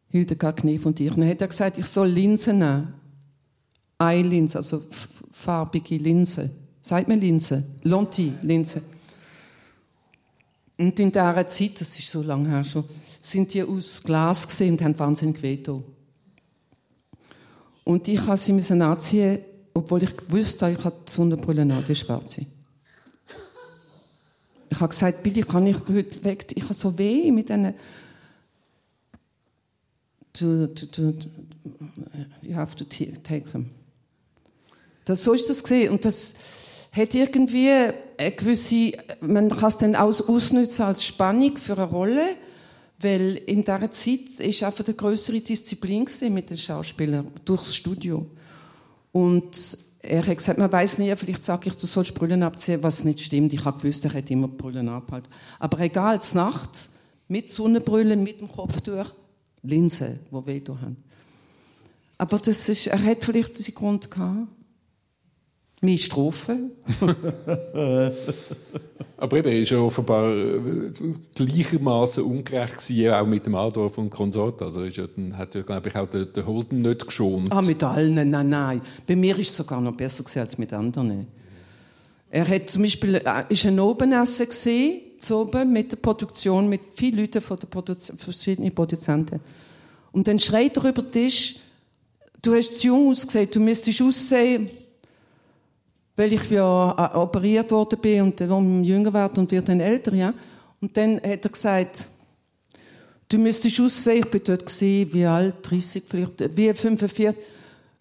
Hildegard 0.09 0.57
Knef 0.57 0.85
und 0.85 0.99
ich. 0.99 1.09
Und 1.09 1.21
dann 1.21 1.29
hat 1.29 1.39
er 1.39 1.47
gesagt, 1.47 1.77
ich 1.77 1.85
soll 1.85 2.09
Linsen 2.09 2.59
nehmen. 2.59 2.93
Eye-Linse, 4.11 4.57
also 4.57 4.83
farbige 5.31 5.97
Linse. 5.97 6.49
Sagt 6.81 7.07
man 7.07 7.19
Linse? 7.19 7.63
Lonti-Linse. 7.83 8.81
Und 10.77 10.99
in 10.99 11.11
dieser 11.11 11.47
Zeit, 11.47 11.79
das 11.79 11.97
ist 11.97 12.09
so 12.09 12.21
lange 12.21 12.49
her 12.49 12.63
schon, 12.63 12.83
sind 13.21 13.53
die 13.53 13.63
aus 13.63 14.01
Glas 14.03 14.47
gesehen 14.47 14.73
und 14.73 14.81
haben 14.81 14.97
wahnsinnig 14.97 15.41
wehgetan. 15.41 15.83
Und 17.83 18.07
ich 18.07 18.19
habe 18.25 18.37
sie 18.37 18.53
müssen 18.53 18.81
anziehen, 18.81 19.39
obwohl 19.73 20.03
ich 20.03 20.15
gewusst 20.15 20.61
habe, 20.61 20.73
ich 20.73 20.83
habe 20.83 20.95
die 21.07 21.11
Sonnenbrille 21.11 21.61
an, 21.61 21.83
die 21.87 21.95
schwarze. 21.95 22.45
Ich 24.69 24.79
habe 24.79 24.89
gesagt, 24.89 25.21
Billy, 25.21 25.43
kann 25.43 25.67
ich 25.67 25.77
heute 25.87 26.23
weg? 26.23 26.47
Ich 26.55 26.63
habe 26.63 26.73
so 26.73 26.97
weh 26.97 27.31
mit 27.31 27.49
diesen... 27.49 27.73
Du, 30.33 30.67
du, 30.67 30.87
du, 30.87 31.15
you 32.41 32.55
have 32.55 32.75
to 32.75 32.83
take 32.85 33.51
them. 33.51 33.69
Das, 35.05 35.23
so 35.23 35.33
ist 35.33 35.49
das 35.49 35.63
gesehen 35.63 35.91
und 35.91 36.05
das 36.05 36.33
hat 36.91 37.13
irgendwie 37.13 37.69
eine 38.17 38.31
gewisse, 38.31 38.93
man 39.21 39.49
kann 39.49 39.67
es 39.67 39.77
dann 39.77 39.95
aus, 39.95 40.21
ausnutzen 40.21 40.85
als 40.85 41.03
Spannung 41.03 41.57
für 41.57 41.73
eine 41.73 41.85
Rolle, 41.85 42.35
weil 42.99 43.37
in 43.45 43.63
dieser 43.63 43.91
Zeit 43.91 44.39
ist 44.39 44.63
einfach 44.63 44.85
eine 44.85 44.95
größere 44.95 45.41
Disziplin 45.41 46.07
mit 46.29 46.49
den 46.49 46.57
Schauspielern 46.57 47.31
durchs 47.43 47.75
Studio 47.75 48.25
und 49.11 49.77
er 50.03 50.25
hat 50.25 50.37
gesagt, 50.37 50.59
man 50.59 50.71
weiß 50.71 50.97
nie, 50.97 51.15
vielleicht 51.15 51.45
sage 51.45 51.69
ich, 51.69 51.77
du 51.77 51.87
sollst 51.87 52.13
Brüllen 52.13 52.43
abziehen, 52.43 52.83
was 52.83 53.05
nicht 53.05 53.21
stimmt. 53.21 53.53
Ich 53.53 53.63
habe 53.63 53.79
gewusst, 53.79 54.03
er 54.03 54.13
hat 54.13 54.29
immer 54.29 54.49
Brüllen 54.49 54.89
abgehalten. 54.89 55.31
Aber 55.59 55.79
egal, 55.79 56.21
zur 56.21 56.41
Nacht, 56.41 56.89
mit 57.29 57.49
Sonnenbrüllen, 57.49 58.21
mit 58.21 58.41
dem 58.41 58.51
Kopftuch, 58.51 59.13
Linsen, 59.61 60.19
die 60.29 60.45
weh 60.45 60.61
haben. 60.67 60.97
Aber 62.17 62.37
das 62.37 62.67
ist, 62.67 62.87
er 62.87 63.01
hat 63.01 63.23
vielleicht 63.23 63.57
diesen 63.57 63.73
Grund 63.75 64.11
gehabt. 64.11 64.47
Mehr 65.83 65.97
Strophen. 65.97 66.71
Aber 69.17 69.37
eben, 69.37 69.47
er 69.49 69.59
ist 69.59 69.69
ja 69.71 69.79
offenbar 69.79 70.33
äh, 70.35 70.59
gleichermaßen 71.35 72.23
ungerecht 72.23 72.77
gewesen, 72.77 73.13
auch 73.13 73.27
mit 73.27 73.45
dem 73.45 73.55
Adolf 73.55 73.97
und 73.97 74.09
Konsort. 74.09 74.61
Also 74.61 74.83
ist 74.83 74.97
ja, 74.97 75.05
dann 75.15 75.37
hat 75.37 75.55
ja, 75.55 75.61
glaube 75.61 75.89
ich, 75.89 75.95
auch 75.95 76.07
der, 76.07 76.25
der 76.25 76.45
Holden 76.45 76.79
nicht 76.79 77.05
geschont. 77.05 77.51
Ah, 77.51 77.61
mit 77.61 77.83
allen, 77.83 78.29
nein, 78.29 78.49
nein. 78.49 78.81
Bei 79.05 79.15
mir 79.15 79.37
ist 79.37 79.49
es 79.51 79.57
sogar 79.57 79.81
noch 79.81 79.95
besser 79.95 80.23
gewesen 80.23 80.39
als 80.39 80.57
mit 80.57 80.73
anderen. 80.73 81.27
Er 82.29 82.47
hat 82.47 82.69
zum 82.69 82.81
Beispiel, 82.81 83.15
äh, 83.15 83.43
ist 83.49 83.65
ein 83.65 83.79
Obenessen 83.79 84.47
gesehen, 84.47 85.01
zu 85.19 85.37
oben, 85.37 85.71
mit 85.71 85.91
der 85.91 85.97
Produktion, 85.97 86.67
mit 86.67 86.81
vielen 86.93 87.19
Leuten 87.19 87.41
von 87.41 87.59
der 87.59 87.67
Produ 87.67 87.93
verschiedenen 88.17 88.73
Produzenten. 88.73 89.39
Und 90.11 90.27
dann 90.27 90.39
schreit 90.39 90.77
er 90.77 90.85
über 90.85 91.01
den 91.01 91.11
Tisch, 91.11 91.57
du 92.41 92.55
hast 92.55 92.79
zu 92.79 92.87
jung 92.87 93.09
ausgesehen, 93.09 93.49
du 93.51 93.59
müsstest 93.59 94.01
aussehen, 94.01 94.69
weil 96.15 96.33
ich 96.33 96.49
ja 96.49 97.11
äh, 97.13 97.17
operiert 97.17 97.71
worden 97.71 97.99
bin 97.99 98.21
und 98.21 98.39
dann 98.39 98.83
jünger 98.83 99.13
werde 99.13 99.39
und 99.41 99.51
wird 99.51 99.67
dann 99.69 99.79
älter, 99.79 100.13
ja. 100.13 100.33
Und 100.81 100.95
dann 100.97 101.15
hat 101.15 101.45
er 101.45 101.49
gesagt, 101.49 102.07
Du 103.33 103.39
müsstest 103.39 103.79
aussehen, 103.79 104.19
ich 104.19 104.29
bin 104.29 104.41
dort 104.43 104.63
gewesen, 104.63 105.11
wie 105.11 105.25
alt, 105.25 105.55
30 105.63 106.03
vielleicht, 106.07 106.55
wie 106.55 106.71
45, 106.71 107.35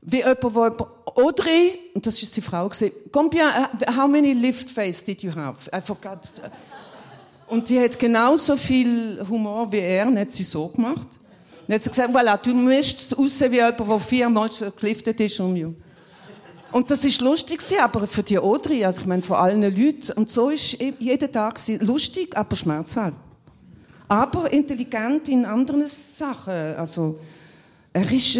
wie 0.02 0.16
jemand, 0.18 0.42
jemand, 0.42 0.82
Audrey, 1.06 1.78
und 1.94 2.06
das 2.06 2.22
ist 2.22 2.36
die 2.36 2.42
Frau 2.42 2.68
gewesen, 2.68 2.92
combien, 3.10 3.46
uh, 3.46 3.96
how 3.96 4.06
many 4.06 4.34
lift 4.34 4.70
face 4.70 5.02
did 5.02 5.22
you 5.22 5.34
have? 5.34 5.70
I 5.74 5.80
forgot. 5.80 6.18
Und 7.46 7.66
die 7.66 7.80
hat 7.80 7.98
genauso 7.98 8.58
viel 8.58 9.24
Humor 9.26 9.72
wie 9.72 9.78
er, 9.78 10.06
und 10.06 10.18
hat 10.18 10.32
sie 10.32 10.44
so 10.44 10.68
gemacht. 10.68 11.08
Und 11.66 11.74
hat 11.74 11.80
sie 11.80 11.88
gesagt, 11.88 12.14
voilà, 12.14 12.36
du 12.36 12.54
musst 12.54 13.16
aussehen 13.16 13.52
wie 13.52 13.56
jemand, 13.56 13.80
der 13.80 13.98
viermal 14.00 14.50
geliftet 14.78 15.18
ist 15.18 15.40
um 15.40 15.56
you. 15.56 15.72
Und 16.72 16.90
das 16.90 17.04
ist 17.04 17.20
lustig 17.20 17.60
aber 17.80 18.06
für 18.06 18.22
die 18.22 18.38
Audrey, 18.38 18.84
also 18.84 19.02
ich 19.02 19.06
meine, 19.06 19.22
von 19.22 19.36
allen 19.36 19.62
Leuten, 19.62 20.12
und 20.16 20.30
so 20.30 20.50
ist 20.50 20.74
eben 20.74 20.96
jeden 21.00 21.30
Tag 21.30 21.60
lustig, 21.80 22.36
aber 22.36 22.56
schmerzvoll 22.56 23.12
aber 24.12 24.52
intelligent 24.52 25.26
in 25.30 25.46
anderen 25.46 25.86
Sachen. 25.86 26.52
Also, 26.52 27.18
er 27.94 28.12
ist, 28.12 28.38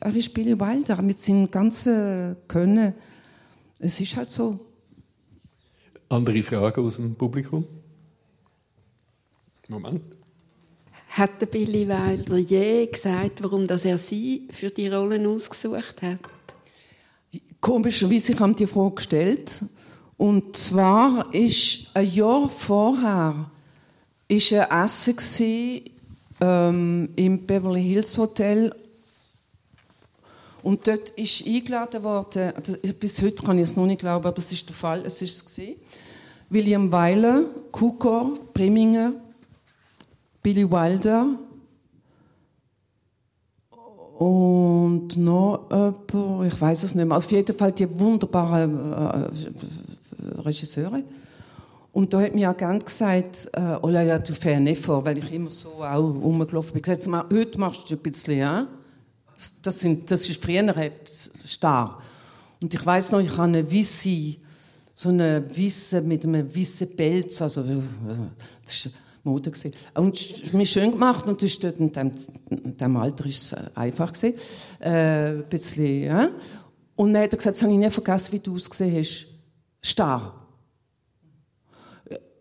er 0.00 0.14
ist 0.14 0.34
Billy 0.34 0.58
Wilder 0.60 1.00
mit 1.00 1.18
seinem 1.18 1.50
ganzen 1.50 2.36
Können. 2.46 2.92
Es 3.78 3.98
ist 4.00 4.14
halt 4.16 4.30
so. 4.30 4.60
Andere 6.10 6.42
Fragen 6.42 6.84
aus 6.84 6.96
dem 6.96 7.14
Publikum? 7.14 7.64
Moment. 9.68 10.02
Hat 11.08 11.40
der 11.40 11.46
Billy 11.46 11.88
Wilder 11.88 12.36
je 12.36 12.86
gesagt, 12.86 13.42
warum 13.42 13.66
dass 13.66 13.86
er 13.86 13.96
sie 13.96 14.46
für 14.50 14.68
die 14.68 14.88
Rollen 14.88 15.26
ausgesucht 15.26 16.02
hat? 16.02 16.18
Komischerweise, 17.60 18.32
ich 18.32 18.40
habe 18.40 18.54
die 18.54 18.66
Frage 18.66 18.94
gestellt. 18.94 19.64
Und 20.16 20.56
zwar 20.56 21.32
ist 21.32 21.90
ein 21.94 22.10
Jahr 22.12 22.48
vorher 22.48 23.50
ist 24.28 24.52
ein 24.52 24.84
Essen 24.84 25.82
ähm, 26.40 27.08
im 27.16 27.46
Beverly 27.46 27.82
Hills 27.82 28.16
Hotel 28.18 28.74
und 30.62 30.86
dort 30.86 31.10
ist 31.10 31.46
eingeladen 31.46 32.02
worden, 32.02 32.52
bis 33.00 33.22
heute 33.22 33.42
kann 33.42 33.58
ich 33.58 33.68
es 33.68 33.76
noch 33.76 33.86
nicht 33.86 34.00
glauben, 34.00 34.26
aber 34.26 34.38
es 34.38 34.52
ist 34.52 34.68
der 34.68 34.76
Fall, 34.76 35.02
es 35.06 35.22
ist 35.22 35.48
es. 35.48 35.60
William 36.50 36.92
Wyler, 36.92 37.44
Kukor, 37.72 38.38
Preminger, 38.52 39.12
Billy 40.42 40.70
Wilder 40.70 41.38
und 44.18 45.16
noch 45.16 45.70
jemand, 45.70 46.52
ich 46.52 46.60
weiß 46.60 46.82
es 46.82 46.94
nicht 46.96 47.06
mehr, 47.06 47.16
auf 47.16 47.30
jeden 47.30 47.56
Fall 47.56 47.70
die 47.70 47.88
wunderbaren 48.00 48.92
äh, 48.92 50.40
Regisseure. 50.40 51.04
Und 51.92 52.12
da 52.12 52.20
hat 52.20 52.34
mir 52.34 52.48
Agent 52.48 52.84
gesagt, 52.84 53.48
äh, 53.52 53.76
oh 53.80 53.90
ja, 53.90 54.18
du 54.18 54.32
fährst 54.32 54.62
nicht 54.62 54.82
vor, 54.82 55.04
weil 55.04 55.18
ich 55.18 55.32
immer 55.32 55.52
so 55.52 55.84
auch 55.84 56.00
rumgelaufen 56.00 56.72
bin. 56.72 56.82
Gesagt, 56.82 57.06
mal, 57.06 57.26
heute 57.32 57.60
machst 57.60 57.88
du 57.88 57.94
ein 57.94 58.00
bisschen, 58.00 58.38
ja? 58.38 58.66
Das, 59.62 59.78
sind, 59.78 60.10
das 60.10 60.28
ist 60.28 60.42
früher 60.42 60.74
starr. 61.44 62.02
Und 62.60 62.74
ich 62.74 62.84
weiß 62.84 63.12
noch, 63.12 63.20
ich 63.20 63.30
habe 63.30 63.44
eine 63.44 63.70
Wisse, 63.70 64.34
so 64.96 65.10
eine 65.10 65.44
Wisse 65.56 66.00
mit 66.00 66.24
einem 66.24 66.52
weißen 66.52 66.88
Pelz, 66.96 67.40
also, 67.40 67.60
äh, 67.60 67.82
das 68.64 68.86
ist 68.86 68.90
Mode 69.28 69.50
gewesen. 69.50 69.72
Und 69.94 70.14
es 70.14 70.42
ist 70.42 70.54
mir 70.54 70.66
schön 70.66 70.92
gemacht 70.92 71.26
und 71.26 71.42
das 71.42 71.58
dort 71.58 71.78
in 71.78 71.92
dem, 71.92 72.12
in 72.50 72.76
dem 72.76 72.96
Alter 72.96 73.26
ist 73.26 73.52
es 73.52 73.76
einfach 73.76 74.12
gewesen. 74.12 74.38
Äh, 74.80 75.30
ein 75.30 75.44
bisschen, 75.48 76.02
ja? 76.04 76.30
Und 76.96 77.12
dann 77.12 77.22
hat 77.22 77.32
er 77.32 77.36
gesagt, 77.36 77.56
das 77.56 77.62
habe 77.62 77.72
ich 77.72 77.78
nie 77.78 77.90
vergessen, 77.90 78.32
wie 78.32 78.40
du 78.40 78.54
ausgesehen 78.54 78.96
hast. 78.96 79.26
Starr. 79.80 80.34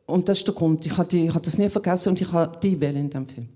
Und 0.08 0.30
das 0.30 0.40
ist 0.40 0.48
der 0.48 0.56
Grund. 0.56 0.86
Ich 0.86 0.98
habe, 0.98 1.08
die, 1.08 1.26
ich 1.26 1.34
habe 1.34 1.42
das 1.42 1.58
nie 1.58 1.70
vergessen 1.70 2.10
und 2.10 2.22
ich 2.22 2.32
habe 2.32 2.58
die 2.64 2.80
wählen 2.80 3.02
in 3.02 3.10
diesem 3.10 3.28
Film. 3.28 3.50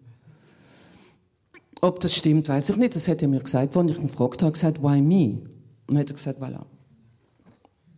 Ob 1.81 1.99
das 1.99 2.15
stimmt, 2.15 2.47
weiß 2.47 2.69
ich 2.69 2.75
nicht. 2.75 2.95
Das 2.95 3.07
hat 3.07 3.21
er 3.21 3.27
mir 3.27 3.39
gesagt, 3.39 3.75
als 3.75 3.91
ich 3.91 3.97
ihn 3.97 4.07
gefragt 4.07 4.43
habe, 4.43 4.51
gesagt, 4.51 4.83
why 4.83 5.01
me? 5.01 5.41
Und 5.89 5.97
hat 5.97 6.09
er 6.09 6.15
gesagt, 6.15 6.39
voilà. 6.39 6.65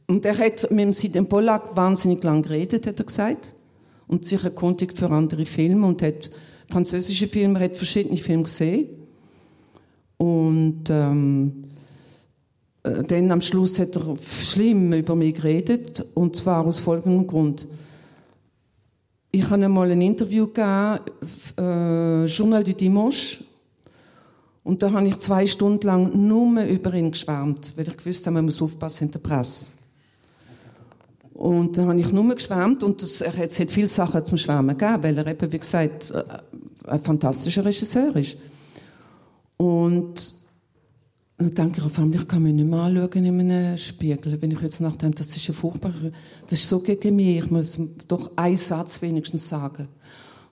Und 0.08 0.26
er 0.26 0.38
hat 0.38 0.70
mit 0.72 0.80
dem 0.80 0.94
Sidney 0.94 1.24
Pollack 1.24 1.76
wahnsinnig 1.76 2.24
lang 2.24 2.44
geredet, 2.44 2.88
hat 2.88 3.00
er 3.00 3.06
gesagt. 3.06 3.56
Und 4.14 4.26
sich 4.26 4.44
erkundigt 4.44 4.96
für 4.96 5.10
andere 5.10 5.44
Filme 5.44 5.88
und 5.88 6.04
hat 6.04 6.30
französische 6.70 7.28
Filme, 7.28 7.60
hat 7.60 7.76
verschiedene 7.76 8.18
Filme 8.18 8.44
gesehen. 8.44 8.90
Und 10.18 10.84
ähm, 10.92 11.64
äh, 12.84 13.02
dann 13.02 13.32
am 13.32 13.42
Schluss 13.42 13.80
hat 13.80 13.96
er 13.96 14.14
schlimm 14.22 14.94
über 14.94 15.16
mich 15.16 15.34
geredet 15.34 16.06
und 16.14 16.36
zwar 16.36 16.64
aus 16.64 16.78
folgendem 16.78 17.26
Grund. 17.26 17.68
Ich 19.32 19.50
habe 19.50 19.66
einmal 19.66 19.90
ein 19.90 20.02
Interview 20.02 20.46
gegeben, 20.46 21.00
äh, 21.58 22.26
Journal 22.26 22.64
du 22.64 22.74
Dimanche, 22.76 23.44
und 24.64 24.84
da 24.84 24.92
habe 24.92 25.08
ich 25.08 25.18
zwei 25.18 25.48
Stunden 25.48 25.88
lang 25.88 26.28
nur 26.28 26.62
über 26.62 26.94
ihn 26.94 27.10
geschwärmt, 27.10 27.74
weil 27.76 27.88
ich 27.88 27.98
gewusst 27.98 28.28
habe, 28.28 28.36
man 28.36 28.46
muss 28.46 28.62
aufpassen 28.62 29.06
in 29.06 29.12
der 29.12 29.20
Presse. 29.20 29.72
Und 31.44 31.78
dann 31.78 31.90
habe 31.90 32.00
ich 32.00 32.10
nur 32.14 32.34
geschwärmt 32.34 32.84
und 32.84 33.02
das, 33.02 33.20
er 33.20 33.36
hat, 33.36 33.50
es 33.50 33.60
hat 33.60 33.70
viele 33.70 33.90
Sachen 33.90 34.24
zum 34.24 34.38
Schwärmen 34.38 34.78
gegeben, 34.78 35.04
weil 35.04 35.18
er 35.18 35.28
eben, 35.28 35.52
wie 35.52 35.60
gesagt, 35.60 36.12
äh, 36.12 36.24
ein 36.88 37.02
fantastischer 37.02 37.66
Regisseur 37.66 38.16
ist. 38.16 38.38
Und 39.58 40.36
dann 41.38 41.54
denke 41.54 41.80
ich 41.80 41.86
auf 41.86 42.00
einmal, 42.00 42.22
ich 42.22 42.30
kann 42.30 42.44
mich 42.44 42.54
nicht 42.54 42.66
mehr 42.66 42.80
anschauen 42.80 43.26
in 43.26 43.42
einem 43.42 43.78
Spiegel, 43.78 44.42
wenn 44.42 44.52
ich 44.52 44.62
jetzt 44.62 44.80
nachdenke, 44.80 45.18
das 45.18 45.36
ist 45.36 45.46
ja 45.46 45.54
furchtbar, 45.54 45.92
das 46.48 46.60
ist 46.60 46.70
so 46.70 46.80
gegen 46.80 47.14
mich, 47.18 47.40
ich 47.40 47.52
muss 47.52 47.78
doch 48.08 48.32
einen 48.38 48.56
Satz 48.56 49.02
wenigstens 49.02 49.50
sagen. 49.50 49.90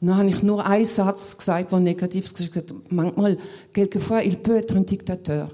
Und 0.02 0.08
dann 0.10 0.18
habe 0.18 0.28
ich 0.28 0.44
nur 0.44 0.66
einen 0.66 0.84
Satz 0.84 1.38
gesagt, 1.38 1.72
der 1.72 1.80
negativ 1.80 2.34
gesagt 2.34 2.58
hat. 2.58 2.76
Manchmal, 2.92 3.38
quelquefois, 3.72 4.26
il 4.26 4.36
peut 4.36 4.58
être 4.58 4.76
un 4.76 4.86
dictateur. 4.86 5.52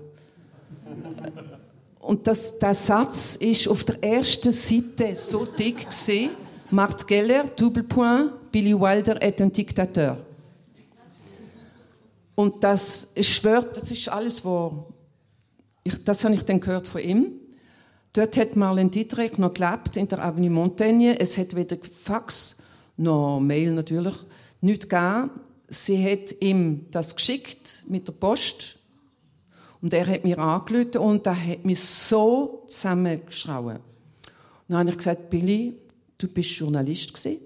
Und 2.08 2.26
das, 2.26 2.58
der 2.58 2.74
Satz 2.74 3.36
ist 3.36 3.68
auf 3.68 3.84
der 3.84 4.02
ersten 4.02 4.54
Seite 4.54 5.14
so 5.14 5.44
dick 5.44 5.90
gesehen. 5.90 6.30
Marthe 6.72 7.06
Geller, 7.06 7.44
double 7.54 7.84
point, 7.84 8.50
Billy 8.50 8.74
Wilder 8.74 9.22
est 9.22 9.42
un 9.42 9.52
dictateur. 9.52 10.18
Und 12.34 12.64
das, 12.64 13.10
ich 13.14 13.36
schwöre, 13.36 13.68
das 13.74 13.92
ist 13.92 14.08
alles, 14.08 14.46
wo 14.46 14.86
ich, 15.84 16.02
das 16.06 16.24
habe 16.24 16.36
ich 16.36 16.44
dann 16.44 16.62
gehört 16.62 16.88
von 16.88 17.02
ihm. 17.02 17.34
Dort 18.14 18.38
hat 18.38 18.56
Marlene 18.56 18.90
Dietrich 18.90 19.38
noch 19.38 19.54
gelebt, 19.54 19.98
in 19.98 20.08
der 20.08 20.24
Avenue 20.24 20.50
Montaigne. 20.50 21.20
Es 21.20 21.38
hat 21.38 21.58
weder 21.58 21.76
Fax 22.06 22.56
noch 22.96 23.42
Mail 23.42 23.72
natürlich, 23.72 24.16
nichts 24.62 24.88
gegeben. 24.88 25.30
Sie 25.68 26.02
hat 26.10 26.34
ihm 26.40 26.86
das 26.90 27.18
geschickt 27.18 27.84
mit 27.86 28.08
der 28.08 28.14
Post 28.14 28.80
und 29.88 29.94
er 29.94 30.06
hat 30.06 30.26
mir 30.26 30.38
angerufen 30.38 30.98
und 30.98 31.26
er 31.26 31.48
hat 31.48 31.64
mich 31.64 31.80
so 31.80 32.62
zusammengeschrauen. 32.68 33.80
Dann 34.68 34.80
habe 34.80 34.90
ich 34.90 34.98
gesagt, 34.98 35.30
Billy, 35.30 35.78
du 36.18 36.28
bist 36.28 36.50
Journalist 36.50 37.14
gewesen. 37.14 37.40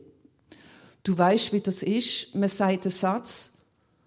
Du 1.04 1.16
weißt, 1.16 1.54
wie 1.54 1.60
das 1.60 1.84
ist. 1.84 2.34
Man 2.34 2.50
sagt 2.50 2.86
einen 2.86 2.90
Satz 2.90 3.52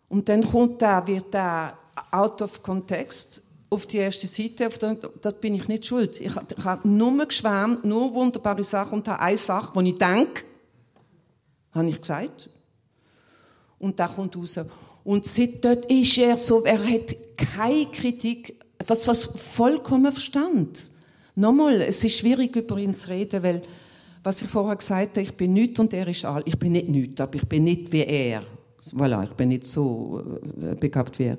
und 0.08 0.28
dann 0.28 0.42
kommt 0.42 0.82
der, 0.82 1.06
wird 1.06 1.32
der 1.32 1.78
out 2.10 2.42
of 2.42 2.60
context 2.60 3.40
auf 3.70 3.86
die 3.86 3.98
erste 3.98 4.26
Seite. 4.26 4.66
Auf 4.66 4.78
der, 4.78 4.94
da 4.94 5.30
bin 5.30 5.54
ich 5.54 5.68
nicht 5.68 5.86
schuld. 5.86 6.20
Ich, 6.20 6.32
ich 6.34 6.64
habe 6.64 6.88
nur 6.88 7.24
geschwärmt, 7.24 7.84
nur 7.84 8.12
wunderbare 8.14 8.64
Sachen 8.64 8.94
und 8.94 9.06
habe 9.06 9.20
eine 9.20 9.38
Sache, 9.38 9.80
die 9.80 9.90
ich 9.90 9.98
denke, 9.98 10.42
habe 11.70 11.88
ich 11.88 12.00
gesagt. 12.00 12.50
Und 13.78 14.00
da 14.00 14.08
kommt 14.08 14.36
raus. 14.36 14.58
Und 15.04 15.26
seit 15.26 15.64
dort 15.64 15.86
ist 15.86 16.16
er 16.18 16.36
so, 16.36 16.64
er 16.64 16.82
hat 16.82 17.14
keine 17.36 17.86
Kritik, 17.86 18.58
was, 18.86 19.06
was 19.06 19.26
vollkommen 19.26 20.10
verstand. 20.10 20.90
Nochmal, 21.36 21.82
es 21.82 22.02
ist 22.02 22.18
schwierig, 22.18 22.56
über 22.56 22.78
ihn 22.78 22.94
zu 22.94 23.10
reden, 23.10 23.42
weil, 23.42 23.62
was 24.22 24.40
ich 24.40 24.48
vorher 24.48 24.76
gesagt 24.76 25.10
habe, 25.10 25.20
ich 25.20 25.34
bin 25.34 25.52
nichts 25.52 25.78
und 25.78 25.92
er 25.92 26.08
ist 26.08 26.24
all. 26.24 26.42
Ich 26.46 26.58
bin 26.58 26.72
nicht 26.72 26.88
nichts, 26.88 27.20
aber 27.20 27.34
ich 27.34 27.46
bin 27.46 27.64
nicht 27.64 27.92
wie 27.92 28.04
er. 28.04 28.42
Voilà, 28.92 29.24
ich 29.24 29.30
bin 29.30 29.48
nicht 29.48 29.66
so 29.66 30.22
äh, 30.60 30.74
begabt 30.74 31.18
wie 31.18 31.24
er. 31.24 31.36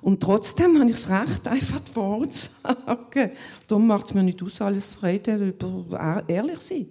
Und 0.00 0.20
trotzdem 0.20 0.78
habe 0.78 0.90
ich 0.90 0.96
das 0.96 1.08
Recht, 1.10 1.46
einfach 1.46 1.80
die 1.80 1.96
Worte 1.96 2.30
zu 2.30 2.48
sagen. 2.62 3.30
Darum 3.68 3.86
macht 3.86 4.06
es 4.06 4.14
mir 4.14 4.22
nicht 4.22 4.42
aus, 4.42 4.60
alles 4.60 4.92
zu 4.92 5.02
reden, 5.02 5.50
über 5.50 6.24
ehrlich 6.26 6.60
sein. 6.60 6.86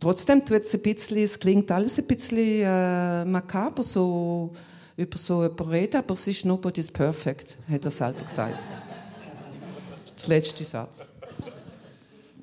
Trotzdem 0.00 0.44
tut 0.44 0.62
es 0.62 0.74
ein 0.74 0.80
bisschen, 0.80 1.18
es 1.18 1.38
klingt 1.38 1.70
alles 1.72 1.98
ein 1.98 2.06
bisschen 2.06 2.62
äh, 2.64 3.24
makaber, 3.24 3.82
so 3.82 4.52
über 4.98 5.16
so 5.16 5.42
jemanden 5.42 5.70
reden, 5.70 5.96
aber 5.96 6.14
es 6.14 6.26
ist 6.26 6.44
nobody's 6.44 6.90
perfect, 6.90 7.56
hat 7.70 7.84
er 7.84 7.90
selber 7.90 8.24
gesagt. 8.24 8.58
Das 10.16 10.26
der 10.26 10.36
letzte 10.36 10.64
Satz. 10.64 11.12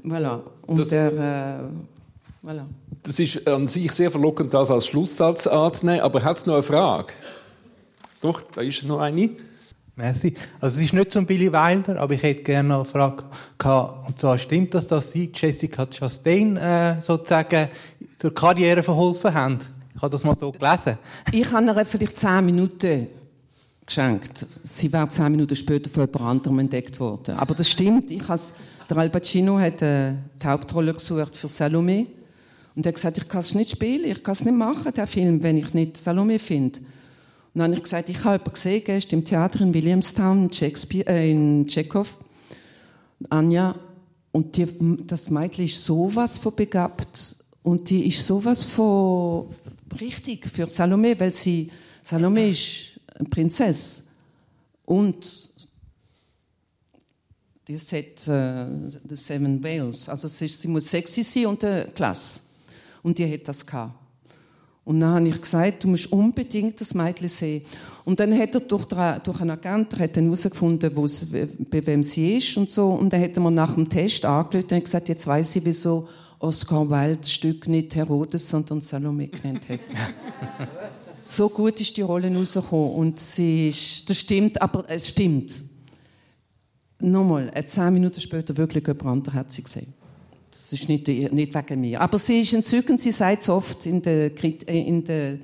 Voilà. 0.03 0.41
Und 0.65 0.79
das, 0.79 0.89
der, 0.89 1.11
äh, 1.11 2.47
voilà. 2.47 2.63
Das 3.03 3.19
ist 3.19 3.45
an 3.45 3.67
sich 3.67 3.91
sehr 3.91 4.09
verlockend, 4.09 4.53
das 4.53 4.71
als 4.71 4.87
Schlusssatz 4.87 5.47
anzunehmen, 5.47 5.99
aber 5.99 6.23
hat 6.23 6.37
es 6.37 6.45
noch 6.45 6.53
eine 6.53 6.63
Frage? 6.63 7.11
Doch, 8.21 8.41
da 8.41 8.61
ist 8.61 8.83
noch 8.83 8.99
eine. 8.99 9.31
Merci. 9.97 10.33
Also 10.61 10.77
es 10.77 10.85
ist 10.85 10.93
nicht 10.93 11.11
zum 11.11 11.25
Billy 11.25 11.51
Wilder, 11.51 11.99
aber 11.99 12.13
ich 12.13 12.23
hätte 12.23 12.43
gerne 12.43 12.69
noch 12.69 12.83
eine 12.83 12.85
Frage 12.85 13.23
gehabt. 13.57 14.07
Und 14.07 14.19
zwar 14.19 14.37
stimmt 14.37 14.73
das, 14.73 14.87
dass 14.87 15.11
Sie 15.11 15.29
Jessica 15.33 15.85
Chastain 15.85 16.55
äh, 16.55 17.01
sozusagen 17.01 17.69
zur 18.17 18.33
Karriere 18.33 18.81
verholfen 18.81 19.33
haben? 19.33 19.59
Ich 19.95 20.01
habe 20.01 20.11
das 20.11 20.23
mal 20.25 20.37
so 20.37 20.51
gelesen. 20.51 20.97
Ich 21.31 21.49
habe 21.51 21.65
ihr 21.67 21.85
vielleicht 21.85 22.17
zehn 22.17 22.45
Minuten 22.45 23.07
geschenkt. 23.85 24.45
Sie 24.63 24.91
wäre 24.91 25.07
zehn 25.07 25.31
Minuten 25.31 25.55
später 25.55 25.89
von 25.89 26.05
jemand 26.05 26.21
anderem 26.21 26.59
entdeckt 26.59 26.99
worden. 26.99 27.35
Aber 27.35 27.55
das 27.55 27.69
stimmt. 27.69 28.11
Ich 28.11 28.23
der 28.89 28.97
Al 28.97 29.09
Pacino 29.09 29.57
hat 29.57 29.81
äh, 29.81 30.13
die 30.41 30.47
Hauptrolle 30.47 30.93
gesucht 30.93 31.35
für 31.35 31.49
Salome. 31.49 32.07
Und 32.75 32.85
er 32.85 32.89
hat 32.89 32.95
gesagt, 32.95 33.17
ich 33.17 33.27
kann 33.27 33.39
es 33.39 33.55
nicht 33.55 33.71
spielen, 33.71 34.11
ich 34.11 34.21
kann 34.21 34.33
es 34.33 34.43
nicht 34.43 34.55
machen, 34.55 34.93
den 34.93 35.07
Film, 35.07 35.41
wenn 35.41 35.57
ich 35.57 35.73
nicht 35.73 35.97
Salome 35.97 36.39
finde. 36.39 36.79
Und 36.79 36.85
dann 37.53 37.71
habe 37.71 37.75
ich 37.75 37.83
gesagt, 37.83 38.09
ich 38.09 38.17
habe 38.17 38.33
jemanden 38.33 38.53
gesehen, 38.53 38.83
gestern 38.83 39.19
im 39.19 39.25
Theater 39.25 39.61
in 39.61 39.73
Williamstown, 39.73 40.43
in, 40.43 40.53
Shakespeare, 40.53 41.07
äh, 41.07 41.31
in 41.31 41.65
Chekhov, 41.67 42.17
Anja, 43.29 43.75
und 44.33 44.57
die, 44.57 44.67
das 45.07 45.29
Mädchen 45.29 45.63
ist 45.63 45.85
sowas 45.85 46.37
von 46.37 46.53
begabt 46.53 47.44
und 47.65 47.89
die 47.89 48.05
ist 48.05 48.25
sowas 48.25 48.63
von 48.63 49.47
richtig 49.99 50.45
für 50.45 50.67
Salome, 50.67 51.19
weil 51.19 51.33
sie, 51.33 51.71
Salome 52.03 52.49
ist 52.49 52.99
eine 53.15 53.27
Prinzessin 53.27 54.03
und 54.85 55.51
die 57.67 57.75
hat 57.75 58.27
äh, 58.27 58.67
The 59.09 59.15
Seven 59.15 59.63
Wales, 59.63 60.07
also 60.07 60.27
sie, 60.27 60.47
sie 60.47 60.67
muss 60.67 60.87
sexy 60.87 61.23
sein 61.23 61.47
und 61.47 61.63
eine 61.63 61.87
Klasse. 61.87 62.41
Und 63.01 63.17
die 63.17 63.33
hat 63.33 63.47
das 63.47 63.65
gehabt. 63.65 63.95
Und 64.83 64.99
dann 64.99 65.15
habe 65.15 65.27
ich 65.27 65.41
gesagt, 65.41 65.83
du 65.83 65.87
musst 65.87 66.11
unbedingt 66.11 66.79
das 66.79 66.93
Mädchen 66.93 67.27
sehen. 67.27 67.63
Und 68.03 68.19
dann 68.19 68.37
hat 68.37 68.53
er 68.53 68.61
durch, 68.61 68.85
durch 68.85 69.41
einen 69.41 69.49
Agenten 69.49 69.97
herausgefunden, 69.97 70.93
bei 70.93 71.85
wem 71.87 72.03
sie 72.03 72.37
ist 72.37 72.55
und 72.57 72.69
so. 72.69 72.89
Und 72.89 73.11
dann 73.11 73.23
hat 73.23 73.35
er 73.35 73.41
mir 73.41 73.49
nach 73.49 73.73
dem 73.73 73.89
Test 73.89 74.23
angelötet 74.23 74.73
und 74.73 74.85
gesagt, 74.85 75.09
jetzt 75.09 75.25
weiß 75.25 75.55
ich, 75.55 75.65
wieso 75.65 76.07
Oscar 76.45 76.89
Wilde 76.89 77.17
das 77.17 77.31
Stück 77.31 77.67
nicht 77.67 77.95
Herodes, 77.95 78.47
sondern 78.47 78.81
Salome 78.81 79.27
genannt 79.27 79.67
hat. 79.67 79.79
so 81.23 81.49
gut 81.49 81.81
ist 81.81 81.97
die 81.97 82.01
Rolle 82.01 82.33
rausgekommen. 82.33 82.91
Und 82.91 83.19
sie 83.19 83.69
ist, 83.69 84.09
das 84.09 84.19
stimmt, 84.19 84.61
aber 84.61 84.85
es 84.87 85.09
stimmt. 85.09 85.63
Nochmal, 86.99 87.51
zehn 87.65 87.93
Minuten 87.93 88.21
später 88.21 88.55
wirklich 88.55 88.85
jemand 88.85 89.05
anderes 89.05 89.33
hat 89.33 89.51
sie 89.51 89.63
gesehen. 89.63 89.93
Das 90.51 90.71
ist 90.71 90.87
nicht, 90.87 91.07
nicht 91.07 91.53
wegen 91.53 91.81
mir. 91.81 91.99
Aber 91.99 92.17
sie 92.17 92.39
ist 92.39 92.53
entzückend, 92.53 92.99
sie 92.99 93.11
sagt 93.11 93.41
es 93.41 93.49
oft 93.49 93.85
in 93.85 94.01
der, 94.01 94.31
äh, 94.43 94.87
in 94.87 95.03
der 95.03 95.37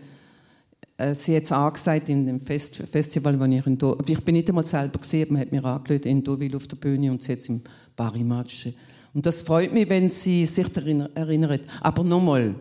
äh, 0.98 1.16
sie 1.16 1.36
hat 1.36 1.44
es 1.44 1.52
angesagt 1.52 2.10
in 2.10 2.26
dem 2.26 2.42
Fest, 2.42 2.78
Festival, 2.92 3.40
wo 3.40 3.46
ich 3.46 3.66
in 3.66 3.78
Do 3.78 3.98
ich 4.06 4.24
bin 4.24 4.36
nicht 4.36 4.50
einmal 4.50 4.66
selber 4.66 5.00
gesehen, 5.00 5.34
man 5.34 5.42
hat 5.42 5.52
mir 5.52 5.64
angelötet 5.66 6.06
in 6.06 6.24
Deauville 6.24 6.56
auf 6.56 6.68
der 6.68 6.78
Bühne 6.78 7.12
und 7.12 7.22
sie 7.22 7.34
es 7.34 7.50
im 7.50 7.62
Barimatsch. 7.96 8.70
Und 9.14 9.26
das 9.26 9.42
freut 9.42 9.74
mich, 9.74 9.90
wenn 9.90 10.10
sie 10.10 10.46
sich 10.46 10.68
daran 10.70 11.10
erinnert. 11.16 11.62
Aber 11.82 12.04
nochmal, 12.04 12.56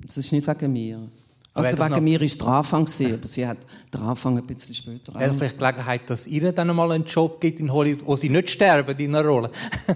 das 0.00 0.16
ist 0.16 0.32
nicht 0.32 0.46
wegen 0.46 0.72
mir. 0.72 1.08
Also 1.52 1.76
wegen 1.78 1.90
noch... 1.90 2.00
mir 2.00 2.20
war 2.20 2.26
es 2.26 2.38
der 2.38 2.46
Anfang, 2.46 2.82
aber 2.82 3.26
sie 3.26 3.46
hat 3.46 3.58
den 3.92 4.00
Anfang 4.00 4.38
ein 4.38 4.46
bisschen 4.46 4.74
später. 4.74 5.14
Hat 5.14 5.34
vielleicht 5.36 5.58
Gelegenheit, 5.58 6.08
dass 6.08 6.26
ihr 6.26 6.52
dann 6.52 6.74
mal 6.74 6.92
einen 6.92 7.04
Job 7.04 7.40
gibt 7.40 7.58
in 7.58 7.72
Hollywood, 7.72 8.06
wo 8.06 8.16
sie 8.16 8.28
nicht 8.28 8.50
sterben 8.50 8.96
in 8.96 9.14
einer 9.14 9.26
Rolle? 9.26 9.50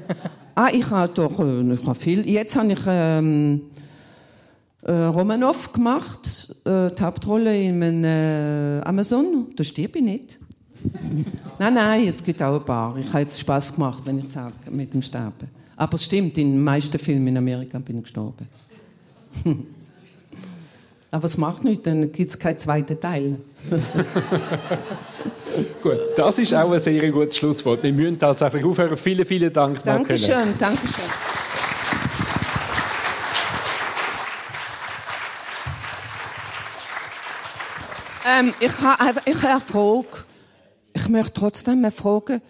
ah, 0.57 0.69
ich 0.73 0.89
habe 0.91 1.13
doch 1.15 1.39
äh, 1.39 1.73
ich 1.73 1.87
habe 1.87 1.95
viel. 1.95 2.29
Jetzt 2.29 2.57
habe 2.57 2.73
ich 2.73 2.81
ähm, 2.87 3.63
äh, 4.83 4.93
Romanov 4.93 5.73
gemacht, 5.73 6.57
äh, 6.65 6.91
die 6.91 7.03
Hauptrolle 7.03 7.57
in 7.57 8.03
äh, 8.03 8.81
Amazon. 8.85 9.47
Da 9.55 9.63
stirb 9.63 9.95
ich 9.95 10.03
nicht. 10.03 10.39
nein, 11.59 11.75
nein, 11.75 12.09
es 12.09 12.23
gibt 12.23 12.43
auch 12.43 12.59
ein 12.59 12.65
paar. 12.65 12.97
Ich 12.97 13.09
habe 13.09 13.21
jetzt 13.21 13.39
Spaß 13.39 13.75
gemacht, 13.75 14.03
wenn 14.05 14.19
ich 14.19 14.29
sage, 14.29 14.55
mit 14.71 14.93
dem 14.93 15.03
Sterben. 15.03 15.49
Aber 15.77 15.95
es 15.95 16.05
stimmt, 16.05 16.39
in 16.39 16.53
den 16.53 16.63
meisten 16.63 16.99
Filmen 16.99 17.29
in 17.29 17.37
Amerika 17.37 17.79
bin 17.79 17.99
ich 17.99 18.05
gestorben. 18.05 18.49
Aber 21.11 21.27
es 21.27 21.37
macht 21.37 21.63
nichts, 21.63 21.85
dann 21.85 22.11
gibt 22.11 22.31
es 22.31 22.39
keinen 22.39 22.59
zweiten 22.59 22.99
Teil. 22.99 23.37
Gut, 25.83 25.99
das 26.17 26.39
ist 26.41 26.53
auch 26.55 26.73
ein 26.73 26.81
sehr 26.81 27.11
gutes 27.13 27.37
Schlusswort. 27.37 27.83
Wir 27.85 27.93
müssen 27.93 28.19
tatsächlich 28.19 28.65
aufhören. 28.65 28.97
Vielen, 28.97 29.25
vielen 29.25 29.53
Dank. 29.53 29.85
Dankeschön, 29.85 30.59
Dankeschön. 30.59 31.05
Ähm, 38.27 38.53
ich 38.59 38.73
habe 38.83 39.21
eine 39.25 39.61
Frage. 39.61 40.25
Ich 40.95 41.09
möchte 41.09 41.33
trotzdem 41.33 41.81
mal 41.81 41.91
fragen, 41.91 42.41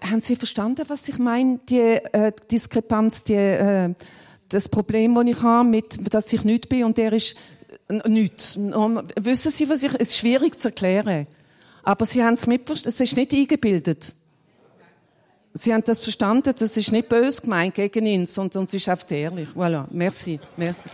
haben 0.00 0.20
Sie 0.20 0.36
verstanden, 0.36 0.84
was 0.88 1.08
ich 1.08 1.18
meine? 1.18 1.60
Die 1.68 1.78
äh, 1.78 2.32
Diskrepanz, 2.50 3.22
die, 3.22 3.34
äh, 3.34 3.94
das 4.48 4.68
Problem, 4.68 5.14
das 5.14 5.26
ich 5.26 5.42
habe, 5.42 5.68
mit, 5.68 6.14
dass 6.14 6.32
ich 6.32 6.44
nicht 6.44 6.68
bin 6.68 6.84
und 6.84 6.98
der 6.98 7.12
ist 7.12 7.36
nichts. 8.06 8.58
Wissen 8.58 9.52
Sie, 9.52 9.68
was 9.68 9.82
ich, 9.82 9.92
es 9.94 10.08
ist 10.08 10.16
schwierig 10.18 10.58
zu 10.58 10.68
erklären. 10.68 11.26
Aber 11.82 12.04
Sie 12.04 12.22
haben 12.22 12.34
es 12.34 12.46
mitverstanden, 12.46 12.94
es 12.94 13.00
ist 13.00 13.16
nicht 13.16 13.32
eingebildet. 13.32 14.14
Sie 15.54 15.72
haben 15.72 15.84
das 15.84 16.00
verstanden, 16.00 16.54
das 16.56 16.76
ist 16.76 16.92
nicht 16.92 17.08
böse 17.08 17.42
gemeint 17.42 17.74
gegen 17.74 18.06
ihn, 18.06 18.26
sondern 18.26 18.64
es 18.64 18.74
ist 18.74 18.88
einfach 18.88 19.10
ehrlich. 19.10 19.48
Voilà, 19.54 19.86
merci. 19.90 20.38
merci. 20.56 20.84